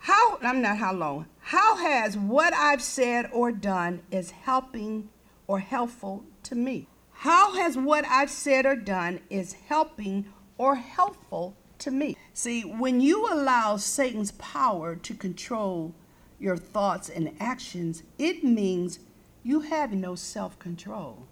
how, 0.00 0.38
I'm 0.42 0.62
not 0.62 0.78
how 0.78 0.94
long, 0.94 1.26
how 1.42 1.76
has 1.76 2.16
what 2.16 2.54
I've 2.54 2.82
said 2.82 3.28
or 3.32 3.50
done 3.52 4.02
is 4.10 4.30
helping 4.30 5.10
or 5.46 5.58
helpful 5.58 6.24
to 6.44 6.54
me? 6.54 6.86
How 7.10 7.54
has 7.56 7.76
what 7.76 8.06
I've 8.06 8.30
said 8.30 8.64
or 8.64 8.76
done 8.76 9.20
is 9.28 9.52
helping 9.52 10.26
or 10.56 10.76
helpful 10.76 11.56
to 11.78 11.90
me? 11.90 12.16
See, 12.32 12.62
when 12.62 13.00
you 13.00 13.28
allow 13.32 13.76
Satan's 13.76 14.32
power 14.32 14.94
to 14.96 15.14
control 15.14 15.94
your 16.38 16.56
thoughts 16.56 17.08
and 17.08 17.34
actions, 17.40 18.02
it 18.18 18.44
means 18.44 19.00
you 19.42 19.60
have 19.60 19.92
no 19.92 20.14
self 20.14 20.58
control. 20.58 21.26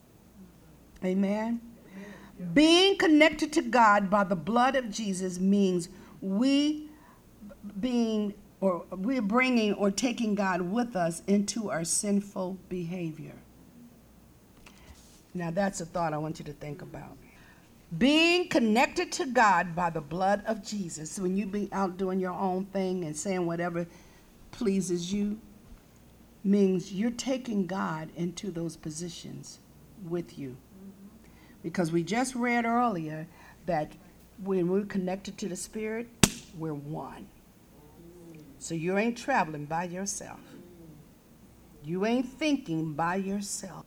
Amen? 1.04 1.60
Being 2.52 2.98
connected 2.98 3.52
to 3.54 3.62
God 3.62 4.10
by 4.10 4.24
the 4.24 4.36
blood 4.36 4.74
of 4.74 4.90
Jesus 4.90 5.38
means 5.38 5.88
we 6.20 6.88
being 7.78 8.34
or 8.60 8.84
we're 8.90 9.22
bringing 9.22 9.74
or 9.74 9.90
taking 9.90 10.34
God 10.34 10.60
with 10.60 10.94
us 10.94 11.22
into 11.26 11.70
our 11.70 11.84
sinful 11.84 12.58
behavior. 12.68 13.34
Now, 15.32 15.50
that's 15.50 15.80
a 15.80 15.86
thought 15.86 16.12
I 16.12 16.18
want 16.18 16.38
you 16.38 16.44
to 16.46 16.52
think 16.52 16.82
about. 16.82 17.16
Being 17.96 18.48
connected 18.48 19.10
to 19.12 19.26
God 19.26 19.74
by 19.74 19.90
the 19.90 20.00
blood 20.00 20.42
of 20.46 20.64
Jesus, 20.64 21.18
when 21.18 21.36
you 21.36 21.46
be 21.46 21.68
out 21.72 21.96
doing 21.96 22.20
your 22.20 22.32
own 22.32 22.66
thing 22.66 23.04
and 23.04 23.16
saying 23.16 23.46
whatever 23.46 23.86
pleases 24.50 25.12
you 25.12 25.38
means 26.44 26.92
you're 26.92 27.10
taking 27.10 27.66
God 27.66 28.10
into 28.16 28.50
those 28.50 28.76
positions 28.76 29.58
with 30.08 30.38
you. 30.38 30.56
Because 31.62 31.92
we 31.92 32.02
just 32.02 32.34
read 32.34 32.64
earlier 32.64 33.26
that 33.66 33.92
when 34.42 34.68
we're 34.68 34.84
connected 34.84 35.36
to 35.38 35.48
the 35.48 35.56
Spirit, 35.56 36.08
we're 36.56 36.74
one. 36.74 37.26
So 38.60 38.76
you 38.76 38.96
ain't 38.96 39.18
traveling 39.18 39.64
by 39.64 39.84
yourself. 39.84 40.38
You 41.82 42.06
ain't 42.06 42.28
thinking 42.28 42.92
by 42.92 43.16
yourself. 43.16 43.84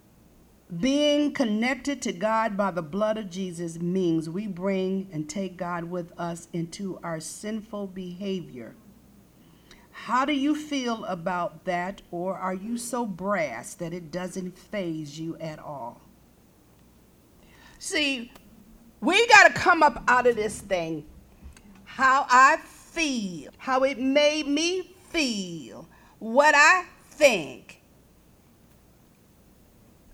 Being 0.79 1.31
connected 1.31 2.01
to 2.01 2.11
God 2.11 2.57
by 2.57 2.71
the 2.71 2.81
blood 2.81 3.17
of 3.17 3.29
Jesus 3.29 3.79
means 3.79 4.29
we 4.29 4.47
bring 4.47 5.07
and 5.13 5.29
take 5.29 5.55
God 5.55 5.85
with 5.85 6.11
us 6.19 6.49
into 6.51 6.99
our 7.01 7.21
sinful 7.21 7.87
behavior 7.87 8.75
how 9.93 10.25
do 10.25 10.33
you 10.33 10.55
feel 10.55 11.05
about 11.05 11.63
that, 11.65 12.01
or 12.11 12.35
are 12.35 12.53
you 12.53 12.77
so 12.77 13.05
brass 13.05 13.75
that 13.75 13.93
it 13.93 14.11
doesn't 14.11 14.57
faze 14.57 15.19
you 15.19 15.37
at 15.37 15.59
all? 15.59 16.01
See, 17.77 18.31
we 18.99 19.27
got 19.27 19.47
to 19.47 19.53
come 19.53 19.83
up 19.83 20.03
out 20.07 20.25
of 20.25 20.35
this 20.35 20.59
thing. 20.59 21.05
How 21.85 22.25
I 22.27 22.57
feel, 22.93 23.51
how 23.57 23.83
it 23.83 23.99
made 23.99 24.47
me 24.47 24.93
feel, 25.09 25.87
what 26.19 26.53
I 26.55 26.85
think. 27.11 27.81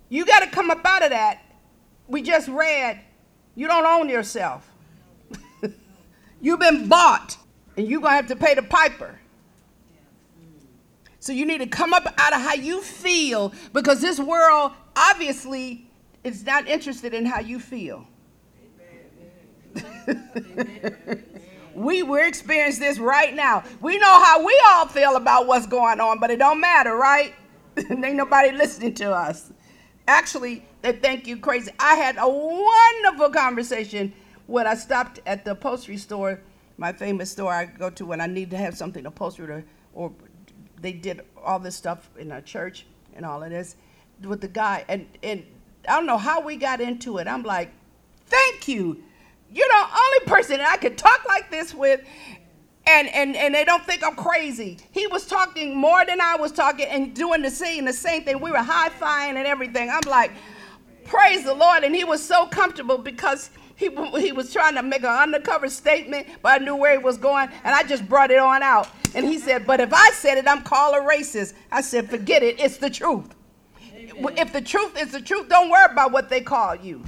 You 0.10 0.26
got 0.26 0.40
to 0.40 0.48
come 0.48 0.72
up 0.72 0.84
out 0.84 1.04
of 1.04 1.12
that. 1.12 1.44
We 2.08 2.22
just 2.22 2.48
read, 2.48 3.00
you 3.56 3.68
don't 3.68 3.86
own 3.86 4.10
yourself. 4.10 4.68
You've 6.42 6.60
been 6.60 6.88
bought, 6.88 7.38
and 7.78 7.88
you're 7.88 8.02
going 8.02 8.12
to 8.12 8.16
have 8.16 8.28
to 8.28 8.36
pay 8.36 8.56
the 8.56 8.64
piper. 8.64 9.20
So 11.20 11.34
you 11.34 11.46
need 11.46 11.60
to 11.60 11.68
come 11.68 11.94
up 11.94 12.12
out 12.18 12.34
of 12.34 12.42
how 12.42 12.54
you 12.54 12.82
feel 12.82 13.54
because 13.74 14.02
this 14.02 14.20
world 14.20 14.72
obviously 14.96 15.86
is 16.24 16.46
not 16.46 16.68
interested 16.68 17.14
in 17.14 17.26
how 17.26 17.42
you 17.42 17.60
feel. 17.60 18.08
We 21.80 22.04
we're 22.04 22.28
experiencing 22.28 22.84
this 22.84 23.00
right 23.00 23.34
now. 23.34 23.64
We 23.80 23.98
know 24.00 24.24
how 24.24 24.46
we 24.46 24.62
all 24.68 24.86
feel 24.86 25.16
about 25.16 25.48
what's 25.48 25.66
going 25.66 26.02
on, 26.02 26.20
but 26.20 26.30
it 26.30 26.38
don't 26.38 26.60
matter, 26.60 26.94
right? 26.94 27.34
Ain't 27.78 28.16
nobody 28.16 28.52
listening 28.52 28.94
to 28.96 29.14
us. 29.14 29.54
Actually, 30.06 30.66
they 30.82 30.92
think 30.92 31.26
you 31.26 31.38
crazy. 31.38 31.72
I 31.80 31.96
had 31.96 32.18
a 32.18 32.28
wonderful 32.28 33.30
conversation 33.30 34.12
when 34.48 34.68
I 34.68 34.76
stopped 34.76 35.22
at 35.26 35.46
the 35.46 35.52
upholstery 35.52 35.96
store, 35.96 36.42
my 36.78 36.92
famous 36.92 37.32
store 37.32 37.54
I 37.54 37.66
go 37.66 37.90
to 37.92 38.06
when 38.06 38.20
I 38.20 38.28
need 38.28 38.50
to 38.52 38.58
have 38.58 38.76
something 38.76 39.06
upholstered 39.06 39.50
or, 39.50 39.64
or 39.94 40.12
they 40.82 40.92
did 40.92 41.22
all 41.42 41.60
this 41.60 41.78
stuff 41.78 42.10
in 42.18 42.32
our 42.34 42.42
church 42.42 42.88
and 43.16 43.26
all 43.26 43.42
of 43.42 43.52
this 43.52 43.78
with 44.24 44.42
the 44.42 44.48
guy 44.50 44.84
and 44.90 45.08
and 45.24 45.46
I 45.88 45.96
don't 45.96 46.06
know 46.06 46.18
how 46.18 46.42
we 46.42 46.58
got 46.58 46.82
into 46.82 47.20
it. 47.20 47.28
I'm 47.28 47.44
like, 47.44 47.72
thank 48.26 48.68
you. 48.68 49.02
You're 49.52 49.68
the 49.68 49.88
only 49.92 50.20
person 50.28 50.58
that 50.58 50.70
I 50.70 50.78
could 50.78 50.98
talk 50.98 51.26
like 51.28 51.50
this 51.50 51.74
with 51.74 52.02
and, 52.90 53.08
and, 53.10 53.36
and 53.36 53.54
they 53.54 53.66
don't 53.66 53.86
think 53.86 54.04
I'm 54.04 54.16
crazy. 54.16 54.80
He 54.92 55.06
was 55.06 55.28
talking 55.28 55.78
more 55.78 56.04
than 56.06 56.20
I 56.20 56.36
was 56.38 56.52
talking 56.52 56.88
and 56.88 57.14
doing 57.14 57.44
the 57.44 57.52
same, 57.52 57.86
the 57.86 57.94
same 57.94 58.24
thing. 58.24 58.40
We 58.40 58.50
were 58.50 58.58
high-fiving 58.58 59.36
and 59.36 59.46
everything. 59.46 59.92
I'm 59.92 60.02
like, 60.08 60.32
praise 61.06 61.44
the 61.44 61.54
Lord. 61.54 61.84
And 61.84 61.94
he 61.96 62.04
was 62.04 62.24
so 62.24 62.48
comfortable 62.48 62.98
because 62.98 63.52
he, 63.76 63.90
he 64.20 64.32
was 64.32 64.52
trying 64.52 64.74
to 64.74 64.82
make 64.82 65.04
an 65.04 65.10
undercover 65.10 65.70
statement, 65.70 66.28
but 66.42 66.62
I 66.62 66.64
knew 66.64 66.76
where 66.76 66.92
he 66.94 66.98
was 66.98 67.18
going, 67.18 67.50
and 67.64 67.76
I 67.76 67.84
just 67.84 68.10
brought 68.10 68.32
it 68.32 68.40
on 68.40 68.64
out. 68.64 68.90
And 69.14 69.26
he 69.26 69.38
said, 69.38 69.68
But 69.68 69.80
if 69.80 69.94
I 69.94 70.10
said 70.12 70.38
it, 70.38 70.48
I'm 70.48 70.64
called 70.64 70.96
a 70.96 71.00
racist. 71.00 71.54
I 71.72 71.82
said, 71.82 72.10
Forget 72.10 72.44
it, 72.44 72.60
it's 72.60 72.78
the 72.78 72.90
truth. 72.90 73.36
Amen. 73.94 74.38
If 74.38 74.52
the 74.52 74.62
truth 74.62 75.00
is 75.00 75.12
the 75.12 75.22
truth, 75.22 75.48
don't 75.48 75.70
worry 75.70 75.92
about 75.92 76.12
what 76.12 76.28
they 76.30 76.42
call 76.42 76.76
you. 76.76 77.04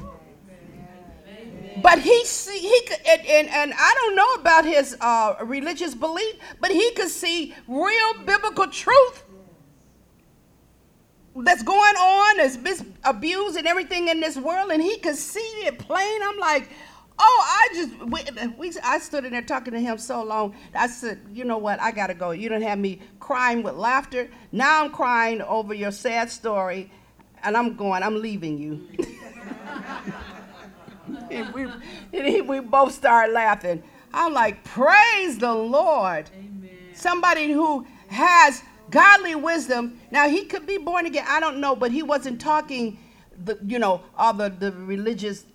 But 1.78 2.00
he 2.00 2.26
see 2.26 2.60
he 2.60 2.82
could, 2.88 3.00
and, 3.08 3.22
and, 3.26 3.50
and 3.50 3.74
I 3.78 3.94
don't 4.02 4.16
know 4.16 4.34
about 4.34 4.66
his 4.66 4.98
uh, 5.00 5.36
religious 5.44 5.96
belief, 5.96 6.36
but 6.60 6.72
he 6.72 6.92
could 6.92 7.08
see 7.10 7.56
real 7.68 8.14
biblical 8.26 8.68
truth 8.68 9.24
that's 11.36 11.64
going 11.64 11.96
on, 11.96 12.40
as 12.42 12.84
abuse 13.06 13.56
and 13.56 13.66
everything 13.66 14.10
in 14.10 14.20
this 14.20 14.36
world, 14.38 14.72
and 14.72 14.82
he 14.82 14.98
could 14.98 15.16
see 15.16 15.40
it 15.66 15.80
plain. 15.80 16.22
I'm 16.24 16.38
like, 16.38 16.70
oh, 17.18 17.46
I 17.48 17.68
just 17.74 18.06
we, 18.06 18.22
we, 18.58 18.74
I 18.84 19.00
stood 19.00 19.24
in 19.24 19.32
there 19.32 19.42
talking 19.42 19.74
to 19.74 19.80
him 19.80 19.98
so 19.98 20.24
long. 20.24 20.54
I 20.76 20.88
said, 20.88 21.22
you 21.32 21.46
know 21.46 21.58
what, 21.58 21.80
I 21.80 21.92
gotta 21.92 22.14
go. 22.14 22.32
You 22.32 22.50
don't 22.50 22.64
have 22.64 22.80
me 22.80 23.00
crying 23.20 23.64
with 23.64 23.76
laughter. 23.76 24.30
Now 24.52 24.84
I'm 24.84 24.92
crying 24.92 25.42
over 25.42 25.74
your 25.74 25.92
sad 25.92 26.30
story, 26.30 26.92
and 27.44 27.56
I'm 27.56 27.76
going. 27.76 28.04
I'm 28.04 28.22
leaving 28.22 28.58
you. 28.58 28.88
and 31.32 31.54
we, 31.54 31.68
and 32.14 32.48
we 32.48 32.60
both 32.60 32.94
started 32.94 33.34
laughing. 33.34 33.84
I'm 34.14 34.34
like, 34.34 34.64
praise 34.64 35.38
the 35.38 35.54
Lord. 35.54 36.30
Amen. 36.34 36.70
Somebody 36.94 37.52
who 37.52 37.86
has 38.08 38.62
godly 38.90 39.36
wisdom. 39.36 40.00
Now 40.12 40.30
he 40.30 40.46
could 40.46 40.68
be 40.68 40.78
born 40.78 41.06
again. 41.06 41.26
I 41.28 41.40
don't 41.40 41.60
know, 41.60 41.76
but 41.76 41.92
he 41.92 42.04
wasn't 42.04 42.40
talking 42.40 43.00
the 43.44 43.58
you 43.66 43.80
know 43.80 44.04
all 44.18 44.34
the 44.34 44.50
the 44.50 44.72
religious 44.72 45.46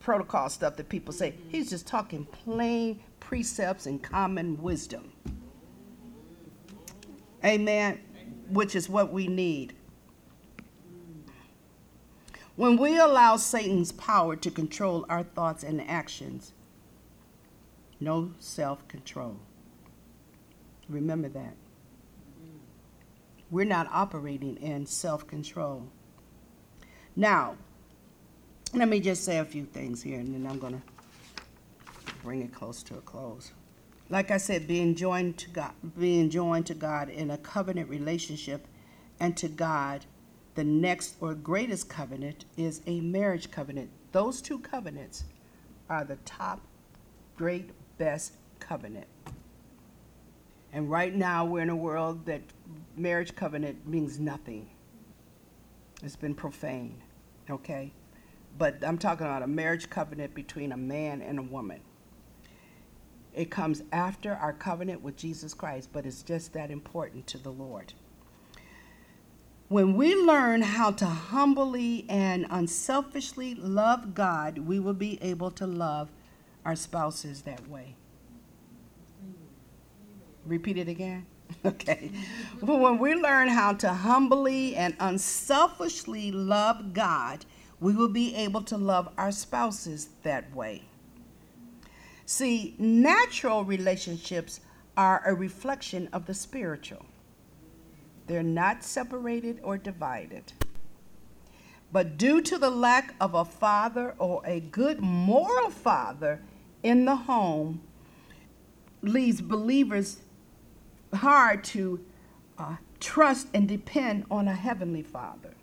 protocol 0.00 0.48
stuff 0.48 0.76
that 0.76 0.88
people 0.88 1.12
say. 1.12 1.32
Mm-hmm. 1.32 1.50
He's 1.50 1.70
just 1.70 1.86
talking 1.86 2.26
plain 2.26 3.00
precepts 3.20 3.86
and 3.86 4.02
common 4.02 4.60
wisdom. 4.60 5.12
Amen. 7.44 8.00
Which 8.50 8.74
is 8.74 8.88
what 8.88 9.12
we 9.12 9.28
need. 9.28 9.74
When 12.56 12.76
we 12.76 12.98
allow 12.98 13.36
Satan's 13.36 13.92
power 13.92 14.36
to 14.36 14.50
control 14.50 15.06
our 15.08 15.22
thoughts 15.22 15.62
and 15.62 15.80
actions, 15.88 16.52
no 18.00 18.32
self 18.38 18.86
control. 18.88 19.36
Remember 20.88 21.28
that. 21.28 21.54
We're 23.50 23.64
not 23.64 23.88
operating 23.90 24.56
in 24.56 24.86
self 24.86 25.26
control. 25.26 25.88
Now, 27.16 27.56
let 28.72 28.88
me 28.88 29.00
just 29.00 29.24
say 29.24 29.38
a 29.38 29.44
few 29.44 29.64
things 29.64 30.02
here 30.02 30.20
and 30.20 30.32
then 30.32 30.50
I'm 30.50 30.58
going 30.58 30.74
to 30.74 32.12
bring 32.22 32.42
it 32.42 32.52
close 32.52 32.82
to 32.84 32.98
a 32.98 33.00
close. 33.00 33.52
Like 34.08 34.30
I 34.30 34.36
said, 34.36 34.66
being 34.66 34.94
joined 34.94 35.38
to 35.38 35.50
God, 35.50 35.72
being 35.98 36.30
joined 36.30 36.66
to 36.66 36.74
God 36.74 37.08
in 37.08 37.30
a 37.30 37.38
covenant 37.38 37.88
relationship 37.88 38.66
and 39.18 39.36
to 39.36 39.48
God, 39.48 40.06
the 40.54 40.64
next 40.64 41.16
or 41.20 41.34
greatest 41.34 41.88
covenant 41.88 42.44
is 42.56 42.82
a 42.86 43.00
marriage 43.00 43.50
covenant. 43.50 43.90
Those 44.12 44.42
two 44.42 44.58
covenants 44.58 45.24
are 45.88 46.04
the 46.04 46.16
top, 46.24 46.60
great, 47.36 47.70
best 47.98 48.34
covenant. 48.58 49.06
And 50.72 50.90
right 50.90 51.14
now, 51.14 51.44
we're 51.44 51.62
in 51.62 51.70
a 51.70 51.76
world 51.76 52.26
that 52.26 52.42
marriage 52.96 53.34
covenant 53.34 53.86
means 53.86 54.20
nothing. 54.20 54.68
It's 56.02 56.16
been 56.16 56.34
profane, 56.34 57.02
okay? 57.48 57.92
But 58.58 58.84
I'm 58.84 58.98
talking 58.98 59.26
about 59.26 59.42
a 59.42 59.46
marriage 59.46 59.90
covenant 59.90 60.34
between 60.34 60.72
a 60.72 60.76
man 60.76 61.22
and 61.22 61.38
a 61.38 61.42
woman. 61.42 61.80
It 63.34 63.50
comes 63.50 63.82
after 63.92 64.34
our 64.34 64.52
covenant 64.52 65.02
with 65.02 65.16
Jesus 65.16 65.54
Christ, 65.54 65.90
but 65.92 66.06
it's 66.06 66.22
just 66.22 66.52
that 66.54 66.70
important 66.70 67.26
to 67.28 67.38
the 67.38 67.50
Lord. 67.50 67.92
When 69.70 69.94
we 69.94 70.16
learn 70.16 70.62
how 70.62 70.90
to 70.90 71.06
humbly 71.06 72.04
and 72.08 72.44
unselfishly 72.50 73.54
love 73.54 74.14
God, 74.16 74.58
we 74.58 74.80
will 74.80 74.94
be 74.94 75.16
able 75.22 75.52
to 75.52 75.64
love 75.64 76.08
our 76.64 76.74
spouses 76.74 77.42
that 77.42 77.68
way. 77.68 77.94
Repeat 80.44 80.76
it 80.76 80.88
again. 80.88 81.26
Okay. 81.64 82.10
When 82.60 82.98
we 82.98 83.14
learn 83.14 83.48
how 83.48 83.74
to 83.74 83.92
humbly 83.92 84.74
and 84.74 84.96
unselfishly 84.98 86.32
love 86.32 86.92
God, 86.92 87.44
we 87.80 87.92
will 87.94 88.08
be 88.08 88.34
able 88.34 88.62
to 88.62 88.76
love 88.76 89.08
our 89.18 89.30
spouses 89.30 90.08
that 90.22 90.52
way. 90.54 90.82
See, 92.24 92.74
natural 92.78 93.64
relationships 93.64 94.60
are 94.96 95.22
a 95.26 95.34
reflection 95.34 96.08
of 96.12 96.26
the 96.26 96.34
spiritual, 96.34 97.04
they're 98.30 98.44
not 98.44 98.84
separated 98.84 99.58
or 99.64 99.76
divided. 99.76 100.52
But 101.92 102.16
due 102.16 102.40
to 102.42 102.58
the 102.58 102.70
lack 102.70 103.14
of 103.20 103.34
a 103.34 103.44
father 103.44 104.14
or 104.18 104.40
a 104.46 104.60
good 104.60 105.00
moral 105.00 105.70
father 105.70 106.40
in 106.84 107.06
the 107.06 107.16
home, 107.16 107.80
leaves 109.02 109.40
believers 109.40 110.18
hard 111.12 111.64
to 111.64 112.04
uh, 112.56 112.76
trust 113.00 113.48
and 113.52 113.66
depend 113.66 114.26
on 114.30 114.46
a 114.46 114.54
heavenly 114.54 115.02
Father, 115.02 115.54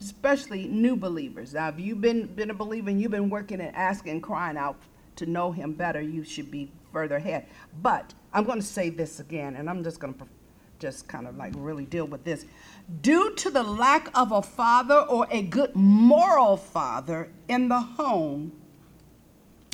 especially 0.00 0.68
new 0.68 0.94
believers. 0.94 1.54
Now, 1.54 1.70
if 1.70 1.80
you've 1.80 2.00
been, 2.00 2.26
been 2.26 2.50
a 2.50 2.54
believer 2.54 2.90
and 2.90 3.00
you've 3.00 3.10
been 3.10 3.30
working 3.30 3.60
and 3.60 3.74
asking, 3.74 4.20
crying 4.20 4.56
out 4.56 4.76
to 5.16 5.26
know 5.26 5.50
Him 5.50 5.72
better, 5.72 6.00
you 6.00 6.22
should 6.22 6.50
be 6.50 6.70
further 6.92 7.16
ahead. 7.16 7.46
But 7.82 8.14
I'm 8.32 8.44
going 8.44 8.60
to 8.60 8.66
say 8.66 8.90
this 8.90 9.18
again, 9.18 9.56
and 9.56 9.68
I'm 9.68 9.82
just 9.82 9.98
going 9.98 10.14
to 10.14 10.26
just 10.78 11.08
kind 11.08 11.26
of 11.26 11.36
like 11.36 11.52
really 11.56 11.84
deal 11.84 12.06
with 12.06 12.24
this. 12.24 12.44
Due 13.00 13.34
to 13.34 13.50
the 13.50 13.62
lack 13.62 14.10
of 14.16 14.32
a 14.32 14.42
father 14.42 15.00
or 15.00 15.26
a 15.30 15.42
good 15.42 15.74
moral 15.74 16.56
father 16.56 17.30
in 17.48 17.68
the 17.68 17.80
home, 17.80 18.52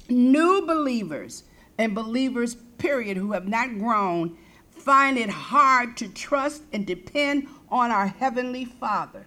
new 0.08 0.66
believers 0.66 1.44
and 1.78 1.94
believers, 1.94 2.54
period, 2.54 3.16
who 3.16 3.32
have 3.32 3.48
not 3.48 3.78
grown 3.78 4.36
find 4.84 5.16
it 5.16 5.30
hard 5.30 5.96
to 5.96 6.08
trust 6.08 6.62
and 6.72 6.86
depend 6.86 7.48
on 7.70 7.90
our 7.90 8.06
Heavenly 8.06 8.66
Father 8.66 9.26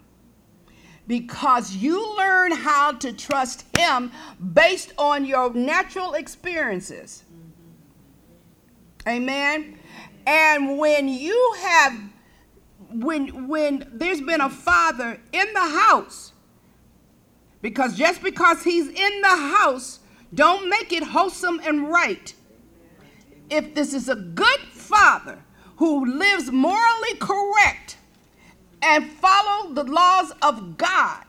because 1.08 1.76
you 1.76 2.16
learn 2.18 2.52
how 2.52 2.92
to 2.92 3.12
trust 3.12 3.66
Him 3.76 4.12
based 4.54 4.94
on 4.98 5.26
your 5.26 5.52
natural 5.54 6.14
experiences. 6.14 7.24
Amen. 9.08 9.80
And 10.28 10.78
when 10.78 11.08
you 11.08 11.56
have, 11.60 12.00
when 12.92 13.48
when 13.48 13.90
there's 13.94 14.22
been 14.22 14.42
a 14.42 14.50
father 14.50 15.20
in 15.32 15.54
the 15.54 15.60
house, 15.60 16.34
because 17.62 17.98
just 17.98 18.22
because 18.22 18.62
he's 18.62 18.88
in 18.88 19.22
the 19.22 19.28
house, 19.28 20.00
don't 20.34 20.70
make 20.70 20.92
it 20.92 21.04
wholesome 21.04 21.62
and 21.64 21.90
right. 21.90 22.34
If 23.50 23.74
this 23.74 23.94
is 23.94 24.10
a 24.10 24.16
good 24.16 24.60
father, 24.60 25.40
who 25.78 26.06
lives 26.06 26.52
morally 26.52 27.14
correct 27.20 27.98
and 28.82 29.10
follow 29.10 29.74
the 29.74 29.84
laws 29.84 30.34
of 30.42 30.78
God, 30.78 31.24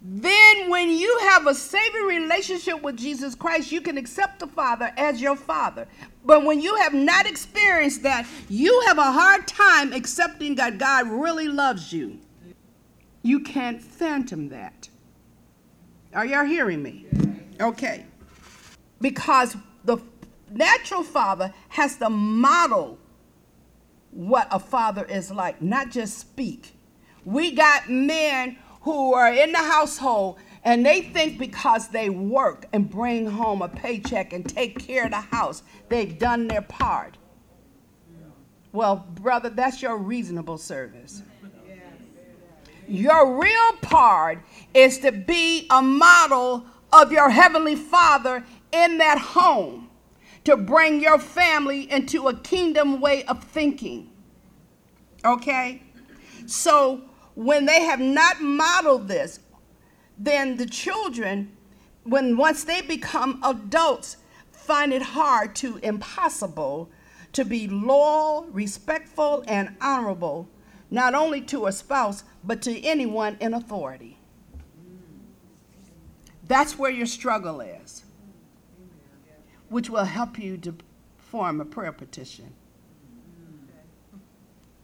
then 0.00 0.70
when 0.70 0.90
you 0.90 1.18
have 1.30 1.46
a 1.46 1.54
saving 1.54 2.02
relationship 2.02 2.82
with 2.82 2.96
Jesus 2.96 3.34
Christ, 3.34 3.70
you 3.70 3.80
can 3.80 3.98
accept 3.98 4.40
the 4.40 4.46
Father 4.48 4.92
as 4.96 5.20
your 5.20 5.36
Father. 5.36 5.86
But 6.24 6.44
when 6.44 6.60
you 6.60 6.76
have 6.76 6.94
not 6.94 7.26
experienced 7.26 8.02
that, 8.04 8.26
you 8.48 8.82
have 8.86 8.98
a 8.98 9.10
hard 9.12 9.46
time 9.48 9.92
accepting 9.92 10.54
that 10.56 10.78
God 10.78 11.08
really 11.08 11.48
loves 11.48 11.92
you. 11.92 12.18
You 13.22 13.40
can't 13.40 13.80
phantom 13.80 14.48
that. 14.50 14.88
Are 16.14 16.26
y'all 16.26 16.44
hearing 16.44 16.82
me? 16.82 17.06
Okay. 17.60 18.06
Because 19.00 19.56
the 19.84 19.98
natural 20.50 21.02
father 21.02 21.52
has 21.70 21.96
to 21.96 22.10
model 22.10 22.98
what 24.10 24.46
a 24.50 24.58
father 24.58 25.04
is 25.04 25.30
like, 25.30 25.62
not 25.62 25.90
just 25.90 26.18
speak. 26.18 26.74
We 27.24 27.52
got 27.52 27.88
men 27.88 28.58
who 28.82 29.14
are 29.14 29.32
in 29.32 29.52
the 29.52 29.58
household 29.58 30.38
and 30.64 30.86
they 30.86 31.02
think 31.02 31.38
because 31.38 31.88
they 31.88 32.08
work 32.08 32.66
and 32.72 32.88
bring 32.88 33.26
home 33.26 33.62
a 33.62 33.68
paycheck 33.68 34.32
and 34.32 34.48
take 34.48 34.78
care 34.78 35.06
of 35.06 35.10
the 35.10 35.20
house, 35.20 35.62
they've 35.88 36.18
done 36.18 36.46
their 36.46 36.62
part. 36.62 37.18
Well, 38.72 39.04
brother, 39.14 39.50
that's 39.50 39.82
your 39.82 39.98
reasonable 39.98 40.58
service. 40.58 41.22
Your 42.88 43.40
real 43.40 43.72
part 43.82 44.42
is 44.72 44.98
to 45.00 45.12
be 45.12 45.66
a 45.70 45.82
model 45.82 46.64
of 46.92 47.10
your 47.10 47.30
heavenly 47.30 47.76
father 47.76 48.44
in 48.70 48.98
that 48.98 49.18
home 49.18 49.88
to 50.44 50.56
bring 50.56 51.00
your 51.00 51.18
family 51.18 51.90
into 51.90 52.28
a 52.28 52.34
kingdom 52.34 53.00
way 53.00 53.24
of 53.24 53.42
thinking. 53.44 54.10
Okay? 55.24 55.82
So 56.46 57.02
when 57.34 57.66
they 57.66 57.82
have 57.82 58.00
not 58.00 58.40
modeled 58.40 59.08
this, 59.08 59.40
then 60.22 60.56
the 60.56 60.66
children, 60.66 61.50
when 62.04 62.36
once 62.36 62.62
they 62.62 62.80
become 62.80 63.40
adults, 63.42 64.18
find 64.52 64.92
it 64.92 65.02
hard 65.02 65.56
to 65.56 65.78
impossible 65.78 66.88
to 67.32 67.44
be 67.44 67.66
loyal, 67.66 68.46
respectful, 68.52 69.42
and 69.48 69.74
honorable, 69.80 70.48
not 70.90 71.14
only 71.14 71.40
to 71.40 71.66
a 71.66 71.72
spouse, 71.72 72.22
but 72.44 72.62
to 72.62 72.80
anyone 72.82 73.36
in 73.40 73.52
authority. 73.52 74.18
That's 76.46 76.78
where 76.78 76.90
your 76.90 77.06
struggle 77.06 77.60
is, 77.60 78.04
which 79.70 79.90
will 79.90 80.04
help 80.04 80.38
you 80.38 80.56
to 80.58 80.76
form 81.16 81.60
a 81.60 81.64
prayer 81.64 81.92
petition 81.92 82.52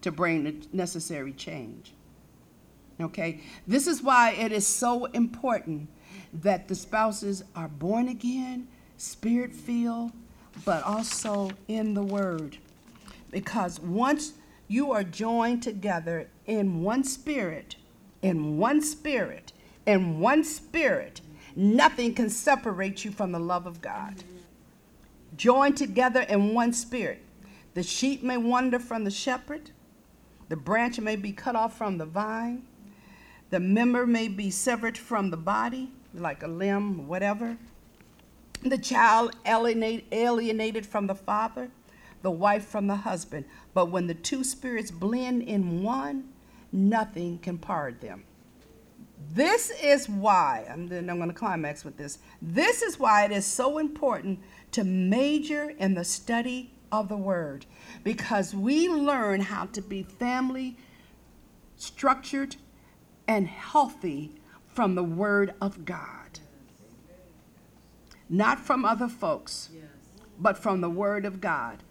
to 0.01 0.11
bring 0.11 0.43
the 0.43 0.55
necessary 0.73 1.33
change. 1.33 1.93
Okay? 3.01 3.41
This 3.67 3.87
is 3.87 4.01
why 4.01 4.31
it 4.31 4.51
is 4.51 4.67
so 4.67 5.05
important 5.05 5.89
that 6.33 6.67
the 6.67 6.75
spouses 6.75 7.43
are 7.55 7.67
born 7.67 8.07
again, 8.07 8.67
spirit 8.97 9.53
filled, 9.53 10.11
but 10.65 10.83
also 10.83 11.51
in 11.67 11.93
the 11.93 12.03
Word. 12.03 12.57
Because 13.31 13.79
once 13.79 14.33
you 14.67 14.91
are 14.91 15.03
joined 15.03 15.63
together 15.63 16.29
in 16.45 16.83
one 16.83 17.03
spirit, 17.03 17.75
in 18.21 18.57
one 18.57 18.81
spirit, 18.81 19.53
in 19.85 20.19
one 20.19 20.43
spirit, 20.43 21.21
nothing 21.55 22.13
can 22.13 22.29
separate 22.29 23.03
you 23.05 23.11
from 23.11 23.31
the 23.31 23.39
love 23.39 23.65
of 23.65 23.81
God. 23.81 24.15
Joined 25.37 25.77
together 25.77 26.21
in 26.21 26.53
one 26.53 26.73
spirit. 26.73 27.23
The 27.73 27.83
sheep 27.83 28.23
may 28.23 28.37
wander 28.37 28.79
from 28.79 29.03
the 29.03 29.11
shepherd, 29.11 29.71
the 30.49 30.55
branch 30.55 30.99
may 30.99 31.15
be 31.15 31.31
cut 31.31 31.55
off 31.55 31.77
from 31.77 31.97
the 31.97 32.05
vine, 32.05 32.63
the 33.49 33.59
member 33.59 34.05
may 34.05 34.27
be 34.27 34.51
severed 34.51 34.97
from 34.97 35.31
the 35.31 35.37
body, 35.37 35.91
like 36.13 36.43
a 36.43 36.47
limb, 36.47 37.07
whatever. 37.07 37.57
The 38.61 38.77
child 38.77 39.35
alienate, 39.45 40.05
alienated 40.11 40.85
from 40.85 41.07
the 41.07 41.15
father, 41.15 41.69
the 42.21 42.31
wife 42.31 42.65
from 42.65 42.87
the 42.87 42.97
husband. 42.97 43.45
But 43.73 43.87
when 43.87 44.07
the 44.07 44.13
two 44.13 44.43
spirits 44.43 44.91
blend 44.91 45.43
in 45.43 45.81
one, 45.81 46.29
nothing 46.71 47.39
can 47.39 47.57
part 47.57 48.01
them. 48.01 48.23
This 49.33 49.71
is 49.81 50.07
why, 50.07 50.65
and 50.67 50.89
then 50.89 51.09
I'm 51.09 51.17
going 51.17 51.29
to 51.29 51.35
climax 51.35 51.83
with 51.83 51.97
this. 51.97 52.19
This 52.41 52.81
is 52.81 52.99
why 52.99 53.25
it 53.25 53.31
is 53.31 53.45
so 53.45 53.77
important 53.77 54.39
to 54.71 54.83
major 54.83 55.71
in 55.77 55.93
the 55.93 56.03
study 56.03 56.71
of 56.91 57.09
the 57.09 57.17
Word 57.17 57.65
because 58.03 58.55
we 58.55 58.87
learn 58.87 59.41
how 59.41 59.65
to 59.67 59.81
be 59.81 60.03
family 60.03 60.77
structured 61.75 62.55
and 63.29 63.47
healthy 63.47 64.31
from 64.65 64.95
the 64.95 65.03
Word 65.03 65.53
of 65.61 65.85
God. 65.85 66.39
Not 68.27 68.59
from 68.59 68.83
other 68.83 69.07
folks, 69.07 69.69
but 70.39 70.57
from 70.57 70.81
the 70.81 70.89
Word 70.89 71.25
of 71.25 71.39
God. 71.39 71.83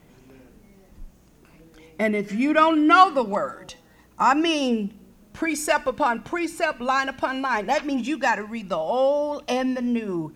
And 1.96 2.16
if 2.16 2.32
you 2.32 2.52
don't 2.52 2.88
know 2.88 3.14
the 3.14 3.22
Word, 3.22 3.74
I 4.18 4.34
mean 4.34 4.98
precept 5.32 5.86
upon 5.86 6.22
precept, 6.22 6.80
line 6.80 7.08
upon 7.08 7.40
line, 7.40 7.66
that 7.66 7.86
means 7.86 8.08
you 8.08 8.18
got 8.18 8.34
to 8.34 8.42
read 8.42 8.68
the 8.68 8.76
old 8.76 9.44
and 9.46 9.76
the 9.76 9.82
new 9.82 10.34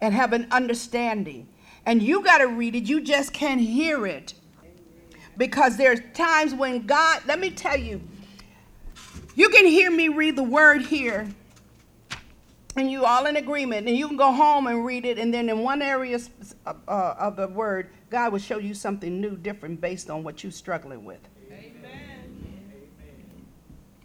and 0.00 0.14
have 0.14 0.32
an 0.32 0.46
understanding. 0.52 1.48
And 1.86 2.00
you 2.00 2.22
got 2.22 2.38
to 2.38 2.46
read 2.46 2.76
it, 2.76 2.84
you 2.84 3.00
just 3.00 3.32
can't 3.32 3.60
hear 3.60 4.06
it. 4.06 4.34
Because 5.36 5.76
there's 5.76 5.98
times 6.14 6.54
when 6.54 6.86
God, 6.86 7.22
let 7.26 7.40
me 7.40 7.50
tell 7.50 7.76
you, 7.76 8.00
you 9.34 9.48
can 9.48 9.66
hear 9.66 9.90
me 9.90 10.08
read 10.08 10.36
the 10.36 10.42
word 10.42 10.82
here, 10.82 11.28
and 12.76 12.90
you 12.90 13.04
all 13.04 13.26
in 13.26 13.36
agreement, 13.36 13.86
and 13.86 13.96
you 13.96 14.08
can 14.08 14.16
go 14.16 14.32
home 14.32 14.66
and 14.66 14.84
read 14.84 15.04
it, 15.04 15.18
and 15.18 15.32
then 15.32 15.48
in 15.48 15.60
one 15.60 15.82
area 15.82 16.18
uh, 16.66 16.74
uh, 16.88 17.14
of 17.18 17.36
the 17.36 17.48
word, 17.48 17.90
God 18.10 18.32
will 18.32 18.38
show 18.38 18.58
you 18.58 18.74
something 18.74 19.20
new, 19.20 19.36
different, 19.36 19.80
based 19.80 20.10
on 20.10 20.22
what 20.22 20.42
you're 20.42 20.52
struggling 20.52 21.04
with. 21.04 21.20
Amen. 21.50 22.14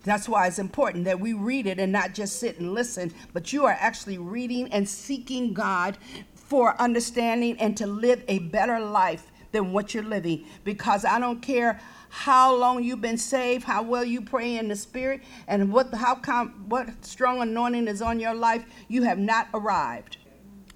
That's 0.04 0.30
why 0.30 0.48
it's 0.48 0.60
important 0.60 1.06
that 1.06 1.20
we 1.20 1.34
read 1.34 1.68
it 1.68 1.80
and 1.80 1.92
not 1.92 2.14
just 2.14 2.40
sit 2.40 2.60
and 2.60 2.74
listen, 2.74 3.14
but 3.34 3.52
you 3.52 3.66
are 3.66 3.78
actually 3.80 4.18
reading 4.18 4.72
and 4.72 4.88
seeking 4.88 5.54
God 5.54 5.98
for 6.34 6.80
understanding 6.82 7.58
and 7.60 7.76
to 7.78 7.86
live 7.86 8.24
a 8.28 8.40
better 8.40 8.80
life 8.80 9.32
than 9.52 9.72
what 9.74 9.94
you're 9.94 10.04
living. 10.04 10.46
Because 10.64 11.06
I 11.06 11.20
don't 11.20 11.42
care 11.42 11.80
how 12.10 12.56
long 12.56 12.84
you've 12.84 13.02
been 13.02 13.18
saved, 13.18 13.64
how 13.64 13.84
well 13.84 14.04
you 14.04 14.22
pray 14.22 14.58
in 14.58 14.68
the 14.68 14.76
spirit, 14.76 15.22
and 15.48 15.72
what 15.72 15.94
how 15.94 16.16
com- 16.16 16.66
what 16.68 17.06
strong 17.06 17.42
anointing 17.42 17.88
is 17.88 18.02
on 18.02 18.20
your 18.20 18.34
life, 18.34 18.66
you 18.88 19.04
have 19.04 19.20
not 19.20 19.48
arrived. 19.54 20.18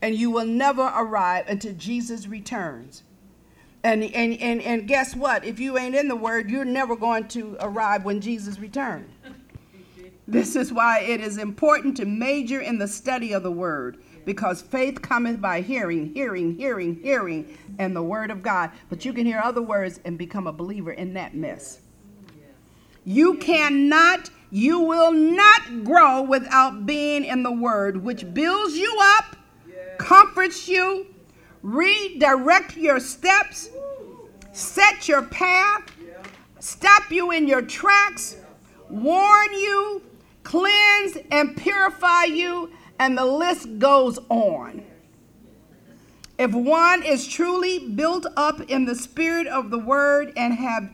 And 0.01 0.15
you 0.15 0.31
will 0.31 0.45
never 0.45 0.91
arrive 0.95 1.47
until 1.47 1.73
Jesus 1.73 2.27
returns. 2.27 3.03
And, 3.85 4.03
and, 4.03 4.33
and, 4.39 4.61
and 4.61 4.87
guess 4.87 5.15
what? 5.15 5.43
If 5.45 5.59
you 5.59 5.77
ain't 5.77 5.95
in 5.95 6.07
the 6.07 6.15
word, 6.15 6.49
you're 6.49 6.65
never 6.65 6.95
going 6.95 7.27
to 7.29 7.57
arrive 7.59 8.05
when 8.05 8.21
Jesus 8.21 8.59
returns. 8.59 9.09
This 10.25 10.55
is 10.55 10.71
why 10.71 11.01
it 11.01 11.19
is 11.19 11.37
important 11.37 11.97
to 11.97 12.05
major 12.05 12.61
in 12.61 12.77
the 12.77 12.87
study 12.87 13.33
of 13.33 13.43
the 13.43 13.51
word 13.51 14.01
because 14.25 14.61
faith 14.61 15.01
cometh 15.01 15.41
by 15.41 15.61
hearing, 15.61 16.13
hearing, 16.13 16.55
hearing, 16.55 16.95
hearing, 17.01 17.57
and 17.79 17.95
the 17.95 18.03
word 18.03 18.31
of 18.31 18.41
God. 18.41 18.71
But 18.89 19.05
you 19.05 19.13
can 19.13 19.25
hear 19.25 19.39
other 19.39 19.61
words 19.61 19.99
and 20.05 20.17
become 20.17 20.47
a 20.47 20.53
believer 20.53 20.91
in 20.91 21.13
that 21.13 21.35
mess. 21.35 21.79
You 23.05 23.35
cannot, 23.35 24.29
you 24.49 24.79
will 24.79 25.11
not 25.11 25.83
grow 25.83 26.21
without 26.21 26.85
being 26.85 27.25
in 27.25 27.43
the 27.43 27.51
word, 27.51 28.01
which 28.03 28.33
builds 28.33 28.77
you 28.77 28.95
up, 29.17 29.35
comforts 29.97 30.67
you, 30.67 31.07
redirect 31.61 32.77
your 32.77 32.99
steps, 32.99 33.69
set 34.53 35.07
your 35.07 35.23
path, 35.23 35.81
stop 36.59 37.11
you 37.11 37.31
in 37.31 37.47
your 37.47 37.61
tracks, 37.61 38.37
warn 38.89 39.51
you, 39.53 40.01
cleanse 40.43 41.17
and 41.31 41.57
purify 41.57 42.25
you 42.25 42.69
and 42.99 43.17
the 43.17 43.25
list 43.25 43.79
goes 43.79 44.19
on. 44.29 44.85
If 46.37 46.51
one 46.51 47.03
is 47.03 47.27
truly 47.27 47.79
built 47.89 48.25
up 48.35 48.61
in 48.61 48.85
the 48.85 48.95
spirit 48.95 49.47
of 49.47 49.69
the 49.69 49.77
word 49.77 50.33
and 50.35 50.53
have 50.53 50.89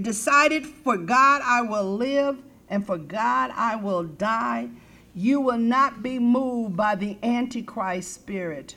decided, 0.00 0.66
for 0.66 0.96
God 0.96 1.42
I 1.44 1.62
will 1.62 1.96
live 1.96 2.38
and 2.68 2.86
for 2.86 2.96
God 2.96 3.52
I 3.54 3.76
will 3.76 4.04
die, 4.04 4.70
you 5.14 5.40
will 5.40 5.58
not 5.58 6.02
be 6.02 6.18
moved 6.18 6.76
by 6.76 6.94
the 6.94 7.18
Antichrist 7.22 8.14
spirit, 8.14 8.76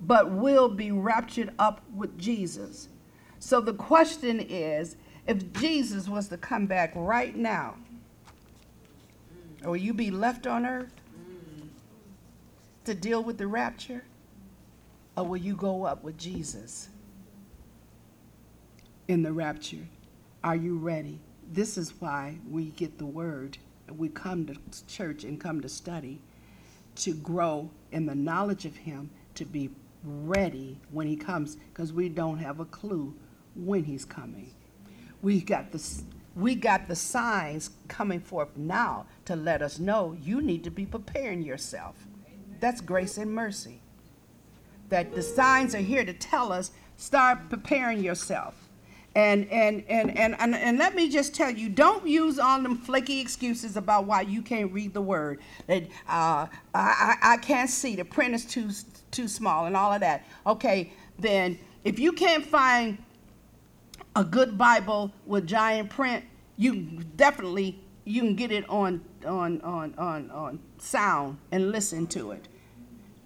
but 0.00 0.30
will 0.30 0.68
be 0.68 0.92
raptured 0.92 1.52
up 1.58 1.82
with 1.94 2.18
Jesus. 2.18 2.88
So 3.38 3.60
the 3.60 3.74
question 3.74 4.40
is 4.40 4.96
if 5.26 5.52
Jesus 5.54 6.08
was 6.08 6.28
to 6.28 6.36
come 6.36 6.66
back 6.66 6.92
right 6.94 7.34
now, 7.34 7.74
will 9.64 9.76
you 9.76 9.92
be 9.94 10.10
left 10.10 10.46
on 10.46 10.66
earth? 10.66 10.92
To 12.86 12.94
deal 12.94 13.22
with 13.22 13.38
the 13.38 13.46
rapture? 13.46 14.04
Or 15.16 15.24
will 15.24 15.36
you 15.36 15.54
go 15.56 15.84
up 15.84 16.02
with 16.02 16.18
Jesus 16.18 16.88
in 19.08 19.22
the 19.22 19.32
rapture? 19.32 19.86
Are 20.44 20.56
you 20.56 20.78
ready? 20.78 21.20
This 21.52 21.78
is 21.78 21.94
why 22.00 22.38
we 22.48 22.66
get 22.70 22.98
the 22.98 23.06
word. 23.06 23.58
We 23.88 24.08
come 24.08 24.46
to 24.46 24.56
church 24.86 25.24
and 25.24 25.40
come 25.40 25.60
to 25.60 25.68
study 25.68 26.20
to 26.96 27.14
grow 27.14 27.70
in 27.92 28.06
the 28.06 28.14
knowledge 28.14 28.64
of 28.64 28.76
Him, 28.76 29.10
to 29.34 29.44
be 29.44 29.70
ready 30.02 30.78
when 30.90 31.06
He 31.06 31.16
comes, 31.16 31.56
because 31.56 31.92
we 31.92 32.08
don't 32.08 32.38
have 32.38 32.60
a 32.60 32.64
clue 32.64 33.14
when 33.54 33.84
He's 33.84 34.04
coming. 34.04 34.50
We 35.22 35.40
got 35.40 35.72
the 35.72 35.82
we 36.34 36.54
got 36.54 36.86
the 36.86 36.94
signs 36.96 37.70
coming 37.88 38.20
forth 38.20 38.56
now 38.56 39.06
to 39.24 39.34
let 39.34 39.62
us 39.62 39.78
know 39.78 40.14
you 40.20 40.42
need 40.42 40.64
to 40.64 40.70
be 40.70 40.84
preparing 40.84 41.42
yourself. 41.42 42.05
That's 42.60 42.80
grace 42.80 43.18
and 43.18 43.32
mercy. 43.32 43.80
That 44.88 45.14
the 45.14 45.22
signs 45.22 45.74
are 45.74 45.78
here 45.78 46.04
to 46.04 46.12
tell 46.12 46.52
us 46.52 46.70
start 46.96 47.50
preparing 47.50 48.02
yourself. 48.02 48.54
And, 49.14 49.48
and, 49.50 49.82
and, 49.88 50.16
and, 50.16 50.38
and, 50.38 50.54
and 50.54 50.78
let 50.78 50.94
me 50.94 51.08
just 51.08 51.34
tell 51.34 51.50
you, 51.50 51.70
don't 51.70 52.06
use 52.06 52.38
all 52.38 52.60
them 52.60 52.76
flaky 52.76 53.18
excuses 53.18 53.76
about 53.76 54.04
why 54.04 54.20
you 54.20 54.42
can't 54.42 54.70
read 54.72 54.92
the 54.92 55.00
word. 55.00 55.40
That 55.66 55.84
uh, 56.06 56.46
I, 56.74 57.16
I 57.22 57.36
can't 57.38 57.70
see, 57.70 57.96
the 57.96 58.04
print 58.04 58.34
is 58.34 58.44
too, 58.44 58.68
too 59.10 59.26
small, 59.26 59.64
and 59.64 59.74
all 59.74 59.92
of 59.92 60.00
that. 60.00 60.26
Okay, 60.46 60.92
then 61.18 61.58
if 61.82 61.98
you 61.98 62.12
can't 62.12 62.44
find 62.44 62.98
a 64.14 64.22
good 64.22 64.58
Bible 64.58 65.12
with 65.24 65.46
giant 65.46 65.88
print, 65.88 66.22
you 66.58 66.74
definitely 67.16 67.80
you 68.04 68.22
can 68.22 68.34
get 68.34 68.50
it 68.52 68.68
on 68.68 69.04
on 69.26 69.60
on 69.62 69.94
on 69.98 70.30
on 70.30 70.58
sound 70.82 71.38
and 71.52 71.70
listen 71.70 72.06
to 72.08 72.32
it. 72.32 72.48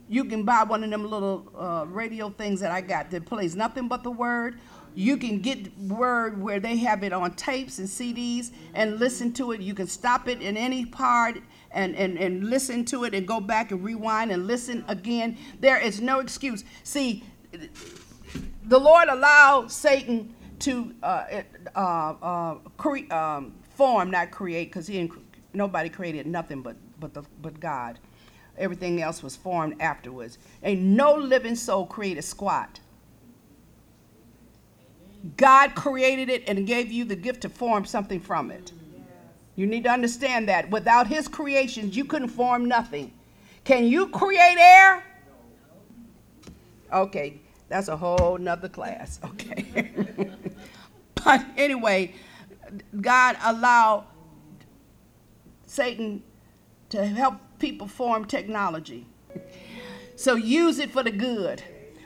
You 0.09 0.24
can 0.24 0.42
buy 0.42 0.64
one 0.64 0.82
of 0.82 0.90
them 0.90 1.09
little 1.09 1.53
uh, 1.57 1.84
radio 1.86 2.30
things 2.30 2.61
that 2.61 2.72
I 2.72 2.80
got 2.80 3.11
that 3.12 3.26
plays 3.26 3.55
nothing 3.55 3.86
but 3.86 4.03
the 4.03 4.11
word. 4.11 4.59
You 4.94 5.16
can 5.16 5.40
get 5.40 5.76
word 5.78 6.40
where 6.42 6.59
they 6.59 6.76
have 6.78 7.05
it 7.05 7.12
on 7.12 7.34
tapes 7.34 7.78
and 7.78 7.86
CDs 7.86 8.51
and 8.74 8.98
listen 8.98 9.32
to 9.34 9.53
it. 9.53 9.61
You 9.61 9.72
can 9.72 9.86
stop 9.86 10.26
it 10.26 10.42
in 10.42 10.57
any 10.57 10.84
part 10.84 11.40
and, 11.70 11.94
and, 11.94 12.18
and 12.18 12.51
listen 12.51 12.84
to 12.86 13.05
it 13.05 13.14
and 13.14 13.26
go 13.26 13.40
back 13.40 13.70
and 13.70 13.84
rewind 13.84 14.32
and 14.32 14.48
listen 14.48 14.84
again. 14.88 15.38
There 15.61 15.78
is 15.78 16.01
no 16.01 16.18
excuse. 16.18 16.64
See, 16.82 17.22
the 18.64 18.78
Lord 18.78 19.09
allowed 19.09 19.70
Satan 19.70 20.34
to 20.61 20.94
uh, 21.03 21.42
uh, 21.74 21.78
uh, 21.78 22.55
cre- 22.76 23.12
um, 23.12 23.55
form, 23.76 24.11
not 24.11 24.30
create, 24.30 24.70
because 24.70 24.86
he 24.86 25.11
nobody 25.53 25.88
created 25.88 26.26
nothing 26.26 26.62
but 26.62 26.76
but 27.01 27.14
the, 27.14 27.22
but 27.42 27.59
God. 27.59 27.98
everything 28.59 29.01
else 29.01 29.22
was 29.22 29.36
formed 29.36 29.80
afterwards. 29.80 30.38
Ain't 30.62 30.82
no 30.82 31.14
living 31.14 31.57
soul 31.57 31.86
created 31.86 32.22
squat. 32.22 32.80
God 35.36 35.74
created 35.74 36.28
it 36.28 36.44
and 36.46 36.66
gave 36.66 36.90
you 36.90 37.05
the 37.05 37.16
gift 37.16 37.42
to 37.42 37.48
form 37.48 37.84
something 37.84 38.20
from 38.20 38.51
it. 38.51 38.72
You 39.57 39.66
need 39.66 39.84
to 39.84 39.90
understand 39.90 40.48
that. 40.48 40.70
Without 40.70 41.07
His 41.07 41.28
creations, 41.28 41.96
you 41.96 42.05
couldn't 42.05 42.28
form 42.28 42.66
nothing. 42.66 43.12
Can 43.64 43.84
you 43.84 44.09
create 44.09 44.57
air? 44.59 45.05
Okay, 46.92 47.40
that's 47.68 47.88
a 47.88 47.96
whole 47.96 48.38
nother 48.38 48.68
class. 48.68 49.20
Okay. 49.30 49.90
but 51.22 51.44
anyway, 51.59 52.14
God 53.01 53.36
allowed 53.44 54.07
Satan 55.66 56.22
to 56.91 57.07
help 57.07 57.36
people 57.59 57.86
form 57.86 58.24
technology. 58.24 59.07
So 60.16 60.34
use 60.34 60.78
it 60.78 60.91
for 60.91 61.03
the 61.03 61.11
good. 61.11 61.62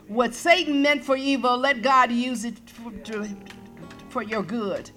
What 0.07 0.35
Satan 0.35 0.83
meant 0.83 1.03
for 1.03 1.17
evil, 1.17 1.57
let 1.57 1.83
God 1.83 2.13
use 2.13 2.45
it 2.45 2.59
for, 2.69 2.93
to, 2.93 3.29
for 4.11 4.23
your 4.23 4.43
good. 4.43 4.91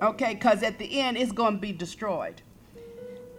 Okay, 0.00 0.34
because 0.34 0.62
at 0.62 0.78
the 0.78 1.00
end 1.00 1.16
it's 1.16 1.32
going 1.32 1.54
to 1.54 1.60
be 1.60 1.72
destroyed. 1.72 2.40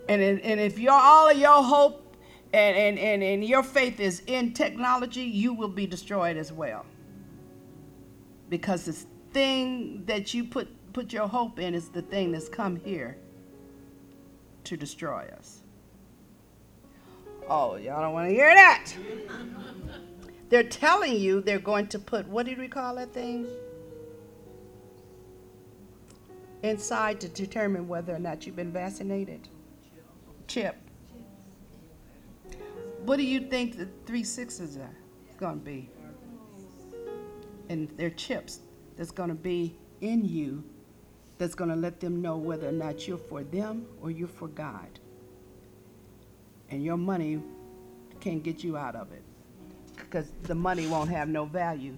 And, 0.09 0.21
and 0.21 0.59
if 0.59 0.77
your 0.77 0.93
all 0.93 1.29
of 1.29 1.37
your 1.37 1.63
hope 1.63 2.15
and, 2.51 2.75
and, 2.75 2.99
and, 2.99 3.23
and 3.23 3.45
your 3.45 3.63
faith 3.63 3.99
is 3.99 4.21
in 4.27 4.53
technology, 4.53 5.23
you 5.23 5.53
will 5.53 5.69
be 5.69 5.87
destroyed 5.87 6.35
as 6.35 6.51
well. 6.51 6.85
Because 8.49 8.85
the 8.85 8.93
thing 9.31 10.03
that 10.05 10.33
you 10.33 10.43
put, 10.43 10.67
put 10.91 11.13
your 11.13 11.27
hope 11.27 11.59
in 11.59 11.73
is 11.73 11.89
the 11.89 12.01
thing 12.01 12.31
that's 12.31 12.49
come 12.49 12.75
here 12.75 13.17
to 14.65 14.75
destroy 14.75 15.29
us. 15.37 15.58
Oh, 17.49 17.77
y'all 17.77 18.01
don't 18.01 18.13
want 18.13 18.29
to 18.29 18.33
hear 18.35 18.53
that. 18.53 18.93
They're 20.49 20.63
telling 20.63 21.15
you 21.15 21.41
they're 21.41 21.59
going 21.59 21.87
to 21.87 21.99
put, 21.99 22.27
what 22.27 22.45
did 22.45 22.59
we 22.59 22.67
call 22.67 22.95
that 22.95 23.11
thing? 23.13 23.47
Inside 26.61 27.19
to 27.21 27.29
determine 27.29 27.87
whether 27.87 28.13
or 28.13 28.19
not 28.19 28.45
you've 28.45 28.55
been 28.55 28.71
vaccinated. 28.71 29.47
Chip. 30.47 30.75
What 33.03 33.17
do 33.17 33.23
you 33.23 33.39
think 33.39 33.77
the 33.77 33.87
three 34.05 34.23
sixes 34.23 34.77
are 34.77 34.95
going 35.37 35.59
to 35.59 35.65
be? 35.65 35.89
And 37.69 37.89
they're 37.97 38.09
chips 38.09 38.59
that's 38.97 39.11
going 39.11 39.29
to 39.29 39.35
be 39.35 39.75
in 40.01 40.25
you 40.25 40.63
that's 41.37 41.55
going 41.55 41.69
to 41.69 41.75
let 41.75 41.99
them 41.99 42.21
know 42.21 42.37
whether 42.37 42.67
or 42.67 42.73
not 42.73 43.07
you're 43.07 43.17
for 43.17 43.43
them 43.43 43.85
or 44.01 44.11
you're 44.11 44.27
for 44.27 44.49
God. 44.49 44.99
And 46.71 46.83
your 46.83 46.97
money 46.97 47.41
can't 48.19 48.43
get 48.43 48.63
you 48.63 48.77
out 48.77 48.95
of 48.95 49.11
it 49.11 49.23
because 49.95 50.31
the 50.43 50.55
money 50.55 50.87
won't 50.87 51.09
have 51.09 51.29
no 51.29 51.45
value. 51.45 51.95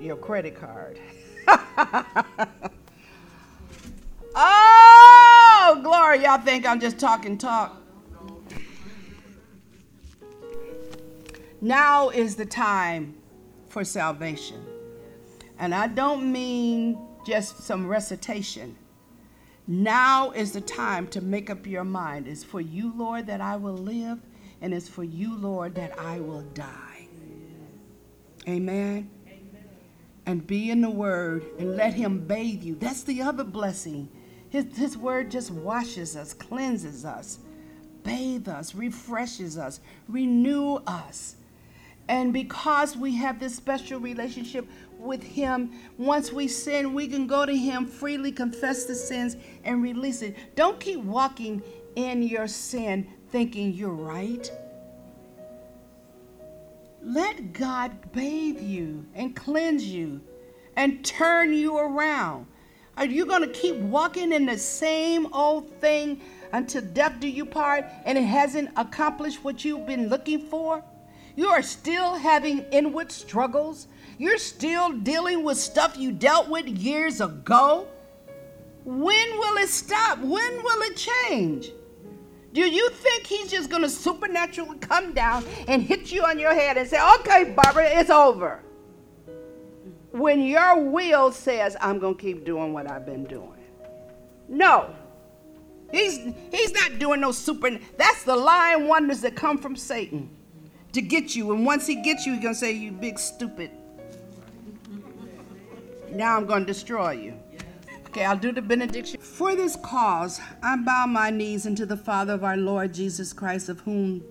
Your 0.00 0.16
credit 0.16 0.54
card. 0.54 1.00
oh, 4.34 5.80
glory. 5.82 6.22
Y'all 6.22 6.40
think 6.40 6.66
I'm 6.66 6.80
just 6.80 6.98
talking 6.98 7.38
talk. 7.38 7.82
Now 11.60 12.10
is 12.10 12.36
the 12.36 12.46
time 12.46 13.14
for 13.68 13.84
salvation. 13.84 14.64
And 15.58 15.74
I 15.74 15.86
don't 15.88 16.30
mean 16.30 16.98
just 17.26 17.62
some 17.62 17.86
recitation. 17.86 18.76
Now 19.66 20.30
is 20.30 20.52
the 20.52 20.60
time 20.60 21.08
to 21.08 21.20
make 21.20 21.50
up 21.50 21.66
your 21.66 21.84
mind. 21.84 22.28
It's 22.28 22.44
for 22.44 22.60
you, 22.60 22.92
Lord, 22.94 23.26
that 23.26 23.40
I 23.40 23.56
will 23.56 23.76
live, 23.76 24.20
and 24.60 24.72
it's 24.72 24.88
for 24.88 25.02
you, 25.02 25.36
Lord, 25.36 25.74
that 25.74 25.98
I 25.98 26.20
will 26.20 26.42
die. 26.54 27.08
Amen. 28.48 29.10
And 30.24 30.46
be 30.46 30.70
in 30.70 30.80
the 30.80 30.90
Word 30.90 31.46
and 31.58 31.76
let 31.76 31.94
Him 31.94 32.26
bathe 32.26 32.62
you. 32.62 32.76
That's 32.76 33.02
the 33.02 33.22
other 33.22 33.44
blessing. 33.44 34.08
His, 34.50 34.66
his 34.76 34.96
Word 34.96 35.30
just 35.30 35.50
washes 35.50 36.16
us, 36.16 36.32
cleanses 36.32 37.04
us, 37.04 37.40
bathes 38.04 38.48
us, 38.48 38.74
refreshes 38.74 39.58
us, 39.58 39.80
renew 40.08 40.76
us. 40.86 41.36
And 42.08 42.32
because 42.32 42.96
we 42.96 43.16
have 43.16 43.40
this 43.40 43.56
special 43.56 43.98
relationship 43.98 44.66
with 45.06 45.22
Him, 45.22 45.72
once 45.96 46.32
we 46.32 46.48
sin, 46.48 46.92
we 46.92 47.06
can 47.06 47.26
go 47.26 47.46
to 47.46 47.56
Him, 47.56 47.86
freely 47.86 48.32
confess 48.32 48.84
the 48.84 48.94
sins, 48.94 49.36
and 49.64 49.82
release 49.82 50.22
it. 50.22 50.36
Don't 50.56 50.78
keep 50.80 51.00
walking 51.00 51.62
in 51.94 52.22
your 52.22 52.46
sin 52.46 53.06
thinking 53.30 53.72
you're 53.72 53.90
right. 53.90 54.50
Let 57.02 57.52
God 57.52 58.12
bathe 58.12 58.60
you 58.60 59.06
and 59.14 59.34
cleanse 59.34 59.86
you 59.86 60.20
and 60.76 61.04
turn 61.04 61.52
you 61.52 61.78
around. 61.78 62.46
Are 62.96 63.06
you 63.06 63.26
going 63.26 63.42
to 63.42 63.48
keep 63.48 63.76
walking 63.76 64.32
in 64.32 64.46
the 64.46 64.58
same 64.58 65.32
old 65.32 65.70
thing 65.80 66.20
until 66.52 66.82
death 66.82 67.20
do 67.20 67.28
you 67.28 67.44
part 67.44 67.84
and 68.04 68.16
it 68.16 68.22
hasn't 68.22 68.70
accomplished 68.76 69.44
what 69.44 69.64
you've 69.64 69.86
been 69.86 70.08
looking 70.08 70.40
for? 70.40 70.82
You 71.36 71.48
are 71.48 71.62
still 71.62 72.14
having 72.14 72.64
inward 72.72 73.12
struggles. 73.12 73.86
You're 74.18 74.38
still 74.38 74.92
dealing 74.92 75.44
with 75.44 75.58
stuff 75.58 75.96
you 75.96 76.12
dealt 76.12 76.48
with 76.48 76.66
years 76.66 77.20
ago. 77.20 77.86
When 78.84 79.38
will 79.38 79.56
it 79.58 79.68
stop? 79.68 80.18
When 80.18 80.62
will 80.62 80.82
it 80.82 80.96
change? 80.96 81.70
Do 82.52 82.62
you 82.62 82.88
think 82.90 83.26
he's 83.26 83.50
just 83.50 83.68
going 83.68 83.82
to 83.82 83.88
supernaturally 83.88 84.78
come 84.78 85.12
down 85.12 85.44
and 85.68 85.82
hit 85.82 86.10
you 86.10 86.24
on 86.24 86.38
your 86.38 86.54
head 86.54 86.78
and 86.78 86.88
say, 86.88 86.98
okay, 87.16 87.52
Barbara, 87.52 87.90
it's 87.98 88.08
over? 88.08 88.62
When 90.12 90.40
your 90.40 90.80
will 90.80 91.32
says, 91.32 91.76
I'm 91.80 91.98
going 91.98 92.14
to 92.14 92.22
keep 92.22 92.46
doing 92.46 92.72
what 92.72 92.90
I've 92.90 93.04
been 93.04 93.24
doing. 93.24 93.52
No. 94.48 94.94
He's, 95.92 96.18
he's 96.50 96.72
not 96.72 96.98
doing 96.98 97.20
no 97.20 97.32
super. 97.32 97.70
That's 97.98 98.22
the 98.22 98.34
lying 98.34 98.88
wonders 98.88 99.20
that 99.20 99.36
come 99.36 99.58
from 99.58 99.76
Satan 99.76 100.30
to 100.92 101.02
get 101.02 101.36
you. 101.36 101.52
And 101.52 101.66
once 101.66 101.86
he 101.86 101.96
gets 102.02 102.24
you, 102.24 102.32
he's 102.32 102.42
going 102.42 102.54
to 102.54 102.58
say, 102.58 102.72
You 102.72 102.92
big 102.92 103.18
stupid. 103.18 103.70
Now 106.16 106.36
I'm 106.36 106.46
going 106.46 106.62
to 106.62 106.66
destroy 106.66 107.12
you. 107.12 107.34
Okay, 108.06 108.24
I'll 108.24 108.36
do 108.36 108.50
the 108.50 108.62
benediction. 108.62 109.20
For 109.20 109.54
this 109.54 109.76
cause, 109.76 110.40
I 110.62 110.76
bow 110.76 111.06
my 111.06 111.30
knees 111.30 111.66
unto 111.66 111.84
the 111.84 111.96
Father 111.96 112.32
of 112.32 112.42
our 112.44 112.56
Lord 112.56 112.94
Jesus 112.94 113.32
Christ, 113.32 113.68
of 113.68 113.80
whom 113.80 114.24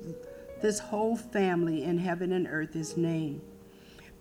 this 0.61 0.79
whole 0.79 1.15
family 1.15 1.83
in 1.83 1.99
heaven 1.99 2.31
and 2.31 2.47
earth 2.47 2.75
is 2.75 2.97
named, 2.97 3.41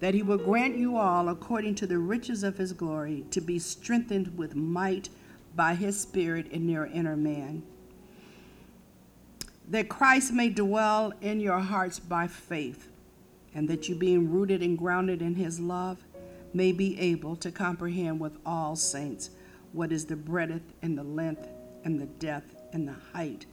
that 0.01 0.15
he 0.15 0.23
will 0.23 0.39
grant 0.39 0.77
you 0.77 0.97
all, 0.97 1.29
according 1.29 1.75
to 1.77 1.87
the 1.87 1.99
riches 1.99 2.45
of 2.45 2.59
his 2.59 2.73
glory, 2.73 3.25
to 3.31 3.41
be 3.41 3.59
strengthened 3.59 4.37
with 4.37 4.55
might 4.55 5.09
by 5.57 5.75
his 5.75 5.99
Spirit 5.99 6.49
in 6.53 6.69
your 6.69 6.87
inner 6.87 7.17
man 7.17 7.63
that 9.69 9.89
Christ 9.89 10.33
may 10.33 10.51
dwell 10.51 11.13
in 11.21 11.41
your 11.41 11.59
hearts 11.59 11.99
by 11.99 12.27
faith, 12.27 12.89
and 13.55 13.69
that 13.69 13.89
you, 13.89 13.95
being 13.95 14.31
rooted 14.31 14.63
and 14.63 14.77
grounded 14.77 15.23
in 15.23 15.37
his 15.37 15.59
love, 15.61 15.99
may 16.55 16.73
be 16.73 16.99
able 16.99 17.37
to 17.37 17.51
comprehend 17.51 18.21
with 18.21 18.39
all 18.47 18.77
saints 18.77 19.31
what 19.73 19.93
is 19.93 20.07
the 20.07 20.17
breadth 20.17 20.73
and 20.83 20.97
the 20.97 21.03
length 21.03 21.49
and 21.85 22.01
the 22.01 22.07
depth 22.07 22.55
and 22.73 22.89
the 22.89 22.97
height, 23.13 23.47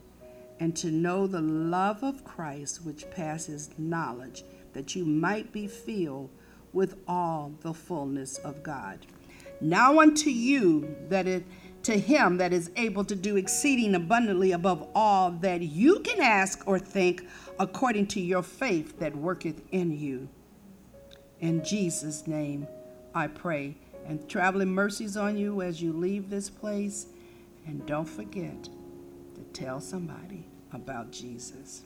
and 0.60 0.76
to 0.76 0.90
know 0.90 1.26
the 1.26 1.40
love 1.40 2.02
of 2.02 2.24
Christ 2.24 2.84
which 2.84 3.10
passes 3.10 3.70
knowledge, 3.76 4.44
that 4.72 4.94
you 4.94 5.04
might 5.04 5.52
be 5.52 5.66
filled 5.66 6.30
with 6.72 6.96
all 7.06 7.52
the 7.60 7.74
fullness 7.74 8.38
of 8.38 8.62
God. 8.62 9.06
Now 9.60 10.00
unto 10.00 10.30
you 10.30 10.96
that 11.08 11.26
it 11.26 11.44
to 11.82 11.98
him 11.98 12.36
that 12.36 12.52
is 12.52 12.70
able 12.76 13.04
to 13.04 13.16
do 13.16 13.36
exceeding 13.36 13.96
abundantly 13.96 14.52
above 14.52 14.88
all 14.94 15.32
that 15.32 15.62
you 15.62 15.98
can 16.00 16.20
ask 16.20 16.62
or 16.66 16.78
think, 16.78 17.26
according 17.58 18.06
to 18.06 18.20
your 18.20 18.42
faith 18.42 18.98
that 19.00 19.16
worketh 19.16 19.60
in 19.72 19.90
you. 19.90 20.28
In 21.40 21.64
Jesus' 21.64 22.26
name 22.28 22.68
I 23.14 23.26
pray. 23.26 23.76
And 24.06 24.28
traveling 24.28 24.68
mercies 24.68 25.16
on 25.16 25.36
you 25.36 25.62
as 25.62 25.80
you 25.80 25.92
leave 25.92 26.28
this 26.28 26.50
place. 26.50 27.06
And 27.66 27.84
don't 27.86 28.08
forget 28.08 28.64
to 28.64 29.40
tell 29.52 29.80
somebody 29.80 30.46
about 30.72 31.12
Jesus. 31.12 31.82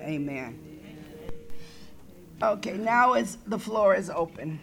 Amen. 0.00 0.58
Okay, 2.42 2.78
now 2.78 3.14
is 3.14 3.36
the 3.46 3.58
floor 3.58 3.94
is 3.94 4.10
open. 4.10 4.60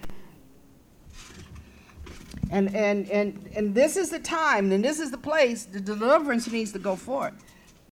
And, 2.52 2.74
and, 2.76 3.10
and, 3.10 3.50
and 3.56 3.76
this 3.76 3.98
is 3.98 4.10
the 4.10 4.20
time, 4.20 4.72
and 4.72 4.84
this 4.84 5.00
is 5.00 5.12
the 5.12 5.18
place 5.18 5.66
the 5.66 5.80
deliverance 5.80 6.50
needs 6.50 6.72
to 6.74 6.80
go 6.80 6.96
forth. 6.96 7.34